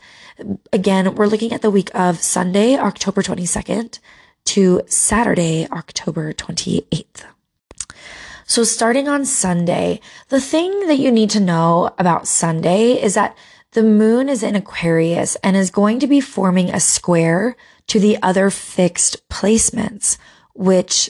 Again, 0.73 1.15
we're 1.15 1.27
looking 1.27 1.53
at 1.53 1.61
the 1.61 1.71
week 1.71 1.93
of 1.93 2.21
Sunday, 2.21 2.77
October 2.77 3.21
22nd 3.21 3.99
to 4.45 4.81
Saturday, 4.87 5.67
October 5.71 6.33
28th. 6.33 7.25
So 8.45 8.63
starting 8.63 9.07
on 9.07 9.25
Sunday, 9.25 10.01
the 10.29 10.41
thing 10.41 10.87
that 10.87 10.99
you 10.99 11.11
need 11.11 11.29
to 11.31 11.39
know 11.39 11.93
about 11.97 12.27
Sunday 12.27 13.01
is 13.01 13.13
that 13.13 13.37
the 13.71 13.83
moon 13.83 14.27
is 14.27 14.43
in 14.43 14.55
Aquarius 14.55 15.35
and 15.37 15.55
is 15.55 15.71
going 15.71 15.99
to 15.99 16.07
be 16.07 16.19
forming 16.19 16.69
a 16.69 16.79
square 16.79 17.55
to 17.87 17.99
the 17.99 18.17
other 18.21 18.49
fixed 18.49 19.27
placements, 19.29 20.17
which 20.53 21.09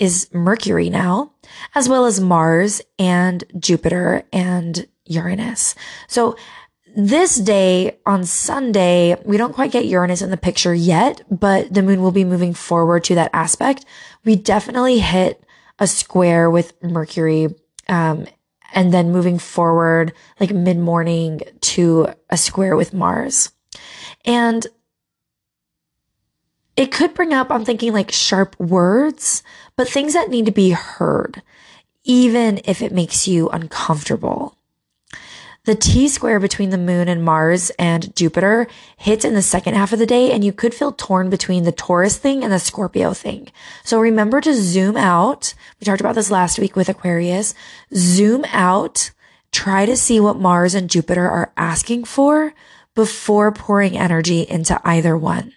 is 0.00 0.28
Mercury 0.32 0.90
now, 0.90 1.32
as 1.74 1.88
well 1.88 2.06
as 2.06 2.20
Mars 2.20 2.82
and 2.98 3.44
Jupiter 3.58 4.24
and 4.32 4.88
Uranus. 5.06 5.74
So 6.08 6.36
this 6.96 7.36
day 7.36 7.98
on 8.06 8.24
Sunday, 8.24 9.16
we 9.24 9.36
don't 9.36 9.54
quite 9.54 9.72
get 9.72 9.86
Uranus 9.86 10.22
in 10.22 10.30
the 10.30 10.36
picture 10.36 10.74
yet, 10.74 11.22
but 11.30 11.72
the 11.72 11.82
moon 11.82 12.02
will 12.02 12.10
be 12.10 12.24
moving 12.24 12.54
forward 12.54 13.04
to 13.04 13.14
that 13.14 13.30
aspect. 13.32 13.84
We 14.24 14.36
definitely 14.36 14.98
hit 14.98 15.42
a 15.78 15.86
square 15.86 16.50
with 16.50 16.72
Mercury, 16.82 17.54
um, 17.88 18.26
and 18.72 18.92
then 18.92 19.12
moving 19.12 19.38
forward 19.38 20.12
like 20.38 20.52
mid 20.52 20.78
morning 20.78 21.40
to 21.60 22.08
a 22.28 22.36
square 22.36 22.76
with 22.76 22.94
Mars. 22.94 23.50
And 24.24 24.66
it 26.76 26.92
could 26.92 27.14
bring 27.14 27.32
up, 27.32 27.50
I'm 27.50 27.64
thinking 27.64 27.92
like 27.92 28.12
sharp 28.12 28.58
words, 28.60 29.42
but 29.76 29.88
things 29.88 30.14
that 30.14 30.30
need 30.30 30.46
to 30.46 30.52
be 30.52 30.70
heard, 30.70 31.42
even 32.04 32.60
if 32.64 32.80
it 32.80 32.92
makes 32.92 33.26
you 33.26 33.48
uncomfortable. 33.48 34.56
The 35.64 35.74
T 35.74 36.08
square 36.08 36.40
between 36.40 36.70
the 36.70 36.78
moon 36.78 37.06
and 37.06 37.22
Mars 37.22 37.70
and 37.78 38.14
Jupiter 38.16 38.66
hits 38.96 39.26
in 39.26 39.34
the 39.34 39.42
second 39.42 39.74
half 39.74 39.92
of 39.92 39.98
the 39.98 40.06
day 40.06 40.32
and 40.32 40.42
you 40.42 40.52
could 40.52 40.74
feel 40.74 40.92
torn 40.92 41.28
between 41.28 41.64
the 41.64 41.72
Taurus 41.72 42.16
thing 42.16 42.42
and 42.42 42.50
the 42.50 42.58
Scorpio 42.58 43.12
thing. 43.12 43.48
So 43.84 44.00
remember 44.00 44.40
to 44.40 44.54
zoom 44.54 44.96
out. 44.96 45.52
We 45.78 45.84
talked 45.84 46.00
about 46.00 46.14
this 46.14 46.30
last 46.30 46.58
week 46.58 46.76
with 46.76 46.88
Aquarius. 46.88 47.54
Zoom 47.94 48.44
out. 48.46 49.10
Try 49.52 49.84
to 49.84 49.96
see 49.96 50.18
what 50.18 50.38
Mars 50.38 50.74
and 50.74 50.88
Jupiter 50.88 51.28
are 51.28 51.52
asking 51.58 52.04
for 52.04 52.54
before 52.94 53.52
pouring 53.52 53.98
energy 53.98 54.42
into 54.48 54.80
either 54.82 55.16
one. 55.16 55.52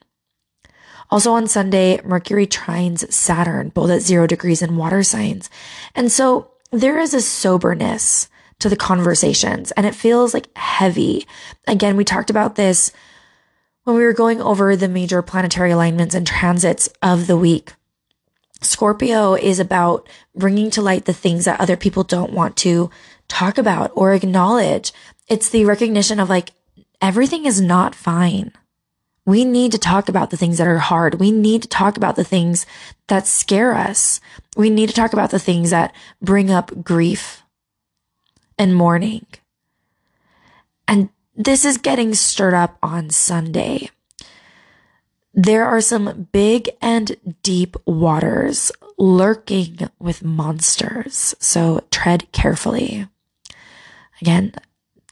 Also 1.09 1.31
on 1.31 1.47
Sunday, 1.47 2.01
Mercury 2.03 2.47
trines 2.47 3.09
Saturn, 3.13 3.69
both 3.69 3.89
at 3.89 4.01
zero 4.01 4.27
degrees 4.27 4.61
in 4.61 4.75
water 4.75 5.03
signs. 5.03 5.49
And 5.95 6.11
so 6.11 6.51
there 6.71 6.99
is 6.99 7.13
a 7.13 7.21
soberness 7.21 8.27
to 8.63 8.69
the 8.69 8.75
conversations 8.75 9.71
and 9.71 9.85
it 9.85 9.93
feels 9.93 10.33
like 10.33 10.47
heavy. 10.57 11.27
Again, 11.67 11.97
we 11.97 12.05
talked 12.05 12.29
about 12.29 12.55
this 12.55 12.91
when 13.83 13.95
we 13.95 14.03
were 14.03 14.13
going 14.13 14.41
over 14.41 14.75
the 14.75 14.87
major 14.87 15.21
planetary 15.21 15.71
alignments 15.71 16.15
and 16.15 16.25
transits 16.25 16.87
of 17.01 17.27
the 17.27 17.37
week. 17.37 17.73
Scorpio 18.61 19.35
is 19.35 19.59
about 19.59 20.07
bringing 20.33 20.69
to 20.71 20.81
light 20.81 21.03
the 21.03 21.13
things 21.13 21.43
that 21.43 21.59
other 21.59 21.75
people 21.75 22.03
don't 22.03 22.31
want 22.31 22.55
to 22.57 22.89
talk 23.27 23.57
about 23.57 23.91
or 23.95 24.13
acknowledge. 24.13 24.93
It's 25.27 25.49
the 25.49 25.65
recognition 25.65 26.17
of 26.17 26.29
like, 26.29 26.51
everything 27.01 27.45
is 27.45 27.59
not 27.59 27.93
fine. 27.93 28.53
We 29.25 29.43
need 29.43 29.73
to 29.73 29.77
talk 29.77 30.07
about 30.07 30.29
the 30.29 30.37
things 30.37 30.57
that 30.57 30.67
are 30.67 30.79
hard. 30.79 31.19
We 31.19 31.31
need 31.31 31.61
to 31.63 31.67
talk 31.67 31.97
about 31.97 32.15
the 32.15 32.23
things 32.23 32.65
that 33.09 33.27
scare 33.27 33.73
us. 33.73 34.21
We 34.55 34.69
need 34.69 34.87
to 34.87 34.95
talk 34.95 35.11
about 35.11 35.31
the 35.31 35.39
things 35.39 35.71
that 35.71 35.93
bring 36.21 36.49
up 36.49 36.83
grief 36.83 37.42
and 38.57 38.75
mourning. 38.75 39.25
And 40.87 41.09
this 41.35 41.65
is 41.65 41.77
getting 41.77 42.13
stirred 42.13 42.53
up 42.53 42.77
on 42.83 43.09
Sunday. 43.09 43.89
There 45.33 45.65
are 45.65 45.81
some 45.81 46.27
big 46.31 46.69
and 46.81 47.15
deep 47.41 47.75
waters 47.85 48.71
lurking 48.97 49.89
with 49.99 50.23
monsters. 50.23 51.33
So 51.39 51.83
tread 51.89 52.31
carefully. 52.31 53.07
Again, 54.21 54.53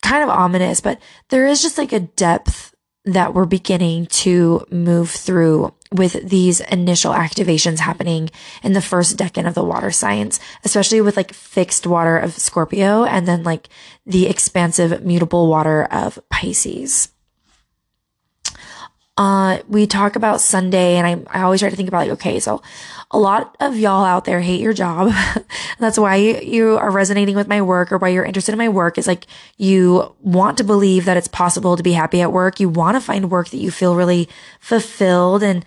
kind 0.01 0.23
of 0.23 0.30
ominous, 0.30 0.80
but 0.80 1.01
there 1.30 1.47
is 1.47 1.62
just 1.62 1.77
like 1.77 1.91
a 1.91 1.99
depth 1.99 2.70
that 3.05 3.33
we're 3.33 3.45
beginning 3.45 4.05
to 4.07 4.65
move 4.69 5.09
through 5.09 5.73
with 5.91 6.13
these 6.27 6.61
initial 6.61 7.13
activations 7.13 7.79
happening 7.79 8.29
in 8.63 8.73
the 8.73 8.81
first 8.81 9.17
decan 9.17 9.47
of 9.47 9.55
the 9.55 9.63
water 9.63 9.91
signs, 9.91 10.39
especially 10.63 11.01
with 11.01 11.17
like 11.17 11.33
fixed 11.33 11.85
water 11.85 12.17
of 12.17 12.33
Scorpio 12.33 13.03
and 13.03 13.27
then 13.27 13.43
like 13.43 13.67
the 14.05 14.27
expansive 14.27 15.03
mutable 15.03 15.47
water 15.47 15.85
of 15.85 16.19
Pisces. 16.29 17.09
Uh, 19.21 19.62
we 19.67 19.86
talk 19.86 20.15
about 20.15 20.41
Sunday 20.41 20.95
and 20.95 21.05
I, 21.05 21.39
I 21.41 21.43
always 21.43 21.60
try 21.60 21.69
to 21.69 21.75
think 21.75 21.88
about 21.88 22.07
like, 22.07 22.13
okay, 22.13 22.39
so 22.39 22.60
a 23.12 23.19
lot 23.19 23.55
of 23.60 23.77
y'all 23.77 24.03
out 24.03 24.25
there 24.25 24.41
hate 24.41 24.60
your 24.60 24.73
job. 24.73 25.13
That's 25.79 25.99
why 25.99 26.15
you 26.15 26.75
are 26.79 26.89
resonating 26.89 27.36
with 27.36 27.47
my 27.47 27.62
work 27.62 27.91
or 27.91 27.99
why 27.99 28.07
you're 28.07 28.25
interested 28.25 28.53
in 28.53 28.57
my 28.57 28.69
work 28.69 28.97
is 28.97 29.05
like 29.05 29.27
you 29.57 30.15
want 30.21 30.57
to 30.57 30.63
believe 30.63 31.05
that 31.05 31.17
it's 31.17 31.27
possible 31.27 31.77
to 31.77 31.84
be 31.84 31.91
happy 31.91 32.19
at 32.19 32.34
work. 32.34 32.60
You 32.60 32.67
want 32.67 32.97
to 32.97 32.99
find 32.99 33.29
work 33.29 33.49
that 33.49 33.57
you 33.57 33.69
feel 33.69 33.95
really 33.95 34.27
fulfilled 34.60 35.43
and 35.43 35.63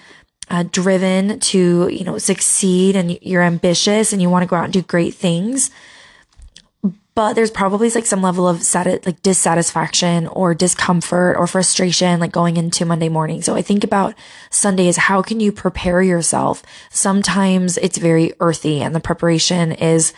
uh, 0.50 0.64
driven 0.64 1.38
to, 1.38 1.86
you 1.86 2.02
know, 2.02 2.18
succeed 2.18 2.96
and 2.96 3.16
you're 3.22 3.40
ambitious 3.40 4.12
and 4.12 4.20
you 4.20 4.28
want 4.28 4.42
to 4.42 4.48
go 4.48 4.56
out 4.56 4.64
and 4.64 4.72
do 4.72 4.82
great 4.82 5.14
things 5.14 5.70
but 7.14 7.35
there's 7.35 7.50
probably 7.50 7.88
like 7.90 8.07
some 8.07 8.22
level 8.22 8.48
of 8.48 8.62
sati- 8.62 8.98
like 9.07 9.22
dissatisfaction 9.22 10.27
or 10.29 10.55
discomfort 10.55 11.37
or 11.37 11.46
frustration 11.46 12.18
like 12.18 12.33
going 12.33 12.57
into 12.57 12.85
Monday 12.85 13.09
morning. 13.09 13.40
So 13.40 13.55
I 13.55 13.62
think 13.62 13.85
about 13.85 14.14
Sunday 14.50 14.88
is 14.88 14.96
how 14.96 15.22
can 15.22 15.38
you 15.38 15.53
prepare 15.53 16.03
yourself? 16.03 16.62
Sometimes 16.90 17.79
it's 17.79 17.98
very 17.98 18.33
earthy 18.40 18.81
and 18.83 18.94
the 18.94 19.00
preparation 19.00 19.72
is 19.72 20.12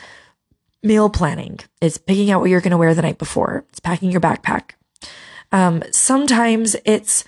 meal 0.83 1.11
planning. 1.11 1.59
It's 1.83 1.99
picking 1.99 2.31
out 2.31 2.41
what 2.41 2.49
you're 2.49 2.61
going 2.61 2.71
to 2.71 2.79
wear 2.79 2.95
the 2.95 3.03
night 3.03 3.19
before. 3.19 3.65
It's 3.71 3.81
packing 3.81 4.11
your 4.11 4.21
backpack. 4.21 4.71
Um, 5.53 5.83
sometimes 5.91 6.77
it's 6.85 7.25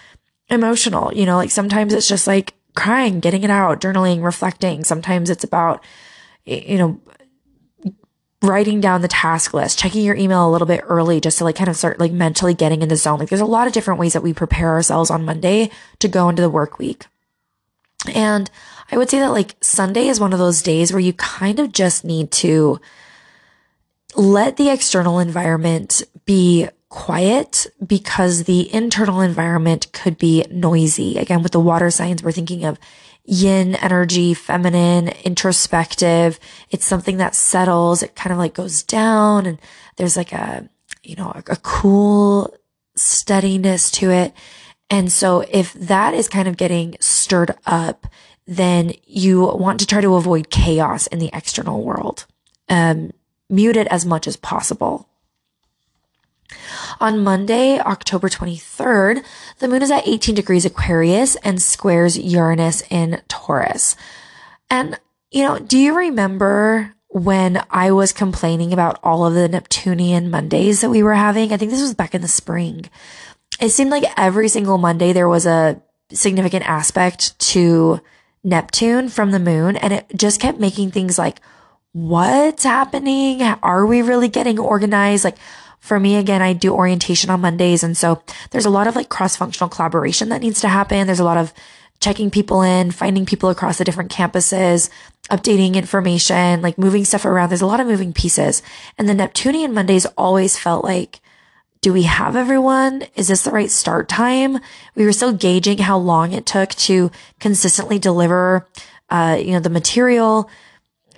emotional, 0.49 1.13
you 1.13 1.27
know, 1.27 1.37
like 1.37 1.51
sometimes 1.51 1.93
it's 1.93 2.09
just 2.09 2.27
like 2.27 2.55
crying, 2.75 3.21
getting 3.21 3.45
it 3.45 3.51
out, 3.51 3.81
journaling, 3.81 4.25
reflecting. 4.25 4.83
Sometimes 4.83 5.29
it's 5.29 5.45
about, 5.45 5.85
you 6.47 6.79
know, 6.79 7.01
writing 8.43 8.81
down 8.81 9.03
the 9.03 9.09
task 9.09 9.53
list, 9.53 9.79
checking 9.79 10.05
your 10.05 10.15
email 10.15 10.49
a 10.49 10.51
little 10.51 10.67
bit 10.67 10.85
early 10.85 11.21
just 11.21 11.39
to 11.39 11.45
like 11.45 11.57
kind 11.57 11.69
of 11.69 11.77
start 11.77 11.99
like 11.99 12.13
mentally 12.13 12.55
getting 12.55 12.83
in 12.83 12.89
the 12.89 12.97
zone. 12.97 13.19
Like 13.19 13.29
there's 13.29 13.41
a 13.41 13.47
lot 13.47 13.67
of 13.67 13.73
different 13.73 13.99
ways 13.99 14.13
that 14.13 14.23
we 14.23 14.33
prepare 14.33 14.71
ourselves 14.71 15.11
on 15.11 15.25
Monday 15.25 15.71
to 15.99 16.09
go 16.09 16.29
into 16.29 16.43
the 16.43 16.51
work 16.51 16.79
week. 16.79 17.07
And 18.15 18.49
I 18.93 18.97
would 18.97 19.11
say 19.11 19.19
that 19.19 19.33
like 19.33 19.57
Sunday 19.61 20.07
is 20.07 20.21
one 20.21 20.33
of 20.33 20.39
those 20.39 20.63
days 20.63 20.93
where 20.93 21.01
you 21.01 21.13
kind 21.15 21.59
of 21.59 21.73
just 21.73 22.05
need 22.05 22.31
to 22.33 22.81
let 24.15 24.57
the 24.57 24.71
external 24.71 25.19
environment 25.19 26.03
be 26.25 26.69
quiet 26.89 27.67
because 27.85 28.45
the 28.45 28.73
internal 28.73 29.21
environment 29.21 29.93
could 29.93 30.17
be 30.17 30.45
noisy. 30.51 31.19
Again, 31.19 31.43
with 31.43 31.53
the 31.53 31.61
water 31.61 31.91
signs, 31.91 32.23
we're 32.23 32.33
thinking 32.33 32.65
of 32.65 32.79
yin 33.29 33.75
energy, 33.75 34.33
feminine, 34.33 35.09
introspective. 35.23 36.41
It's 36.71 36.87
something 36.87 37.19
that 37.19 37.35
settles. 37.35 38.03
It 38.03 38.17
kind 38.17 38.33
of 38.33 38.39
like 38.39 38.55
goes 38.55 38.83
down 38.83 39.45
and 39.45 39.59
there's 39.97 40.17
like 40.17 40.33
a, 40.33 40.67
you 41.03 41.15
know, 41.15 41.33
a, 41.35 41.53
a 41.53 41.57
cool 41.57 42.55
steadiness 42.97 43.91
to 43.93 44.11
it. 44.11 44.33
And 44.89 45.13
so 45.13 45.45
if 45.51 45.75
that 45.75 46.15
is 46.15 46.27
kind 46.27 46.49
of 46.49 46.57
getting 46.57 46.97
stirred 47.01 47.55
up, 47.67 48.07
then 48.47 48.95
you 49.05 49.41
want 49.43 49.81
to 49.81 49.87
try 49.87 50.01
to 50.01 50.15
avoid 50.15 50.49
chaos 50.49 51.07
in 51.07 51.19
the 51.19 51.31
external 51.35 51.85
world. 51.85 52.25
Um, 52.71 53.13
mute 53.51 53.77
it 53.77 53.89
as 53.89 54.07
much 54.07 54.27
as 54.27 54.37
possible. 54.37 55.07
On 57.01 57.23
Monday, 57.23 57.79
October 57.79 58.29
23rd, 58.29 59.25
the 59.59 59.69
moon 59.69 59.83
is 59.83 59.91
at 59.91 60.07
18 60.07 60.35
degrees 60.35 60.65
Aquarius 60.65 61.37
and 61.37 61.61
squares 61.61 62.19
Uranus 62.19 62.83
in 62.91 63.23
Taurus. 63.29 63.97
And, 64.71 64.99
you 65.31 65.43
know, 65.43 65.59
do 65.59 65.79
you 65.79 65.97
remember 65.97 66.95
when 67.09 67.63
I 67.71 67.93
was 67.93 68.13
complaining 68.13 68.73
about 68.73 68.99
all 69.03 69.27
of 69.27 69.35
the 69.35 69.49
Neptunian 69.49 70.31
Mondays 70.31 70.81
that 70.81 70.91
we 70.91 71.03
were 71.03 71.15
having? 71.15 71.53
I 71.53 71.57
think 71.57 71.71
this 71.71 71.81
was 71.81 71.95
back 71.95 72.15
in 72.15 72.23
the 72.23 72.29
spring. 72.29 72.89
It 73.61 73.71
seemed 73.71 73.91
like 73.91 74.05
every 74.17 74.49
single 74.49 74.79
Monday 74.79 75.13
there 75.13 75.29
was 75.29 75.47
a 75.47 75.81
significant 76.11 76.69
aspect 76.69 77.39
to 77.39 78.01
Neptune 78.45 79.09
from 79.09 79.31
the 79.31 79.39
moon. 79.39 79.77
And 79.77 79.93
it 79.93 80.07
just 80.15 80.41
kept 80.41 80.59
making 80.59 80.91
things 80.91 81.19
like, 81.19 81.41
what's 81.93 82.65
happening? 82.65 83.43
Are 83.43 83.87
we 83.87 84.03
really 84.03 84.29
getting 84.29 84.59
organized? 84.59 85.25
Like, 85.25 85.39
for 85.81 85.99
me, 85.99 86.17
again, 86.17 86.43
I 86.43 86.53
do 86.53 86.73
orientation 86.73 87.31
on 87.31 87.41
Mondays. 87.41 87.83
And 87.83 87.97
so 87.97 88.23
there's 88.51 88.67
a 88.67 88.71
lot 88.71 88.87
of 88.87 88.97
like 88.97 89.09
cross 89.09 89.37
functional 89.37 89.69
collaboration 89.69 90.29
that 90.29 90.43
needs 90.43 90.61
to 90.61 90.69
happen. 90.69 91.07
There's 91.07 91.21
a 91.21 91.25
lot 91.25 91.39
of 91.39 91.53
checking 92.01 92.31
people 92.31 92.63
in, 92.63 92.91
finding 92.91 93.27
people 93.27 93.51
across 93.51 93.79
the 93.79 93.85
different 93.85 94.13
campuses, 94.13 94.91
updating 95.31 95.75
information, 95.75 96.63
like 96.63 96.79
moving 96.79 97.05
stuff 97.05 97.25
around. 97.25 97.49
There's 97.49 97.63
a 97.63 97.67
lot 97.67 97.81
of 97.81 97.87
moving 97.87 98.13
pieces. 98.13 98.63
And 98.97 99.09
the 99.09 99.15
Neptunian 99.15 99.75
Mondays 99.75 100.07
always 100.17 100.59
felt 100.59 100.85
like, 100.85 101.21
do 101.81 101.93
we 101.93 102.03
have 102.03 102.35
everyone? 102.35 103.05
Is 103.15 103.29
this 103.29 103.43
the 103.43 103.51
right 103.51 103.71
start 103.71 104.09
time? 104.09 104.59
We 104.95 105.05
were 105.05 105.13
still 105.13 105.33
gauging 105.33 105.79
how 105.79 105.99
long 105.99 106.33
it 106.33 106.45
took 106.45 106.71
to 106.71 107.11
consistently 107.39 107.99
deliver, 107.99 108.67
uh, 109.11 109.39
you 109.41 109.53
know, 109.53 109.61
the 109.61 109.71
material 109.71 110.51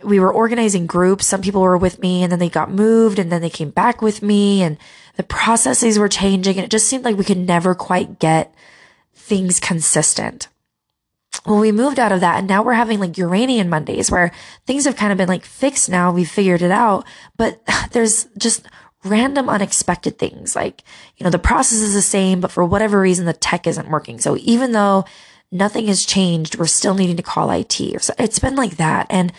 we 0.02 0.20
were 0.20 0.32
organizing 0.32 0.86
groups. 0.86 1.26
Some 1.26 1.42
people 1.42 1.62
were 1.62 1.76
with 1.76 2.00
me 2.00 2.22
and 2.22 2.30
then 2.30 2.38
they 2.38 2.48
got 2.48 2.70
moved 2.70 3.18
and 3.18 3.30
then 3.30 3.40
they 3.40 3.50
came 3.50 3.70
back 3.70 4.02
with 4.02 4.22
me 4.22 4.62
and 4.62 4.78
the 5.16 5.22
processes 5.22 5.98
were 5.98 6.08
changing 6.08 6.56
and 6.56 6.64
it 6.64 6.70
just 6.70 6.86
seemed 6.86 7.04
like 7.04 7.16
we 7.16 7.24
could 7.24 7.38
never 7.38 7.74
quite 7.74 8.18
get 8.18 8.54
things 9.14 9.60
consistent. 9.60 10.48
Well, 11.46 11.60
we 11.60 11.72
moved 11.72 11.98
out 11.98 12.12
of 12.12 12.20
that 12.20 12.38
and 12.38 12.48
now 12.48 12.62
we're 12.62 12.72
having 12.72 13.00
like 13.00 13.16
Uranian 13.16 13.68
Mondays 13.68 14.10
where 14.10 14.32
things 14.66 14.84
have 14.84 14.96
kind 14.96 15.12
of 15.12 15.18
been 15.18 15.28
like 15.28 15.44
fixed 15.44 15.88
now. 15.88 16.12
We've 16.12 16.28
figured 16.28 16.62
it 16.62 16.70
out, 16.70 17.06
but 17.36 17.60
there's 17.92 18.24
just 18.36 18.66
random 19.04 19.48
unexpected 19.48 20.18
things. 20.18 20.54
Like, 20.54 20.82
you 21.16 21.24
know, 21.24 21.30
the 21.30 21.38
process 21.38 21.78
is 21.80 21.94
the 21.94 22.02
same, 22.02 22.40
but 22.40 22.50
for 22.50 22.64
whatever 22.64 23.00
reason, 23.00 23.26
the 23.26 23.32
tech 23.32 23.66
isn't 23.66 23.90
working. 23.90 24.18
So 24.18 24.36
even 24.40 24.72
though 24.72 25.04
nothing 25.50 25.86
has 25.86 26.04
changed, 26.04 26.58
we're 26.58 26.66
still 26.66 26.94
needing 26.94 27.16
to 27.16 27.22
call 27.22 27.50
IT. 27.50 28.02
So 28.02 28.14
It's 28.18 28.38
been 28.38 28.56
like 28.56 28.76
that. 28.76 29.06
And 29.10 29.32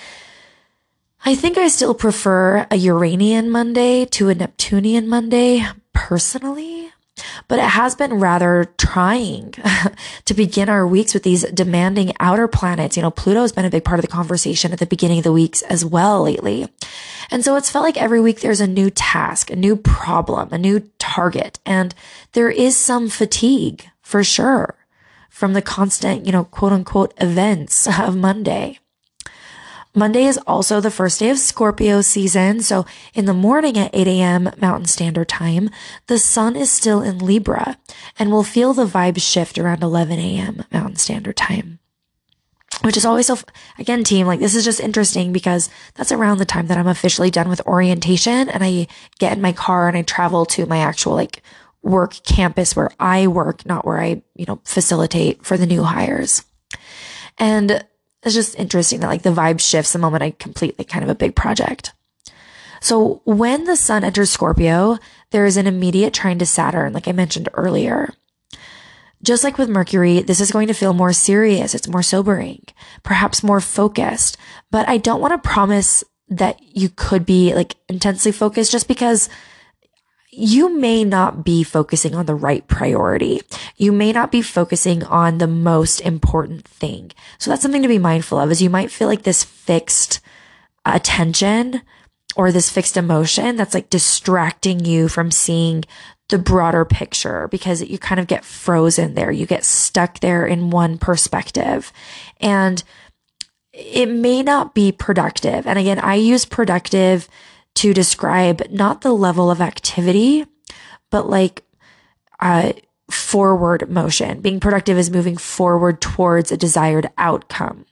I 1.24 1.36
think 1.36 1.56
I 1.56 1.68
still 1.68 1.94
prefer 1.94 2.66
a 2.72 2.76
Uranian 2.76 3.52
Monday 3.52 4.06
to 4.06 4.30
a 4.30 4.36
Neptunian 4.36 5.08
Monday 5.08 5.64
personally, 5.94 6.90
but 7.48 7.60
it 7.60 7.66
has 7.66 7.94
been 7.94 8.16
rather 8.16 8.74
trying 8.80 9.54
to 10.26 10.34
begin 10.34 10.68
our 10.68 10.88
weeks 10.88 11.14
with 11.14 11.22
these 11.22 11.44
demanding 11.52 12.12
outer 12.20 12.48
planets. 12.48 12.98
You 12.98 13.04
know, 13.04 13.12
Pluto 13.12 13.42
has 13.42 13.52
been 13.52 13.66
a 13.66 13.70
big 13.70 13.86
part 13.86 14.00
of 14.00 14.02
the 14.02 14.12
conversation 14.12 14.74
at 14.74 14.80
the 14.80 14.88
beginning 14.88 15.20
of 15.20 15.24
the 15.24 15.32
weeks 15.32 15.62
as 15.62 15.86
well 15.86 16.24
lately. 16.24 16.68
And 17.30 17.46
so 17.46 17.56
it's 17.56 17.70
felt 17.70 17.86
like 17.86 18.02
every 18.02 18.20
week 18.20 18.42
there's 18.42 18.60
a 18.60 18.66
new 18.66 18.90
task, 18.90 19.52
a 19.52 19.56
new 19.56 19.76
problem, 19.76 20.50
a 20.52 20.58
new 20.58 20.90
target, 20.98 21.60
and 21.68 21.94
there 22.32 22.50
is 22.50 22.76
some 22.76 23.10
fatigue 23.10 23.86
for 24.02 24.24
sure 24.24 24.76
from 25.30 25.54
the 25.54 25.62
constant, 25.62 26.26
you 26.26 26.32
know, 26.32 26.46
quote 26.46 26.74
unquote 26.74 27.14
events 27.18 27.88
of 28.00 28.18
Monday. 28.18 28.80
Monday 29.94 30.24
is 30.24 30.40
also 30.48 30.80
the 30.80 30.92
first 30.92 31.20
day 31.20 31.30
of 31.30 31.38
Scorpio 31.38 32.02
season. 32.02 32.62
So 32.62 32.86
in 33.14 33.26
the 33.26 33.34
morning 33.34 33.78
at 33.78 33.94
8 33.94 34.08
a.m. 34.08 34.50
Mountain 34.58 34.86
Standard 34.88 35.28
Time, 35.28 35.70
the 36.08 36.18
sun 36.18 36.56
is 36.56 36.72
still 36.72 37.02
in 37.02 37.18
Libra 37.18 37.78
and 38.18 38.32
we'll 38.32 38.44
feel 38.44 38.74
the 38.74 38.86
vibes 38.86 39.22
shift 39.22 39.58
around 39.58 39.84
11 39.84 40.18
a.m. 40.18 40.64
Mountain 40.72 40.96
Standard 40.96 41.36
Time. 41.36 41.80
Which 42.84 42.96
is 42.96 43.06
always 43.06 43.28
so, 43.28 43.38
again, 43.78 44.04
team, 44.06 44.28
like 44.28 44.40
this 44.40 44.56
is 44.56 44.64
just 44.64 44.80
interesting 44.80 45.34
because 45.34 45.70
that's 45.96 46.14
around 46.14 46.38
the 46.38 46.46
time 46.46 46.68
that 46.68 46.78
I'm 46.78 46.88
officially 46.88 47.30
done 47.30 47.50
with 47.50 47.62
orientation 47.68 48.50
and 48.50 48.64
I 48.64 48.88
get 49.20 49.34
in 49.34 49.42
my 49.42 49.52
car 49.52 49.90
and 49.90 49.98
I 49.98 50.04
travel 50.04 50.46
to 50.48 50.66
my 50.66 50.78
actual 50.78 51.14
like 51.14 51.44
work 51.84 52.24
campus 52.24 52.76
where 52.76 52.92
I 52.98 53.28
work, 53.28 53.66
not 53.66 53.86
where 53.86 54.00
I, 54.00 54.24
you 54.36 54.46
know, 54.48 54.62
facilitate 54.64 55.46
for 55.46 55.58
the 55.58 55.66
new 55.66 55.84
hires. 55.84 56.46
And 57.38 57.84
it's 58.24 58.36
just 58.36 58.58
interesting 58.60 59.00
that 59.00 59.08
like 59.08 59.24
the 59.24 59.32
vibe 59.32 59.60
shifts 59.60 59.94
the 59.94 60.00
moment 60.00 60.24
I 60.24 60.32
complete 60.32 60.78
like 60.78 60.88
kind 60.88 61.04
of 61.04 61.10
a 61.10 61.16
big 61.16 61.36
project. 61.36 61.94
So 62.80 63.22
when 63.26 63.66
the 63.66 63.76
sun 63.76 64.04
enters 64.04 64.32
Scorpio, 64.32 64.98
there 65.30 65.46
is 65.46 65.58
an 65.58 65.68
immediate 65.68 66.14
trine 66.14 66.40
to 66.40 66.46
Saturn, 66.46 66.94
like 66.94 67.08
I 67.08 67.12
mentioned 67.12 67.50
earlier. 67.54 68.14
Just 69.24 69.44
like 69.44 69.60
with 69.60 69.70
Mercury, 69.70 70.22
this 70.22 70.42
is 70.42 70.52
going 70.52 70.68
to 70.68 70.74
feel 70.74 70.94
more 70.94 71.14
serious. 71.14 71.76
It's 71.76 71.88
more 71.88 72.02
sobering, 72.02 72.64
perhaps 73.04 73.44
more 73.44 73.62
focused, 73.62 74.36
but 74.72 74.90
I 74.90 74.98
don't 74.98 75.22
want 75.22 75.32
to 75.32 75.50
promise 75.50 76.04
that 76.28 76.60
you 76.76 76.90
could 76.90 77.26
be 77.26 77.54
like 77.54 77.76
intensely 77.88 78.32
focused 78.32 78.72
just 78.72 78.88
because 78.88 79.30
you 80.32 80.70
may 80.70 81.04
not 81.04 81.44
be 81.44 81.62
focusing 81.62 82.16
on 82.16 82.26
the 82.26 82.36
right 82.36 82.66
priority. 82.68 83.42
You 83.76 83.92
may 83.92 84.14
not 84.14 84.32
be 84.32 84.42
focusing 84.42 85.04
on 85.04 85.38
the 85.38 85.48
most 85.48 86.00
important 86.00 86.66
thing. 86.66 87.12
So 87.38 87.52
that's 87.52 87.62
something 87.62 87.82
to 87.82 87.88
be 87.90 88.00
mindful 88.00 88.40
of 88.40 88.50
is 88.50 88.62
you 88.62 88.70
might 88.70 88.92
feel 88.92 89.10
like 89.10 89.24
this 89.24 89.44
fixed 89.44 90.22
attention 90.86 91.82
or 92.38 92.52
this 92.52 92.70
fixed 92.70 92.96
emotion 92.96 93.58
that's 93.58 93.74
like 93.74 93.90
distracting 93.90 94.86
you 94.86 95.10
from 95.10 95.32
seeing 95.32 95.84
the 96.30 96.38
broader 96.38 96.86
picture 96.86 97.50
because 97.50 97.82
you 97.82 97.98
kind 97.98 98.22
of 98.22 98.28
get 98.28 98.46
frozen 98.46 99.16
there. 99.16 99.32
You 99.32 99.46
get 99.46 99.66
stuck 99.66 100.22
there 100.22 100.46
in 100.46 100.70
one 100.70 100.98
perspective 100.98 101.92
and 102.40 102.82
it 103.74 104.08
may 104.08 104.44
not 104.44 104.74
be 104.74 104.94
productive. 104.94 105.68
And 105.68 105.78
again, 105.78 106.00
I 106.00 106.16
use 106.16 106.46
productive 106.46 107.28
to 107.76 107.94
describe 107.94 108.70
not 108.70 109.02
the 109.02 109.14
level 109.14 109.50
of 109.50 109.62
activity, 109.62 110.46
but 111.10 111.30
like, 111.30 111.64
uh, 112.40 112.74
forward 113.10 113.90
motion. 113.90 114.42
Being 114.42 114.60
productive 114.60 114.98
is 114.98 115.10
moving 115.10 115.38
forward 115.38 116.02
towards 116.02 116.52
a 116.52 116.58
desired 116.58 117.10
outcome. 117.18 117.86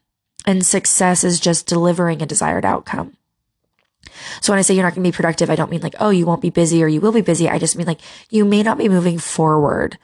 And 0.46 0.65
success 0.65 1.24
is 1.24 1.39
just 1.39 1.68
delivering 1.68 2.22
a 2.22 2.26
desired 2.26 2.65
outcome. 2.65 3.18
So 4.42 4.52
when 4.52 4.60
I 4.60 4.62
say 4.63 4.74
you're 4.74 4.84
not 4.84 4.96
going 4.96 5.04
to 5.04 5.10
be 5.10 5.15
productive, 5.15 5.50
I 5.50 5.56
don't 5.56 5.70
mean 5.70 5.82
like, 5.82 5.96
oh, 6.00 6.10
you 6.10 6.26
won't 6.26 6.42
be 6.42 6.50
busy 6.50 6.84
or 6.84 6.88
you 6.88 7.02
will 7.02 7.12
be 7.12 7.22
busy. 7.22 7.50
I 7.50 7.60
just 7.60 7.76
mean 7.76 7.88
like 7.88 8.02
you 8.30 8.46
may 8.46 8.63
not 8.63 8.78
be 8.78 8.89
moving 8.89 9.20
forward 9.20 9.98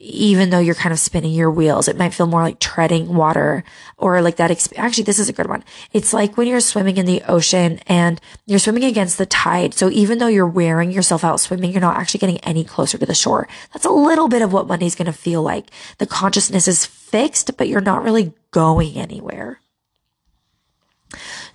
even 0.00 0.50
though 0.50 0.60
you're 0.60 0.76
kind 0.76 0.92
of 0.92 0.98
spinning 1.00 1.32
your 1.32 1.50
wheels, 1.50 1.88
it 1.88 1.96
might 1.96 2.14
feel 2.14 2.28
more 2.28 2.42
like 2.42 2.60
treading 2.60 3.14
water 3.14 3.64
or 3.96 4.22
like 4.22 4.36
that. 4.36 4.48
Exp- 4.50 4.78
Actually, 4.78 5.02
this 5.02 5.18
is 5.18 5.28
a 5.28 5.32
good 5.32 5.48
one. 5.48 5.64
It's 5.92 6.12
like 6.12 6.36
when 6.36 6.46
you're 6.46 6.60
swimming 6.60 6.98
in 6.98 7.04
the 7.06 7.20
ocean 7.26 7.80
and 7.88 8.20
you're 8.46 8.60
swimming 8.60 8.84
against 8.84 9.18
the 9.18 9.26
tide. 9.26 9.74
So 9.74 9.90
even 9.90 10.18
though 10.18 10.28
you're 10.28 10.46
wearing 10.46 10.92
yourself 10.92 11.24
out 11.24 11.40
swimming, 11.40 11.72
you're 11.72 11.80
not 11.80 11.96
actually 11.96 12.20
getting 12.20 12.38
any 12.38 12.62
closer 12.62 12.96
to 12.96 13.06
the 13.06 13.14
shore. 13.14 13.48
That's 13.72 13.84
a 13.84 13.90
little 13.90 14.28
bit 14.28 14.40
of 14.40 14.52
what 14.52 14.68
Monday's 14.68 14.94
going 14.94 15.06
to 15.06 15.12
feel 15.12 15.42
like. 15.42 15.68
The 15.98 16.06
consciousness 16.06 16.68
is 16.68 16.86
fixed, 16.86 17.56
but 17.56 17.66
you're 17.66 17.80
not 17.80 18.04
really 18.04 18.32
going 18.52 18.96
anywhere. 18.96 19.58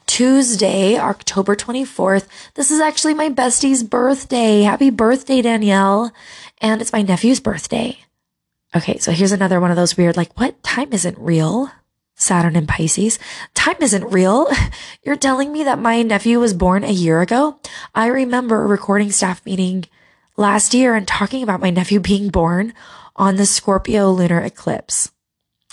Tuesday, 0.06 0.98
October 0.98 1.56
24th. 1.56 2.28
This 2.56 2.72
is 2.72 2.82
actually 2.82 3.14
my 3.14 3.30
bestie's 3.30 3.84
birthday. 3.84 4.64
Happy 4.64 4.90
birthday, 4.90 5.42
Danielle. 5.42 6.12
And 6.60 6.82
it's 6.82 6.92
my 6.92 7.04
nephew's 7.04 7.40
birthday. 7.40 8.00
Okay, 8.76 8.98
so 8.98 9.12
here's 9.12 9.32
another 9.32 9.60
one 9.60 9.70
of 9.70 9.78
those 9.78 9.98
weird, 9.98 10.18
like, 10.18 10.38
what? 10.40 10.62
Time 10.64 10.94
isn't 10.94 11.18
real. 11.20 11.70
Saturn 12.16 12.56
and 12.56 12.68
Pisces. 12.68 13.20
Time 13.54 13.76
isn't 13.82 14.06
real. 14.06 14.48
You're 15.04 15.16
telling 15.16 15.52
me 15.52 15.64
that 15.64 15.80
my 15.80 16.02
nephew 16.02 16.40
was 16.40 16.54
born 16.54 16.84
a 16.84 16.92
year 16.92 17.22
ago? 17.22 17.60
I 17.94 18.08
remember 18.08 18.64
a 18.64 18.68
recording 18.68 19.12
staff 19.12 19.46
meeting 19.46 19.86
last 20.38 20.74
year 20.74 20.96
and 20.96 21.08
talking 21.08 21.44
about 21.44 21.62
my 21.62 21.70
nephew 21.70 22.00
being 22.00 22.30
born 22.30 22.74
on 23.16 23.36
the 23.36 23.46
Scorpio 23.46 24.10
lunar 24.12 24.42
eclipse. 24.42 25.12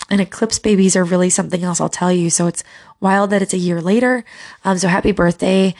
And 0.09 0.19
eclipse 0.19 0.59
babies 0.59 0.95
are 0.95 1.03
really 1.03 1.29
something 1.29 1.63
else, 1.63 1.79
I'll 1.79 1.89
tell 1.89 2.11
you. 2.11 2.29
So 2.29 2.47
it's 2.47 2.63
wild 2.99 3.29
that 3.29 3.41
it's 3.41 3.53
a 3.53 3.57
year 3.57 3.81
later. 3.81 4.23
Um, 4.65 4.77
so 4.77 4.87
happy 4.87 5.11
birthday. 5.11 5.73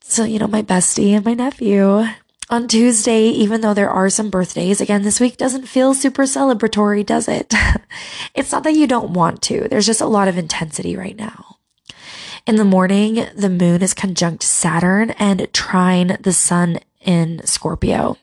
So, 0.00 0.24
you 0.24 0.38
know, 0.38 0.48
my 0.48 0.62
bestie 0.62 1.10
and 1.10 1.24
my 1.24 1.34
nephew 1.34 2.06
on 2.50 2.68
Tuesday, 2.68 3.28
even 3.28 3.60
though 3.60 3.74
there 3.74 3.90
are 3.90 4.10
some 4.10 4.30
birthdays, 4.30 4.80
again, 4.80 5.02
this 5.02 5.20
week 5.20 5.36
doesn't 5.36 5.66
feel 5.66 5.94
super 5.94 6.24
celebratory, 6.24 7.04
does 7.04 7.28
it? 7.28 7.54
it's 8.34 8.52
not 8.52 8.64
that 8.64 8.74
you 8.74 8.86
don't 8.86 9.12
want 9.12 9.42
to. 9.42 9.68
There's 9.68 9.86
just 9.86 10.00
a 10.00 10.06
lot 10.06 10.28
of 10.28 10.38
intensity 10.38 10.96
right 10.96 11.16
now. 11.16 11.56
In 12.46 12.56
the 12.56 12.64
morning, 12.64 13.26
the 13.34 13.48
moon 13.48 13.82
is 13.82 13.94
conjunct 13.94 14.42
Saturn 14.42 15.10
and 15.12 15.50
trine 15.54 16.18
the 16.20 16.32
sun 16.32 16.78
in 17.00 17.40
Scorpio. 17.46 18.18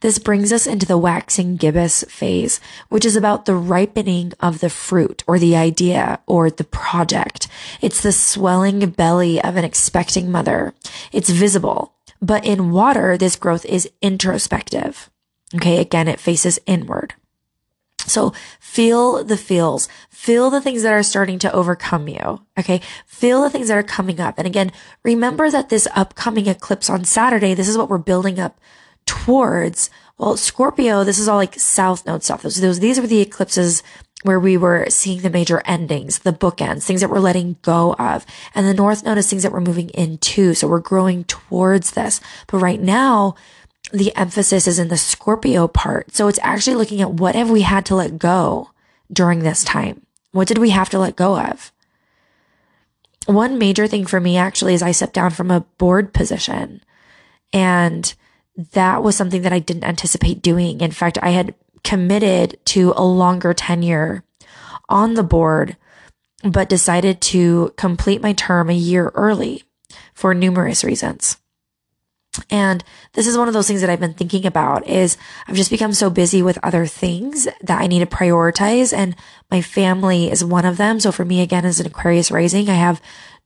This 0.00 0.18
brings 0.18 0.52
us 0.52 0.66
into 0.66 0.84
the 0.84 0.98
waxing 0.98 1.56
gibbous 1.56 2.02
phase, 2.08 2.60
which 2.88 3.04
is 3.04 3.14
about 3.14 3.44
the 3.44 3.54
ripening 3.54 4.32
of 4.40 4.58
the 4.58 4.70
fruit 4.70 5.22
or 5.28 5.38
the 5.38 5.54
idea 5.54 6.18
or 6.26 6.50
the 6.50 6.64
project. 6.64 7.46
It's 7.80 8.02
the 8.02 8.10
swelling 8.10 8.90
belly 8.90 9.40
of 9.40 9.56
an 9.56 9.64
expecting 9.64 10.32
mother. 10.32 10.74
It's 11.12 11.30
visible. 11.30 11.94
But 12.22 12.46
in 12.46 12.70
water, 12.70 13.18
this 13.18 13.36
growth 13.36 13.66
is 13.66 13.90
introspective. 14.00 15.10
Okay. 15.56 15.80
Again, 15.80 16.08
it 16.08 16.20
faces 16.20 16.60
inward. 16.64 17.14
So 18.06 18.32
feel 18.58 19.22
the 19.22 19.36
feels, 19.36 19.88
feel 20.08 20.50
the 20.50 20.60
things 20.60 20.82
that 20.82 20.92
are 20.92 21.02
starting 21.02 21.38
to 21.40 21.52
overcome 21.52 22.08
you. 22.08 22.40
Okay. 22.58 22.80
Feel 23.06 23.42
the 23.42 23.50
things 23.50 23.68
that 23.68 23.76
are 23.76 23.82
coming 23.82 24.20
up. 24.20 24.38
And 24.38 24.46
again, 24.46 24.72
remember 25.04 25.50
that 25.50 25.68
this 25.68 25.88
upcoming 25.94 26.46
eclipse 26.46 26.88
on 26.88 27.04
Saturday, 27.04 27.54
this 27.54 27.68
is 27.68 27.76
what 27.76 27.88
we're 27.88 27.98
building 27.98 28.38
up 28.38 28.58
towards. 29.04 29.90
Well, 30.18 30.36
Scorpio, 30.36 31.04
this 31.04 31.18
is 31.18 31.28
all 31.28 31.36
like 31.36 31.58
south 31.58 32.06
node 32.06 32.22
stuff. 32.22 32.42
Those, 32.42 32.60
those, 32.60 32.80
these 32.80 33.00
were 33.00 33.06
the 33.06 33.20
eclipses 33.20 33.82
where 34.22 34.40
we 34.40 34.56
were 34.56 34.86
seeing 34.88 35.20
the 35.20 35.30
major 35.30 35.62
endings, 35.64 36.20
the 36.20 36.32
bookends, 36.32 36.84
things 36.84 37.00
that 37.00 37.10
we're 37.10 37.18
letting 37.18 37.56
go 37.62 37.94
of. 37.94 38.24
And 38.54 38.66
the 38.66 38.74
North 38.74 39.04
Node 39.04 39.18
is 39.18 39.28
things 39.28 39.42
that 39.42 39.52
we're 39.52 39.60
moving 39.60 39.90
into. 39.90 40.54
So 40.54 40.68
we're 40.68 40.80
growing 40.80 41.24
towards 41.24 41.92
this. 41.92 42.20
But 42.46 42.58
right 42.58 42.80
now, 42.80 43.34
the 43.92 44.14
emphasis 44.16 44.66
is 44.66 44.78
in 44.78 44.88
the 44.88 44.96
Scorpio 44.96 45.68
part. 45.68 46.14
So 46.14 46.28
it's 46.28 46.38
actually 46.42 46.76
looking 46.76 47.00
at 47.00 47.12
what 47.12 47.34
have 47.34 47.50
we 47.50 47.62
had 47.62 47.84
to 47.86 47.96
let 47.96 48.18
go 48.18 48.70
during 49.12 49.40
this 49.40 49.62
time? 49.62 50.06
What 50.30 50.48
did 50.48 50.58
we 50.58 50.70
have 50.70 50.88
to 50.90 50.98
let 50.98 51.16
go 51.16 51.38
of? 51.38 51.72
One 53.26 53.58
major 53.58 53.86
thing 53.86 54.06
for 54.06 54.18
me 54.18 54.36
actually 54.36 54.74
is 54.74 54.82
I 54.82 54.92
stepped 54.92 55.14
down 55.14 55.30
from 55.30 55.50
a 55.50 55.60
board 55.78 56.12
position 56.12 56.82
and 57.52 58.12
that 58.72 59.02
was 59.02 59.16
something 59.16 59.42
that 59.42 59.52
I 59.52 59.58
didn't 59.58 59.84
anticipate 59.84 60.42
doing. 60.42 60.80
In 60.80 60.90
fact, 60.90 61.18
I 61.22 61.30
had 61.30 61.54
committed 61.84 62.58
to 62.66 62.92
a 62.96 63.04
longer 63.04 63.52
tenure 63.54 64.24
on 64.88 65.14
the 65.14 65.22
board 65.22 65.76
but 66.44 66.68
decided 66.68 67.20
to 67.20 67.72
complete 67.76 68.20
my 68.20 68.32
term 68.32 68.68
a 68.68 68.74
year 68.74 69.12
early 69.14 69.62
for 70.14 70.34
numerous 70.34 70.82
reasons. 70.82 71.36
And 72.48 72.82
this 73.12 73.26
is 73.26 73.36
one 73.36 73.48
of 73.48 73.54
those 73.54 73.68
things 73.68 73.82
that 73.82 73.90
I've 73.90 74.00
been 74.00 74.14
thinking 74.14 74.46
about 74.46 74.88
is 74.88 75.18
I've 75.46 75.54
just 75.54 75.70
become 75.70 75.92
so 75.92 76.08
busy 76.08 76.42
with 76.42 76.58
other 76.62 76.86
things 76.86 77.46
that 77.60 77.80
I 77.80 77.86
need 77.86 78.00
to 78.00 78.06
prioritize 78.06 78.96
and 78.96 79.14
my 79.50 79.60
family 79.60 80.30
is 80.30 80.44
one 80.44 80.64
of 80.64 80.78
them. 80.78 80.98
So 80.98 81.12
for 81.12 81.24
me, 81.24 81.42
again, 81.42 81.66
as 81.66 81.78
an 81.78 81.86
Aquarius 81.86 82.30
rising, 82.30 82.70
I 82.70 82.74
have 82.74 83.02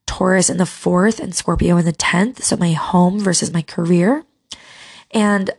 Taurus 0.06 0.48
in 0.48 0.56
the 0.56 0.66
fourth 0.66 1.18
and 1.18 1.34
Scorpio 1.34 1.76
in 1.78 1.84
the 1.84 1.92
10th. 1.92 2.42
So 2.42 2.56
my 2.56 2.72
home 2.72 3.18
versus 3.18 3.52
my 3.52 3.62
career 3.62 4.24
and 5.10 5.50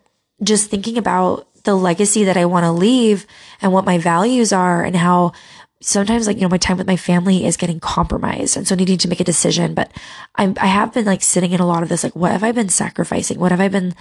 just 0.42 0.70
thinking 0.70 0.98
about 0.98 1.47
the 1.68 1.76
legacy 1.76 2.24
that 2.24 2.38
I 2.38 2.46
want 2.46 2.64
to 2.64 2.72
leave 2.72 3.28
and 3.62 3.72
what 3.72 3.86
my 3.86 3.98
values 3.98 4.52
are 4.54 4.84
and 4.84 4.96
how 4.96 5.34
sometimes 5.82 6.26
like, 6.26 6.38
you 6.38 6.42
know, 6.42 6.50
my 6.50 6.58
time 6.58 6.78
with 6.78 6.88
my 6.88 6.96
family 6.96 7.46
is 7.46 7.58
getting 7.58 7.80
compromised. 7.80 8.56
And 8.56 8.66
so 8.66 8.74
needing 8.74 8.98
to 9.00 9.08
make 9.08 9.20
a 9.20 9.26
decision, 9.26 9.74
but 9.74 9.92
I'm, 10.36 10.56
I 10.60 10.68
have 10.68 10.94
been 10.94 11.06
like 11.06 11.22
sitting 11.22 11.52
in 11.52 11.60
a 11.60 11.68
lot 11.68 11.84
of 11.84 11.90
this, 11.90 12.04
like, 12.04 12.16
what 12.16 12.32
have 12.32 12.44
I 12.44 12.54
been 12.54 12.70
sacrificing? 12.70 13.38
What 13.38 13.52
have 13.52 13.60
I 13.60 13.68
been 13.68 13.94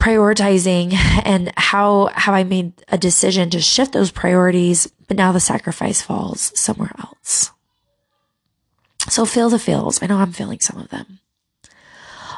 prioritizing 0.00 0.92
and 1.24 1.52
how 1.56 2.06
have 2.14 2.34
I 2.34 2.42
made 2.42 2.72
a 2.88 2.98
decision 2.98 3.48
to 3.50 3.60
shift 3.60 3.92
those 3.92 4.10
priorities? 4.10 4.86
But 5.06 5.16
now 5.16 5.30
the 5.30 5.40
sacrifice 5.40 6.02
falls 6.02 6.52
somewhere 6.58 6.92
else. 6.98 7.52
So 9.08 9.24
feel 9.24 9.50
the 9.50 9.58
feels. 9.58 10.02
I 10.02 10.06
know 10.06 10.18
I'm 10.18 10.32
feeling 10.32 10.60
some 10.60 10.80
of 10.80 10.88
them. 10.88 11.20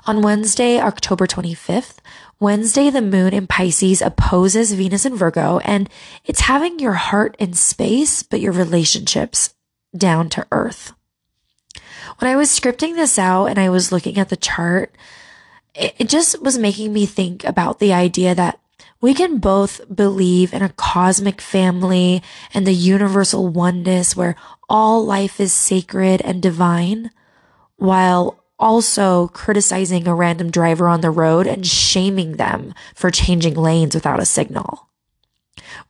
On 0.06 0.22
Wednesday, 0.22 0.78
October 0.78 1.26
25th, 1.26 1.96
Wednesday, 2.38 2.90
the 2.90 3.02
moon 3.02 3.34
in 3.34 3.48
Pisces 3.48 4.00
opposes 4.00 4.72
Venus 4.72 5.04
in 5.04 5.16
Virgo, 5.16 5.58
and 5.64 5.90
it's 6.24 6.42
having 6.42 6.78
your 6.78 6.92
heart 6.92 7.34
in 7.40 7.54
space, 7.54 8.22
but 8.22 8.40
your 8.40 8.52
relationships 8.52 9.54
down 9.96 10.28
to 10.28 10.46
earth. 10.52 10.92
When 12.18 12.30
I 12.30 12.36
was 12.36 12.50
scripting 12.50 12.94
this 12.94 13.18
out 13.18 13.46
and 13.46 13.58
I 13.58 13.68
was 13.68 13.90
looking 13.90 14.16
at 14.16 14.28
the 14.28 14.36
chart, 14.36 14.94
it, 15.74 16.08
just 16.08 16.40
was 16.40 16.56
making 16.56 16.92
me 16.92 17.04
think 17.04 17.42
about 17.42 17.80
the 17.80 17.92
idea 17.92 18.32
that 18.32 18.60
we 19.00 19.12
can 19.12 19.38
both 19.38 19.80
believe 19.92 20.54
in 20.54 20.62
a 20.62 20.68
cosmic 20.68 21.40
family 21.40 22.22
and 22.54 22.64
the 22.64 22.72
universal 22.72 23.48
oneness 23.48 24.14
where 24.14 24.36
all 24.68 25.04
life 25.04 25.40
is 25.40 25.52
sacred 25.52 26.22
and 26.22 26.40
divine, 26.40 27.10
while 27.74 28.44
also 28.58 29.28
criticizing 29.28 30.06
a 30.06 30.14
random 30.14 30.50
driver 30.50 30.88
on 30.88 31.00
the 31.00 31.10
road 31.10 31.46
and 31.46 31.66
shaming 31.66 32.36
them 32.36 32.74
for 32.94 33.10
changing 33.10 33.54
lanes 33.54 33.94
without 33.94 34.20
a 34.20 34.26
signal. 34.26 34.88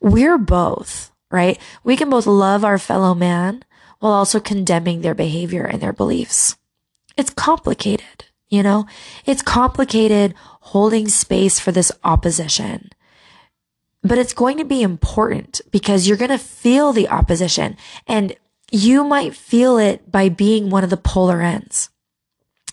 We're 0.00 0.38
both, 0.38 1.12
right? 1.31 1.59
We 1.85 1.96
can 1.96 2.11
both 2.11 2.26
love 2.26 2.64
our 2.64 2.79
fellow 2.79 3.14
man 3.14 3.64
while 4.00 4.12
also 4.12 4.40
condemning 4.40 5.00
their 5.00 5.14
behavior 5.14 5.64
and 5.64 5.81
their 5.81 5.92
beliefs. 5.92 6.57
It's 7.16 7.31
complicated, 7.31 8.26
you 8.48 8.62
know? 8.62 8.87
It's 9.24 9.42
complicated 9.42 10.35
holding 10.61 11.09
space 11.09 11.59
for 11.59 11.72
this 11.72 11.92
opposition. 12.05 12.90
But 14.02 14.18
it's 14.18 14.35
going 14.35 14.59
to 14.59 14.64
be 14.64 14.83
important 14.83 15.61
because 15.70 16.07
you're 16.07 16.16
going 16.16 16.31
to 16.31 16.38
feel 16.38 16.92
the 16.92 17.09
opposition 17.09 17.76
and 18.07 18.37
you 18.70 19.05
might 19.05 19.35
feel 19.35 19.79
it 19.79 20.11
by 20.11 20.29
being 20.29 20.68
one 20.68 20.85
of 20.85 20.90
the 20.90 20.96
polar 20.96 21.40
ends 21.40 21.90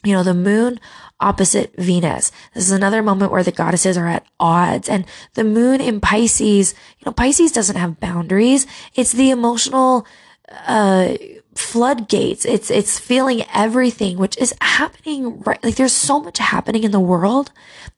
you 0.04 0.13
know, 0.13 0.24
the 0.24 0.34
moon 0.34 0.80
opposite 1.20 1.74
Venus. 1.78 2.32
This 2.54 2.66
is 2.66 2.72
another 2.72 3.02
moment 3.02 3.32
where 3.32 3.44
the 3.44 3.52
goddesses 3.52 3.98
are 3.98 4.08
at 4.08 4.26
odds. 4.39 4.89
And 4.89 5.06
the 5.36 5.44
moon 5.44 5.80
in 5.80 6.02
Pisces, 6.02 6.74
you 7.00 7.06
know, 7.06 7.13
Pisces 7.13 7.52
doesn't 7.52 7.78
have 7.78 8.00
boundaries. 8.00 8.68
It's 8.96 9.13
the 9.13 9.30
emotional, 9.30 10.06
uh, 10.68 11.16
floodgates. 11.56 12.46
It's, 12.46 12.70
it's 12.70 13.00
feeling 13.00 13.44
everything, 13.54 14.18
which 14.18 14.38
is 14.38 14.54
happening 14.60 15.39
right. 15.42 15.63
Like 15.63 15.76
there's 15.76 15.94
so 15.94 16.20
much 16.20 16.39
happening 16.39 16.84
in 16.84 16.92
the 16.92 17.00
world 17.00 17.52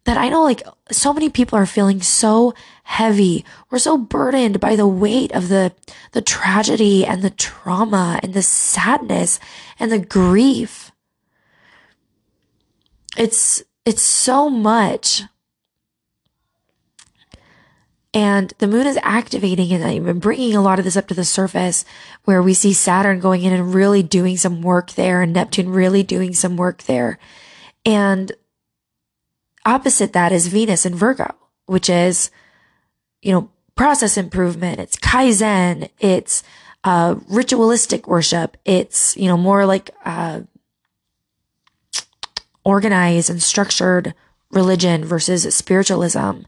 that 0.04 0.18
I 0.18 0.30
know 0.30 0.44
like 0.44 0.62
so 0.92 1.14
many 1.14 1.30
people 1.30 1.58
are 1.58 1.66
feeling 1.66 2.02
so 2.02 2.54
heavy. 2.84 3.46
We're 3.70 3.80
so 3.80 3.98
burdened 3.98 4.60
by 4.60 4.76
the 4.76 4.88
weight 4.88 5.32
of 5.32 5.50
the, 5.50 5.74
the 6.12 6.22
tragedy 6.22 7.06
and 7.06 7.22
the 7.22 7.30
trauma 7.30 8.20
and 8.22 8.34
the 8.34 8.44
sadness 8.44 9.40
and 9.80 9.92
the 9.92 10.00
grief 10.00 10.85
it's, 13.18 13.64
it's 13.86 14.02
so 14.02 14.50
much. 14.50 15.24
And 18.14 18.54
the 18.60 18.68
moon 18.68 18.88
is 18.88 18.98
activating 19.04 19.74
and 19.74 20.22
bringing 20.22 20.56
a 20.56 20.62
lot 20.62 20.80
of 20.80 20.86
this 20.86 20.96
up 20.96 21.08
to 21.10 21.14
the 21.14 21.26
surface 21.26 21.84
where 22.24 22.42
we 22.42 22.54
see 22.54 22.72
Saturn 22.72 23.20
going 23.20 23.44
in 23.44 23.52
and 23.52 23.74
really 23.74 24.04
doing 24.04 24.38
some 24.38 24.62
work 24.62 24.92
there 24.92 25.22
and 25.22 25.34
Neptune 25.34 25.70
really 25.70 26.02
doing 26.02 26.34
some 26.34 26.56
work 26.56 26.84
there. 26.84 27.20
And 27.86 28.32
opposite 29.66 30.14
that 30.14 30.32
is 30.32 30.48
Venus 30.48 30.86
in 30.86 30.96
Virgo, 30.96 31.36
which 31.66 31.90
is, 31.90 32.32
you 33.22 33.34
know, 33.34 33.50
process 33.76 34.16
improvement. 34.16 34.80
It's 34.80 34.96
Kaizen. 34.96 35.90
It's, 36.00 36.42
uh, 36.86 37.16
ritualistic 37.28 38.08
worship. 38.08 38.56
It's, 38.64 39.18
you 39.18 39.28
know, 39.28 39.36
more 39.36 39.66
like, 39.66 39.92
uh, 40.06 40.42
organized 42.66 43.30
and 43.30 43.42
structured 43.42 44.14
religion 44.52 45.06
versus 45.06 45.54
spiritualism. 45.56 46.42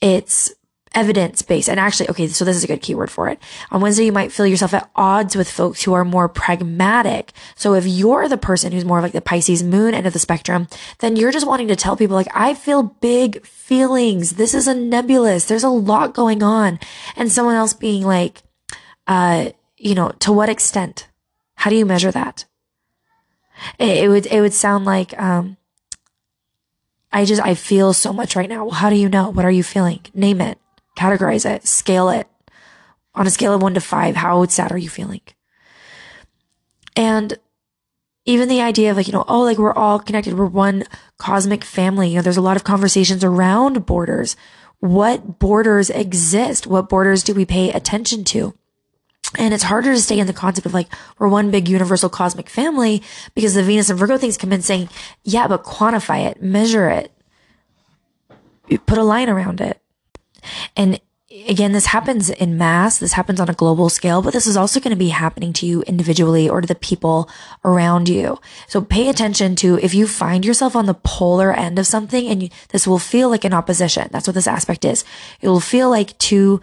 It's 0.00 0.54
evidence 0.94 1.42
based. 1.42 1.68
And 1.68 1.78
actually, 1.78 2.08
okay, 2.10 2.28
so 2.28 2.44
this 2.44 2.56
is 2.56 2.64
a 2.64 2.66
good 2.66 2.80
keyword 2.80 3.10
for 3.10 3.28
it. 3.28 3.38
On 3.70 3.80
Wednesday, 3.80 4.06
you 4.06 4.12
might 4.12 4.32
feel 4.32 4.46
yourself 4.46 4.74
at 4.74 4.90
odds 4.96 5.36
with 5.36 5.50
folks 5.50 5.82
who 5.82 5.92
are 5.92 6.04
more 6.04 6.28
pragmatic. 6.28 7.32
So 7.56 7.74
if 7.74 7.86
you're 7.86 8.28
the 8.28 8.38
person 8.38 8.72
who's 8.72 8.84
more 8.84 9.00
like 9.00 9.12
the 9.12 9.20
Pisces 9.20 9.62
moon 9.62 9.94
end 9.94 10.06
of 10.06 10.12
the 10.12 10.18
spectrum, 10.18 10.68
then 11.00 11.16
you're 11.16 11.32
just 11.32 11.46
wanting 11.46 11.68
to 11.68 11.76
tell 11.76 11.96
people 11.96 12.16
like, 12.16 12.28
I 12.34 12.54
feel 12.54 12.82
big 12.82 13.44
feelings. 13.44 14.32
This 14.32 14.54
is 14.54 14.66
a 14.66 14.74
nebulous. 14.74 15.44
There's 15.44 15.64
a 15.64 15.68
lot 15.68 16.14
going 16.14 16.42
on. 16.42 16.78
And 17.16 17.30
someone 17.30 17.54
else 17.54 17.74
being 17.74 18.04
like, 18.04 18.42
uh, 19.06 19.50
you 19.76 19.94
know, 19.94 20.10
to 20.20 20.32
what 20.32 20.48
extent? 20.48 21.08
How 21.56 21.70
do 21.70 21.76
you 21.76 21.86
measure 21.86 22.10
that? 22.12 22.44
It, 23.78 24.04
it 24.04 24.08
would, 24.08 24.26
it 24.26 24.40
would 24.40 24.52
sound 24.52 24.84
like, 24.84 25.18
um, 25.20 25.56
I 27.10 27.24
just, 27.24 27.42
I 27.42 27.54
feel 27.54 27.92
so 27.92 28.12
much 28.12 28.36
right 28.36 28.48
now. 28.48 28.68
How 28.70 28.90
do 28.90 28.96
you 28.96 29.08
know? 29.08 29.30
What 29.30 29.44
are 29.44 29.50
you 29.50 29.62
feeling? 29.62 30.00
Name 30.14 30.40
it, 30.40 30.58
categorize 30.96 31.48
it, 31.48 31.66
scale 31.66 32.08
it. 32.10 32.28
On 33.14 33.26
a 33.26 33.30
scale 33.30 33.54
of 33.54 33.62
one 33.62 33.74
to 33.74 33.80
five, 33.80 34.16
how 34.16 34.44
sad 34.46 34.70
are 34.70 34.78
you 34.78 34.88
feeling? 34.88 35.22
And 36.94 37.38
even 38.24 38.48
the 38.48 38.60
idea 38.60 38.90
of 38.90 38.96
like, 38.98 39.06
you 39.06 39.12
know, 39.12 39.24
oh, 39.26 39.40
like 39.40 39.56
we're 39.56 39.72
all 39.72 39.98
connected. 39.98 40.34
We're 40.34 40.46
one 40.46 40.84
cosmic 41.16 41.64
family. 41.64 42.10
You 42.10 42.16
know, 42.16 42.22
there's 42.22 42.36
a 42.36 42.42
lot 42.42 42.56
of 42.56 42.64
conversations 42.64 43.24
around 43.24 43.86
borders. 43.86 44.36
What 44.80 45.38
borders 45.38 45.88
exist? 45.88 46.66
What 46.66 46.88
borders 46.88 47.22
do 47.24 47.32
we 47.32 47.46
pay 47.46 47.72
attention 47.72 48.24
to? 48.24 48.54
And 49.36 49.52
it's 49.52 49.64
harder 49.64 49.92
to 49.92 50.00
stay 50.00 50.18
in 50.18 50.26
the 50.26 50.32
concept 50.32 50.66
of 50.66 50.72
like, 50.74 50.88
we're 51.18 51.28
one 51.28 51.50
big 51.50 51.68
universal 51.68 52.08
cosmic 52.08 52.48
family 52.48 53.02
because 53.34 53.54
the 53.54 53.62
Venus 53.62 53.90
and 53.90 53.98
Virgo 53.98 54.16
things 54.16 54.38
come 54.38 54.52
in 54.52 54.62
saying, 54.62 54.88
yeah, 55.22 55.46
but 55.46 55.64
quantify 55.64 56.26
it, 56.26 56.42
measure 56.42 56.88
it, 56.88 57.12
put 58.86 58.98
a 58.98 59.04
line 59.04 59.28
around 59.28 59.60
it. 59.60 59.80
And 60.76 60.98
again, 61.46 61.72
this 61.72 61.86
happens 61.86 62.30
in 62.30 62.56
mass. 62.56 62.98
This 62.98 63.12
happens 63.12 63.38
on 63.38 63.50
a 63.50 63.54
global 63.54 63.90
scale, 63.90 64.22
but 64.22 64.32
this 64.32 64.46
is 64.46 64.56
also 64.56 64.80
going 64.80 64.92
to 64.92 64.96
be 64.96 65.10
happening 65.10 65.52
to 65.54 65.66
you 65.66 65.82
individually 65.82 66.48
or 66.48 66.62
to 66.62 66.66
the 66.66 66.74
people 66.74 67.28
around 67.64 68.08
you. 68.08 68.38
So 68.66 68.80
pay 68.80 69.08
attention 69.08 69.56
to 69.56 69.78
if 69.82 69.94
you 69.94 70.06
find 70.06 70.44
yourself 70.44 70.74
on 70.74 70.86
the 70.86 70.94
polar 70.94 71.52
end 71.52 71.78
of 71.78 71.86
something 71.86 72.26
and 72.26 72.44
you, 72.44 72.48
this 72.70 72.86
will 72.86 72.98
feel 72.98 73.28
like 73.28 73.44
an 73.44 73.54
opposition. 73.54 74.08
That's 74.10 74.26
what 74.26 74.34
this 74.34 74.46
aspect 74.46 74.84
is. 74.86 75.04
It 75.40 75.48
will 75.48 75.60
feel 75.60 75.90
like 75.90 76.16
two 76.18 76.60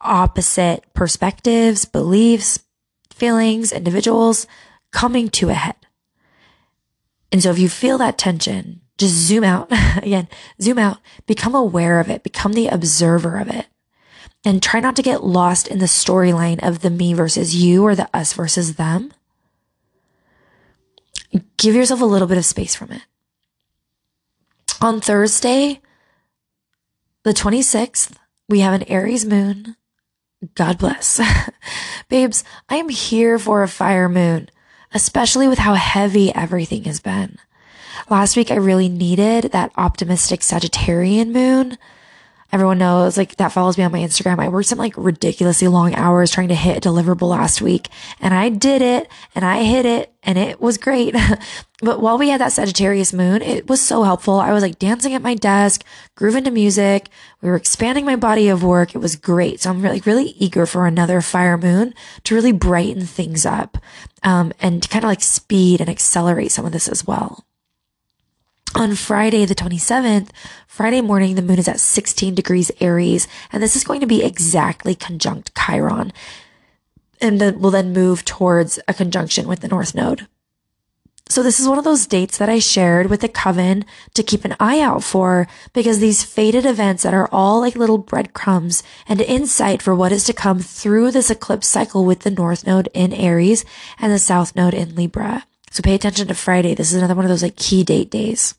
opposite 0.00 0.84
perspectives, 0.94 1.84
beliefs, 1.84 2.60
feelings, 3.10 3.72
individuals 3.72 4.46
coming 4.92 5.28
to 5.30 5.48
a 5.48 5.54
head. 5.54 5.76
And 7.32 7.42
so 7.42 7.50
if 7.50 7.58
you 7.58 7.68
feel 7.68 7.98
that 7.98 8.18
tension, 8.18 8.80
just 8.98 9.14
zoom 9.14 9.44
out 9.44 9.68
again, 9.96 10.28
zoom 10.60 10.78
out, 10.78 10.98
become 11.26 11.54
aware 11.54 12.00
of 12.00 12.10
it, 12.10 12.22
become 12.22 12.52
the 12.52 12.68
observer 12.68 13.38
of 13.38 13.48
it 13.48 13.66
and 14.46 14.62
try 14.62 14.78
not 14.78 14.94
to 14.94 15.02
get 15.02 15.24
lost 15.24 15.66
in 15.66 15.80
the 15.80 15.86
storyline 15.86 16.62
of 16.62 16.80
the 16.80 16.88
me 16.88 17.12
versus 17.12 17.56
you 17.56 17.82
or 17.82 17.96
the 17.96 18.08
us 18.16 18.32
versus 18.32 18.76
them. 18.76 19.12
Give 21.56 21.74
yourself 21.74 22.00
a 22.00 22.04
little 22.04 22.28
bit 22.28 22.38
of 22.38 22.44
space 22.44 22.76
from 22.76 22.92
it. 22.92 23.02
On 24.80 25.00
Thursday, 25.00 25.80
the 27.24 27.32
26th, 27.32 28.16
we 28.48 28.60
have 28.60 28.72
an 28.72 28.84
Aries 28.84 29.24
moon 29.24 29.74
God 30.54 30.78
bless. 30.78 31.20
Babes, 32.08 32.44
I 32.68 32.76
am 32.76 32.88
here 32.88 33.38
for 33.38 33.62
a 33.62 33.68
fire 33.68 34.08
moon, 34.08 34.50
especially 34.92 35.48
with 35.48 35.58
how 35.58 35.74
heavy 35.74 36.34
everything 36.34 36.84
has 36.84 37.00
been. 37.00 37.38
Last 38.10 38.36
week, 38.36 38.50
I 38.50 38.56
really 38.56 38.88
needed 38.88 39.52
that 39.52 39.72
optimistic 39.76 40.40
Sagittarian 40.40 41.32
moon. 41.32 41.78
Everyone 42.52 42.78
knows, 42.78 43.16
like, 43.16 43.36
that 43.36 43.52
follows 43.52 43.76
me 43.76 43.84
on 43.84 43.92
my 43.92 43.98
Instagram. 43.98 44.38
I 44.38 44.48
worked 44.48 44.68
some 44.68 44.78
like 44.78 44.94
ridiculously 44.96 45.68
long 45.68 45.94
hours 45.94 46.30
trying 46.30 46.48
to 46.48 46.54
hit 46.54 46.78
a 46.78 46.88
deliverable 46.88 47.28
last 47.28 47.60
week 47.60 47.88
and 48.20 48.32
I 48.32 48.48
did 48.48 48.82
it 48.82 49.08
and 49.34 49.44
I 49.44 49.64
hit 49.64 49.84
it 49.86 50.12
and 50.22 50.38
it 50.38 50.60
was 50.60 50.78
great. 50.78 51.14
but 51.82 52.00
while 52.00 52.18
we 52.18 52.28
had 52.28 52.40
that 52.40 52.52
Sagittarius 52.52 53.12
moon, 53.12 53.42
it 53.42 53.68
was 53.68 53.80
so 53.80 54.02
helpful. 54.02 54.40
I 54.40 54.52
was 54.52 54.62
like 54.62 54.78
dancing 54.78 55.14
at 55.14 55.22
my 55.22 55.34
desk, 55.34 55.84
grooving 56.14 56.44
to 56.44 56.50
music. 56.50 57.08
We 57.42 57.48
were 57.48 57.56
expanding 57.56 58.04
my 58.04 58.16
body 58.16 58.48
of 58.48 58.62
work. 58.62 58.94
It 58.94 58.98
was 58.98 59.16
great. 59.16 59.60
So 59.60 59.70
I'm 59.70 59.82
really, 59.82 60.00
really 60.04 60.34
eager 60.38 60.66
for 60.66 60.86
another 60.86 61.20
fire 61.20 61.56
moon 61.56 61.94
to 62.24 62.34
really 62.34 62.52
brighten 62.52 63.06
things 63.06 63.46
up, 63.46 63.78
um, 64.22 64.52
and 64.60 64.82
to 64.82 64.88
kind 64.88 65.04
of 65.04 65.08
like 65.08 65.22
speed 65.22 65.80
and 65.80 65.88
accelerate 65.88 66.52
some 66.52 66.66
of 66.66 66.72
this 66.72 66.88
as 66.88 67.06
well 67.06 67.46
on 68.74 68.94
Friday, 68.94 69.44
the 69.44 69.54
27th, 69.54 70.30
Friday 70.66 71.00
morning, 71.00 71.34
the 71.34 71.42
moon 71.42 71.58
is 71.58 71.68
at 71.68 71.80
16 71.80 72.34
degrees 72.34 72.70
Aries, 72.80 73.26
and 73.52 73.62
this 73.62 73.76
is 73.76 73.84
going 73.84 74.00
to 74.00 74.06
be 74.06 74.22
exactly 74.22 74.94
conjunct 74.94 75.54
Chiron. 75.56 76.12
And 77.20 77.40
then 77.40 77.60
will 77.60 77.70
then 77.70 77.94
move 77.94 78.24
towards 78.24 78.78
a 78.86 78.92
conjunction 78.92 79.48
with 79.48 79.60
the 79.60 79.68
North 79.68 79.94
Node. 79.94 80.26
So 81.28 81.42
this 81.42 81.58
is 81.58 81.66
one 81.66 81.78
of 81.78 81.84
those 81.84 82.06
dates 82.06 82.38
that 82.38 82.48
I 82.48 82.60
shared 82.60 83.10
with 83.10 83.20
the 83.20 83.28
coven 83.28 83.84
to 84.14 84.22
keep 84.22 84.44
an 84.44 84.54
eye 84.60 84.80
out 84.80 85.02
for 85.02 85.48
because 85.72 85.98
these 85.98 86.22
faded 86.22 86.64
events 86.64 87.02
that 87.02 87.14
are 87.14 87.28
all 87.32 87.60
like 87.60 87.74
little 87.74 87.98
breadcrumbs 87.98 88.84
and 89.08 89.20
insight 89.20 89.82
for 89.82 89.94
what 89.94 90.12
is 90.12 90.22
to 90.24 90.32
come 90.32 90.60
through 90.60 91.10
this 91.10 91.30
eclipse 91.30 91.66
cycle 91.66 92.04
with 92.04 92.20
the 92.20 92.30
North 92.30 92.64
Node 92.64 92.88
in 92.94 93.12
Aries 93.12 93.64
and 93.98 94.12
the 94.12 94.20
South 94.20 94.54
Node 94.54 94.74
in 94.74 94.94
Libra. 94.94 95.44
So 95.76 95.82
pay 95.82 95.94
attention 95.94 96.26
to 96.28 96.34
Friday. 96.34 96.74
This 96.74 96.88
is 96.90 96.94
another 96.94 97.14
one 97.14 97.26
of 97.26 97.28
those 97.28 97.42
like 97.42 97.56
key 97.56 97.84
date 97.84 98.10
days. 98.10 98.54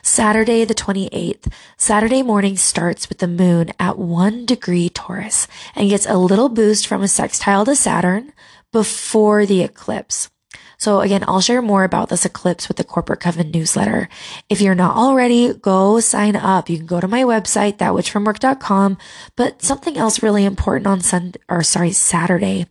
Saturday, 0.00 0.64
the 0.64 0.76
28th. 0.76 1.52
Saturday 1.76 2.22
morning 2.22 2.56
starts 2.56 3.08
with 3.08 3.18
the 3.18 3.26
moon 3.26 3.72
at 3.80 3.98
one 3.98 4.46
degree 4.46 4.88
Taurus 4.88 5.48
and 5.74 5.90
gets 5.90 6.06
a 6.06 6.16
little 6.16 6.48
boost 6.48 6.86
from 6.86 7.02
a 7.02 7.08
sextile 7.08 7.64
to 7.64 7.74
Saturn 7.74 8.32
before 8.70 9.44
the 9.44 9.60
eclipse. 9.62 10.30
So 10.78 11.00
again, 11.00 11.24
I'll 11.26 11.40
share 11.40 11.60
more 11.60 11.82
about 11.82 12.08
this 12.08 12.24
eclipse 12.24 12.68
with 12.68 12.76
the 12.76 12.84
Corporate 12.84 13.20
Coven 13.20 13.50
newsletter. 13.50 14.08
If 14.48 14.60
you're 14.60 14.76
not 14.76 14.96
already, 14.96 15.52
go 15.52 15.98
sign 15.98 16.36
up. 16.36 16.70
You 16.70 16.78
can 16.78 16.86
go 16.86 17.00
to 17.00 17.08
my 17.08 17.24
website, 17.24 17.78
thatwitchfromwork.com. 17.78 18.96
But 19.34 19.60
something 19.60 19.96
else 19.98 20.22
really 20.22 20.44
important 20.44 20.86
on 20.86 21.00
Sunday, 21.00 21.40
or 21.48 21.64
sorry, 21.64 21.90
Saturday 21.90 22.66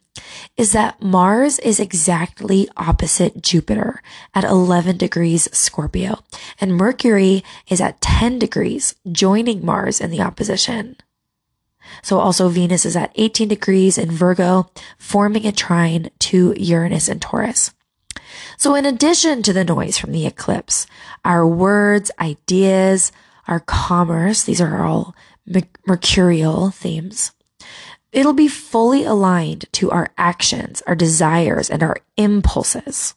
is 0.56 0.72
that 0.72 1.02
Mars 1.02 1.60
is 1.60 1.80
exactly 1.80 2.68
opposite 2.78 3.42
Jupiter 3.44 4.02
at 4.34 4.44
11 4.44 4.98
degrees 4.98 5.48
Scorpio 5.56 6.24
and 6.60 6.76
Mercury 6.76 7.44
is 7.68 7.82
at 7.82 8.02
10 8.02 8.40
degrees 8.40 8.96
joining 9.12 9.64
Mars 9.64 10.02
in 10.02 10.10
the 10.10 10.22
opposition. 10.22 10.96
So 12.02 12.20
also 12.20 12.50
Venus 12.50 12.86
is 12.86 12.96
at 12.96 13.12
18 13.16 13.48
degrees 13.48 13.98
in 13.98 14.12
Virgo, 14.12 14.72
forming 14.98 15.46
a 15.46 15.52
trine 15.52 16.10
to 16.20 16.54
Uranus 16.58 17.08
and 17.08 17.22
Taurus. 17.22 17.72
So 18.58 18.76
in 18.76 18.86
addition 18.86 19.44
to 19.44 19.54
the 19.54 19.64
noise 19.64 19.98
from 19.98 20.12
the 20.12 20.26
eclipse, 20.26 20.88
our 21.24 21.46
words, 21.48 22.12
ideas, 22.20 23.12
our 23.48 23.60
commerce, 23.60 24.44
these 24.44 24.62
are 24.62 24.86
all 24.86 25.16
mercurial 25.86 26.72
themes. 26.72 27.32
It'll 28.12 28.34
be 28.34 28.48
fully 28.48 29.04
aligned 29.04 29.66
to 29.74 29.92
our 29.92 30.10
actions, 30.18 30.82
our 30.88 30.96
desires, 30.96 31.70
and 31.70 31.84
our 31.84 31.98
impulses. 32.16 33.16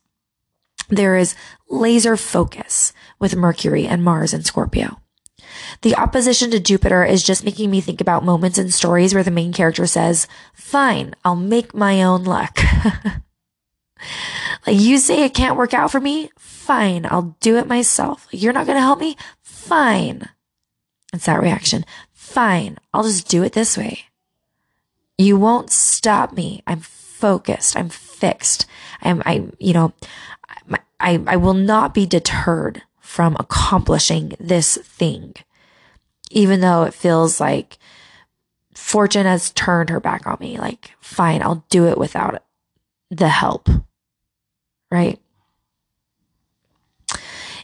There 0.88 1.16
is 1.16 1.36
laser 1.68 2.16
focus 2.16 2.92
with 3.18 3.36
Mercury 3.36 3.86
and 3.86 4.02
Mars 4.02 4.34
and 4.34 4.44
Scorpio. 4.44 5.00
The 5.82 5.94
opposition 5.94 6.50
to 6.50 6.60
Jupiter 6.60 7.04
is 7.04 7.22
just 7.22 7.44
making 7.44 7.70
me 7.70 7.80
think 7.80 8.00
about 8.00 8.24
moments 8.24 8.58
in 8.58 8.70
stories 8.70 9.14
where 9.14 9.22
the 9.22 9.30
main 9.30 9.52
character 9.52 9.86
says, 9.86 10.26
fine, 10.52 11.14
I'll 11.24 11.36
make 11.36 11.74
my 11.74 12.02
own 12.02 12.24
luck. 12.24 12.60
Like 14.66 14.78
you 14.78 14.98
say 14.98 15.24
it 15.24 15.34
can't 15.34 15.56
work 15.56 15.74
out 15.74 15.90
for 15.90 16.00
me? 16.00 16.30
Fine. 16.38 17.06
I'll 17.06 17.36
do 17.40 17.56
it 17.56 17.66
myself. 17.66 18.26
You're 18.30 18.52
not 18.52 18.66
going 18.66 18.76
to 18.76 18.82
help 18.82 19.00
me? 19.00 19.16
Fine. 19.42 20.28
It's 21.12 21.26
that 21.26 21.42
reaction. 21.42 21.84
Fine. 22.12 22.78
I'll 22.92 23.02
just 23.02 23.28
do 23.28 23.42
it 23.42 23.52
this 23.52 23.76
way. 23.76 24.04
You 25.18 25.36
won't 25.36 25.70
stop 25.70 26.32
me. 26.32 26.62
I'm 26.66 26.80
focused. 26.80 27.76
I'm 27.76 27.88
fixed. 27.88 28.66
I'm, 29.02 29.22
I, 29.26 29.44
you 29.58 29.72
know, 29.72 29.92
I, 31.00 31.22
I 31.26 31.36
will 31.36 31.54
not 31.54 31.94
be 31.94 32.06
deterred 32.06 32.82
from 33.00 33.36
accomplishing 33.40 34.34
this 34.38 34.76
thing, 34.76 35.34
even 36.30 36.60
though 36.60 36.84
it 36.84 36.94
feels 36.94 37.40
like 37.40 37.78
fortune 38.74 39.26
has 39.26 39.50
turned 39.50 39.90
her 39.90 40.00
back 40.00 40.26
on 40.26 40.36
me. 40.40 40.58
Like, 40.58 40.92
fine, 41.00 41.42
I'll 41.42 41.64
do 41.70 41.86
it 41.86 41.98
without 41.98 42.42
the 43.10 43.28
help 43.28 43.68
right? 44.90 45.18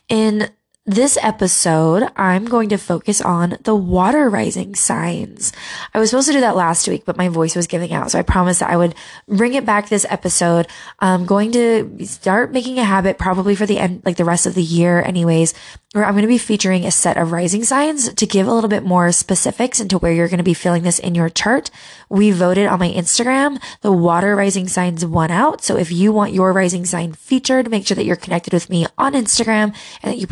In 0.08 0.48
this 0.86 1.18
episode, 1.20 2.08
I'm 2.14 2.44
going 2.44 2.68
to 2.68 2.78
focus 2.78 3.20
on 3.20 3.58
the 3.64 3.74
water 3.74 4.30
rising 4.30 4.76
signs. 4.76 5.52
I 5.92 5.98
was 5.98 6.10
supposed 6.10 6.28
to 6.28 6.32
do 6.32 6.40
that 6.40 6.54
last 6.54 6.86
week, 6.86 7.04
but 7.04 7.16
my 7.16 7.28
voice 7.28 7.56
was 7.56 7.66
giving 7.66 7.92
out. 7.92 8.12
So 8.12 8.20
I 8.20 8.22
promised 8.22 8.60
that 8.60 8.70
I 8.70 8.76
would 8.76 8.94
bring 9.26 9.54
it 9.54 9.66
back 9.66 9.88
this 9.88 10.06
episode. 10.08 10.68
I'm 11.00 11.26
going 11.26 11.50
to 11.52 12.06
start 12.06 12.52
making 12.52 12.78
a 12.78 12.84
habit 12.84 13.18
probably 13.18 13.56
for 13.56 13.66
the 13.66 13.78
end, 13.78 14.02
like 14.04 14.16
the 14.16 14.24
rest 14.24 14.46
of 14.46 14.54
the 14.54 14.62
year 14.62 15.02
anyways, 15.02 15.54
where 15.92 16.04
I'm 16.04 16.12
going 16.12 16.22
to 16.22 16.28
be 16.28 16.38
featuring 16.38 16.84
a 16.84 16.90
set 16.90 17.16
of 17.16 17.32
rising 17.32 17.64
signs 17.64 18.12
to 18.12 18.26
give 18.26 18.46
a 18.46 18.52
little 18.52 18.68
bit 18.68 18.84
more 18.84 19.10
specifics 19.10 19.80
into 19.80 19.98
where 19.98 20.12
you're 20.12 20.28
going 20.28 20.38
to 20.38 20.44
be 20.44 20.54
feeling 20.54 20.82
this 20.82 20.98
in 20.98 21.14
your 21.14 21.30
chart. 21.30 21.70
We 22.08 22.30
voted 22.30 22.66
on 22.66 22.78
my 22.78 22.90
Instagram. 22.90 23.60
The 23.80 23.90
water 23.90 24.36
rising 24.36 24.68
signs 24.68 25.04
won 25.04 25.30
out. 25.30 25.64
So 25.64 25.76
if 25.76 25.90
you 25.90 26.12
want 26.12 26.32
your 26.32 26.52
rising 26.52 26.84
sign 26.84 27.14
featured, 27.14 27.70
make 27.70 27.86
sure 27.86 27.94
that 27.96 28.04
you're 28.04 28.14
connected 28.14 28.52
with 28.52 28.70
me 28.70 28.86
on 28.98 29.14
Instagram 29.14 29.74
and 30.02 30.12
that 30.12 30.18
you 30.18 30.26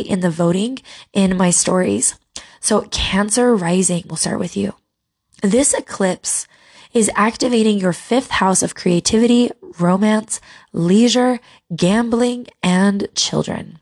participate 0.00 0.12
in 0.12 0.20
the 0.20 0.30
voting 0.30 0.78
in 1.12 1.36
my 1.36 1.50
stories. 1.50 2.18
So 2.60 2.88
Cancer 2.90 3.56
rising, 3.56 4.04
we'll 4.06 4.16
start 4.16 4.38
with 4.40 4.56
you. 4.56 4.74
This 5.42 5.74
eclipse 5.74 6.46
is 6.92 7.10
activating 7.14 7.78
your 7.78 7.92
fifth 7.92 8.30
house 8.30 8.62
of 8.62 8.74
creativity, 8.74 9.50
romance, 9.78 10.40
leisure, 10.72 11.38
gambling, 11.74 12.46
and 12.62 13.06
children 13.14 13.78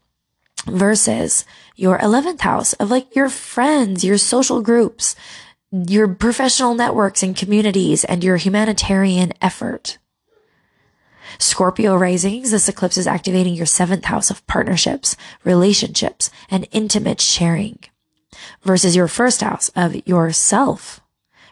versus 0.66 1.45
your 1.77 1.99
11th 1.99 2.41
house 2.41 2.75
of 2.79 2.91
like 2.91 3.16
your 3.16 3.31
friends, 3.31 4.05
your 4.05 4.19
social 4.19 4.61
groups, 4.61 5.16
your 5.73 6.09
professional 6.09 6.75
networks 6.75 7.23
and 7.23 7.37
communities, 7.37 8.05
and 8.05 8.23
your 8.23 8.37
humanitarian 8.37 9.33
effort. 9.41 9.99
Scorpio 11.39 11.97
risings, 11.97 12.51
this 12.51 12.68
eclipse 12.68 12.97
is 12.97 13.07
activating 13.07 13.55
your 13.55 13.66
seventh 13.66 14.07
house 14.07 14.31
of 14.31 14.47
partnerships, 14.47 15.16
relationships, 15.45 16.31
and 16.51 16.66
intimate 16.72 17.20
sharing 17.20 17.79
versus 18.62 18.97
your 18.97 19.09
first 19.09 19.41
house 19.41 19.68
of 19.70 20.07
yourself, 20.07 21.01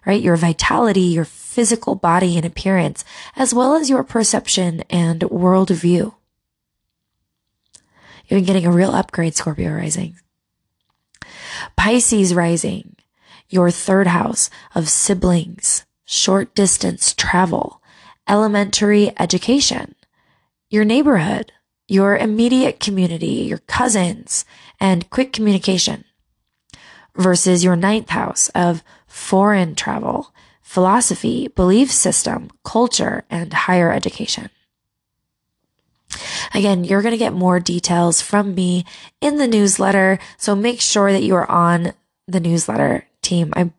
right? 0.05 0.23
Your 0.23 0.37
vitality, 0.37 1.03
your 1.03 1.25
physical 1.25 1.95
body 1.95 2.37
and 2.37 2.45
appearance, 2.45 3.05
as 3.35 3.55
well 3.55 3.75
as 3.75 3.91
your 3.91 4.05
perception 4.05 4.83
and 4.91 5.21
worldview. 5.23 6.15
You've 8.29 8.39
been 8.39 8.45
getting 8.45 8.67
a 8.67 8.73
real 8.73 8.91
upgrade, 8.91 9.37
Scorpio 9.37 9.73
rising. 9.73 10.17
Pisces 11.77 12.35
rising, 12.35 12.97
your 13.49 13.71
third 13.71 14.09
house 14.09 14.51
of 14.75 14.89
siblings, 14.89 15.87
short 16.05 16.55
distance 16.55 17.15
travel, 17.15 17.81
elementary 18.29 19.13
education, 19.19 19.95
your 20.71 20.85
neighborhood, 20.85 21.53
your 21.89 22.17
immediate 22.17 22.81
community, 22.81 23.27
your 23.27 23.59
cousins, 23.59 24.45
and 24.81 25.09
quick 25.11 25.33
communication 25.33 26.05
versus 27.17 27.65
your 27.65 27.77
ninth 27.77 28.11
house 28.11 28.49
of 28.51 28.83
foreign 29.07 29.75
travel, 29.75 30.33
philosophy, 30.61 31.49
belief 31.49 31.91
system, 31.91 32.51
culture, 32.65 33.25
and 33.31 33.53
higher 33.53 33.93
education. 33.93 34.51
Again, 36.55 36.85
you're 36.85 37.03
going 37.03 37.13
to 37.13 37.19
get 37.19 37.33
more 37.33 37.61
details 37.61 38.21
from 38.21 38.55
me 38.55 38.85
in 39.21 39.37
the 39.37 39.49
newsletter. 39.49 40.19
So 40.37 40.55
make 40.55 40.81
sure 40.81 41.13
that 41.13 41.23
you 41.23 41.35
are 41.35 41.51
on 41.51 41.93
the 42.27 42.41
newsletter 42.41 43.07
team. 43.23 43.53
I 43.57 43.71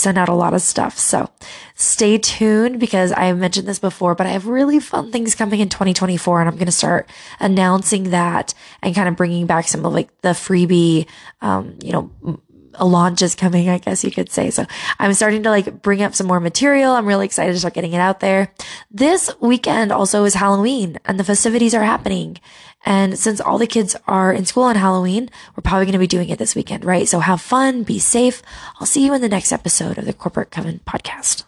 send 0.00 0.18
out 0.18 0.28
a 0.28 0.34
lot 0.34 0.54
of 0.54 0.62
stuff. 0.62 0.98
So 0.98 1.30
stay 1.74 2.18
tuned 2.18 2.80
because 2.80 3.12
I 3.16 3.32
mentioned 3.32 3.68
this 3.68 3.78
before, 3.78 4.14
but 4.14 4.26
I 4.26 4.30
have 4.30 4.46
really 4.46 4.80
fun 4.80 5.12
things 5.12 5.34
coming 5.34 5.60
in 5.60 5.68
2024 5.68 6.40
and 6.40 6.48
I'm 6.48 6.56
going 6.56 6.66
to 6.66 6.72
start 6.72 7.08
announcing 7.38 8.10
that 8.10 8.54
and 8.82 8.94
kind 8.94 9.08
of 9.08 9.16
bringing 9.16 9.46
back 9.46 9.68
some 9.68 9.84
of 9.84 9.92
like 9.92 10.08
the 10.22 10.30
freebie, 10.30 11.06
um, 11.40 11.78
you 11.82 11.92
know, 11.92 12.40
a 12.74 12.86
launch 12.86 13.22
is 13.22 13.34
coming, 13.34 13.68
I 13.68 13.78
guess 13.78 14.04
you 14.04 14.10
could 14.10 14.30
say. 14.30 14.50
So 14.50 14.64
I'm 14.98 15.14
starting 15.14 15.42
to 15.44 15.50
like 15.50 15.82
bring 15.82 16.02
up 16.02 16.14
some 16.14 16.26
more 16.26 16.40
material. 16.40 16.92
I'm 16.92 17.06
really 17.06 17.26
excited 17.26 17.52
to 17.52 17.58
start 17.58 17.74
getting 17.74 17.92
it 17.92 17.98
out 17.98 18.20
there. 18.20 18.52
This 18.90 19.30
weekend 19.40 19.92
also 19.92 20.24
is 20.24 20.34
Halloween 20.34 20.98
and 21.04 21.18
the 21.18 21.24
festivities 21.24 21.74
are 21.74 21.82
happening. 21.82 22.38
And 22.84 23.18
since 23.18 23.40
all 23.40 23.58
the 23.58 23.66
kids 23.66 23.94
are 24.06 24.32
in 24.32 24.46
school 24.46 24.62
on 24.64 24.76
Halloween, 24.76 25.30
we're 25.54 25.62
probably 25.62 25.84
going 25.84 25.92
to 25.92 25.98
be 25.98 26.06
doing 26.06 26.30
it 26.30 26.38
this 26.38 26.54
weekend, 26.54 26.84
right? 26.84 27.06
So 27.06 27.20
have 27.20 27.40
fun, 27.40 27.82
be 27.82 27.98
safe. 27.98 28.42
I'll 28.78 28.86
see 28.86 29.04
you 29.04 29.12
in 29.12 29.20
the 29.20 29.28
next 29.28 29.52
episode 29.52 29.98
of 29.98 30.06
the 30.06 30.12
Corporate 30.12 30.50
Coven 30.50 30.80
podcast. 30.86 31.44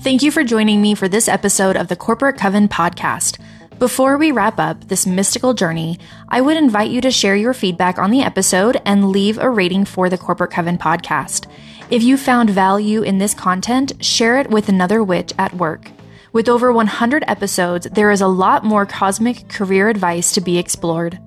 Thank 0.00 0.22
you 0.22 0.30
for 0.30 0.44
joining 0.44 0.82
me 0.82 0.94
for 0.94 1.08
this 1.08 1.28
episode 1.28 1.76
of 1.76 1.88
the 1.88 1.96
Corporate 1.96 2.36
Coven 2.36 2.68
podcast. 2.68 3.38
Before 3.78 4.16
we 4.16 4.30
wrap 4.30 4.60
up 4.60 4.86
this 4.86 5.04
mystical 5.04 5.52
journey, 5.52 5.98
I 6.28 6.40
would 6.40 6.56
invite 6.56 6.90
you 6.90 7.00
to 7.00 7.10
share 7.10 7.34
your 7.34 7.52
feedback 7.52 7.98
on 7.98 8.12
the 8.12 8.22
episode 8.22 8.80
and 8.84 9.10
leave 9.10 9.36
a 9.36 9.50
rating 9.50 9.84
for 9.84 10.08
the 10.08 10.16
Corporate 10.16 10.52
Coven 10.52 10.78
podcast. 10.78 11.50
If 11.90 12.02
you 12.02 12.16
found 12.16 12.50
value 12.50 13.02
in 13.02 13.18
this 13.18 13.34
content, 13.34 13.92
share 14.02 14.38
it 14.38 14.48
with 14.48 14.68
another 14.68 15.02
witch 15.02 15.32
at 15.38 15.54
work. 15.54 15.90
With 16.32 16.48
over 16.48 16.72
100 16.72 17.24
episodes, 17.26 17.88
there 17.92 18.12
is 18.12 18.20
a 18.20 18.28
lot 18.28 18.64
more 18.64 18.86
cosmic 18.86 19.48
career 19.48 19.88
advice 19.88 20.32
to 20.32 20.40
be 20.40 20.56
explored. 20.56 21.18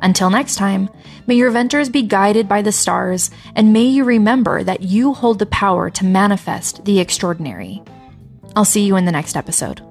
Until 0.00 0.30
next 0.30 0.54
time, 0.54 0.88
may 1.26 1.34
your 1.34 1.50
ventures 1.50 1.88
be 1.88 2.02
guided 2.02 2.48
by 2.48 2.62
the 2.62 2.72
stars, 2.72 3.30
and 3.56 3.72
may 3.72 3.84
you 3.84 4.04
remember 4.04 4.62
that 4.62 4.82
you 4.82 5.14
hold 5.14 5.40
the 5.40 5.46
power 5.46 5.90
to 5.90 6.04
manifest 6.04 6.84
the 6.84 7.00
extraordinary. 7.00 7.82
I'll 8.54 8.64
see 8.64 8.86
you 8.86 8.96
in 8.96 9.04
the 9.04 9.12
next 9.12 9.36
episode. 9.36 9.87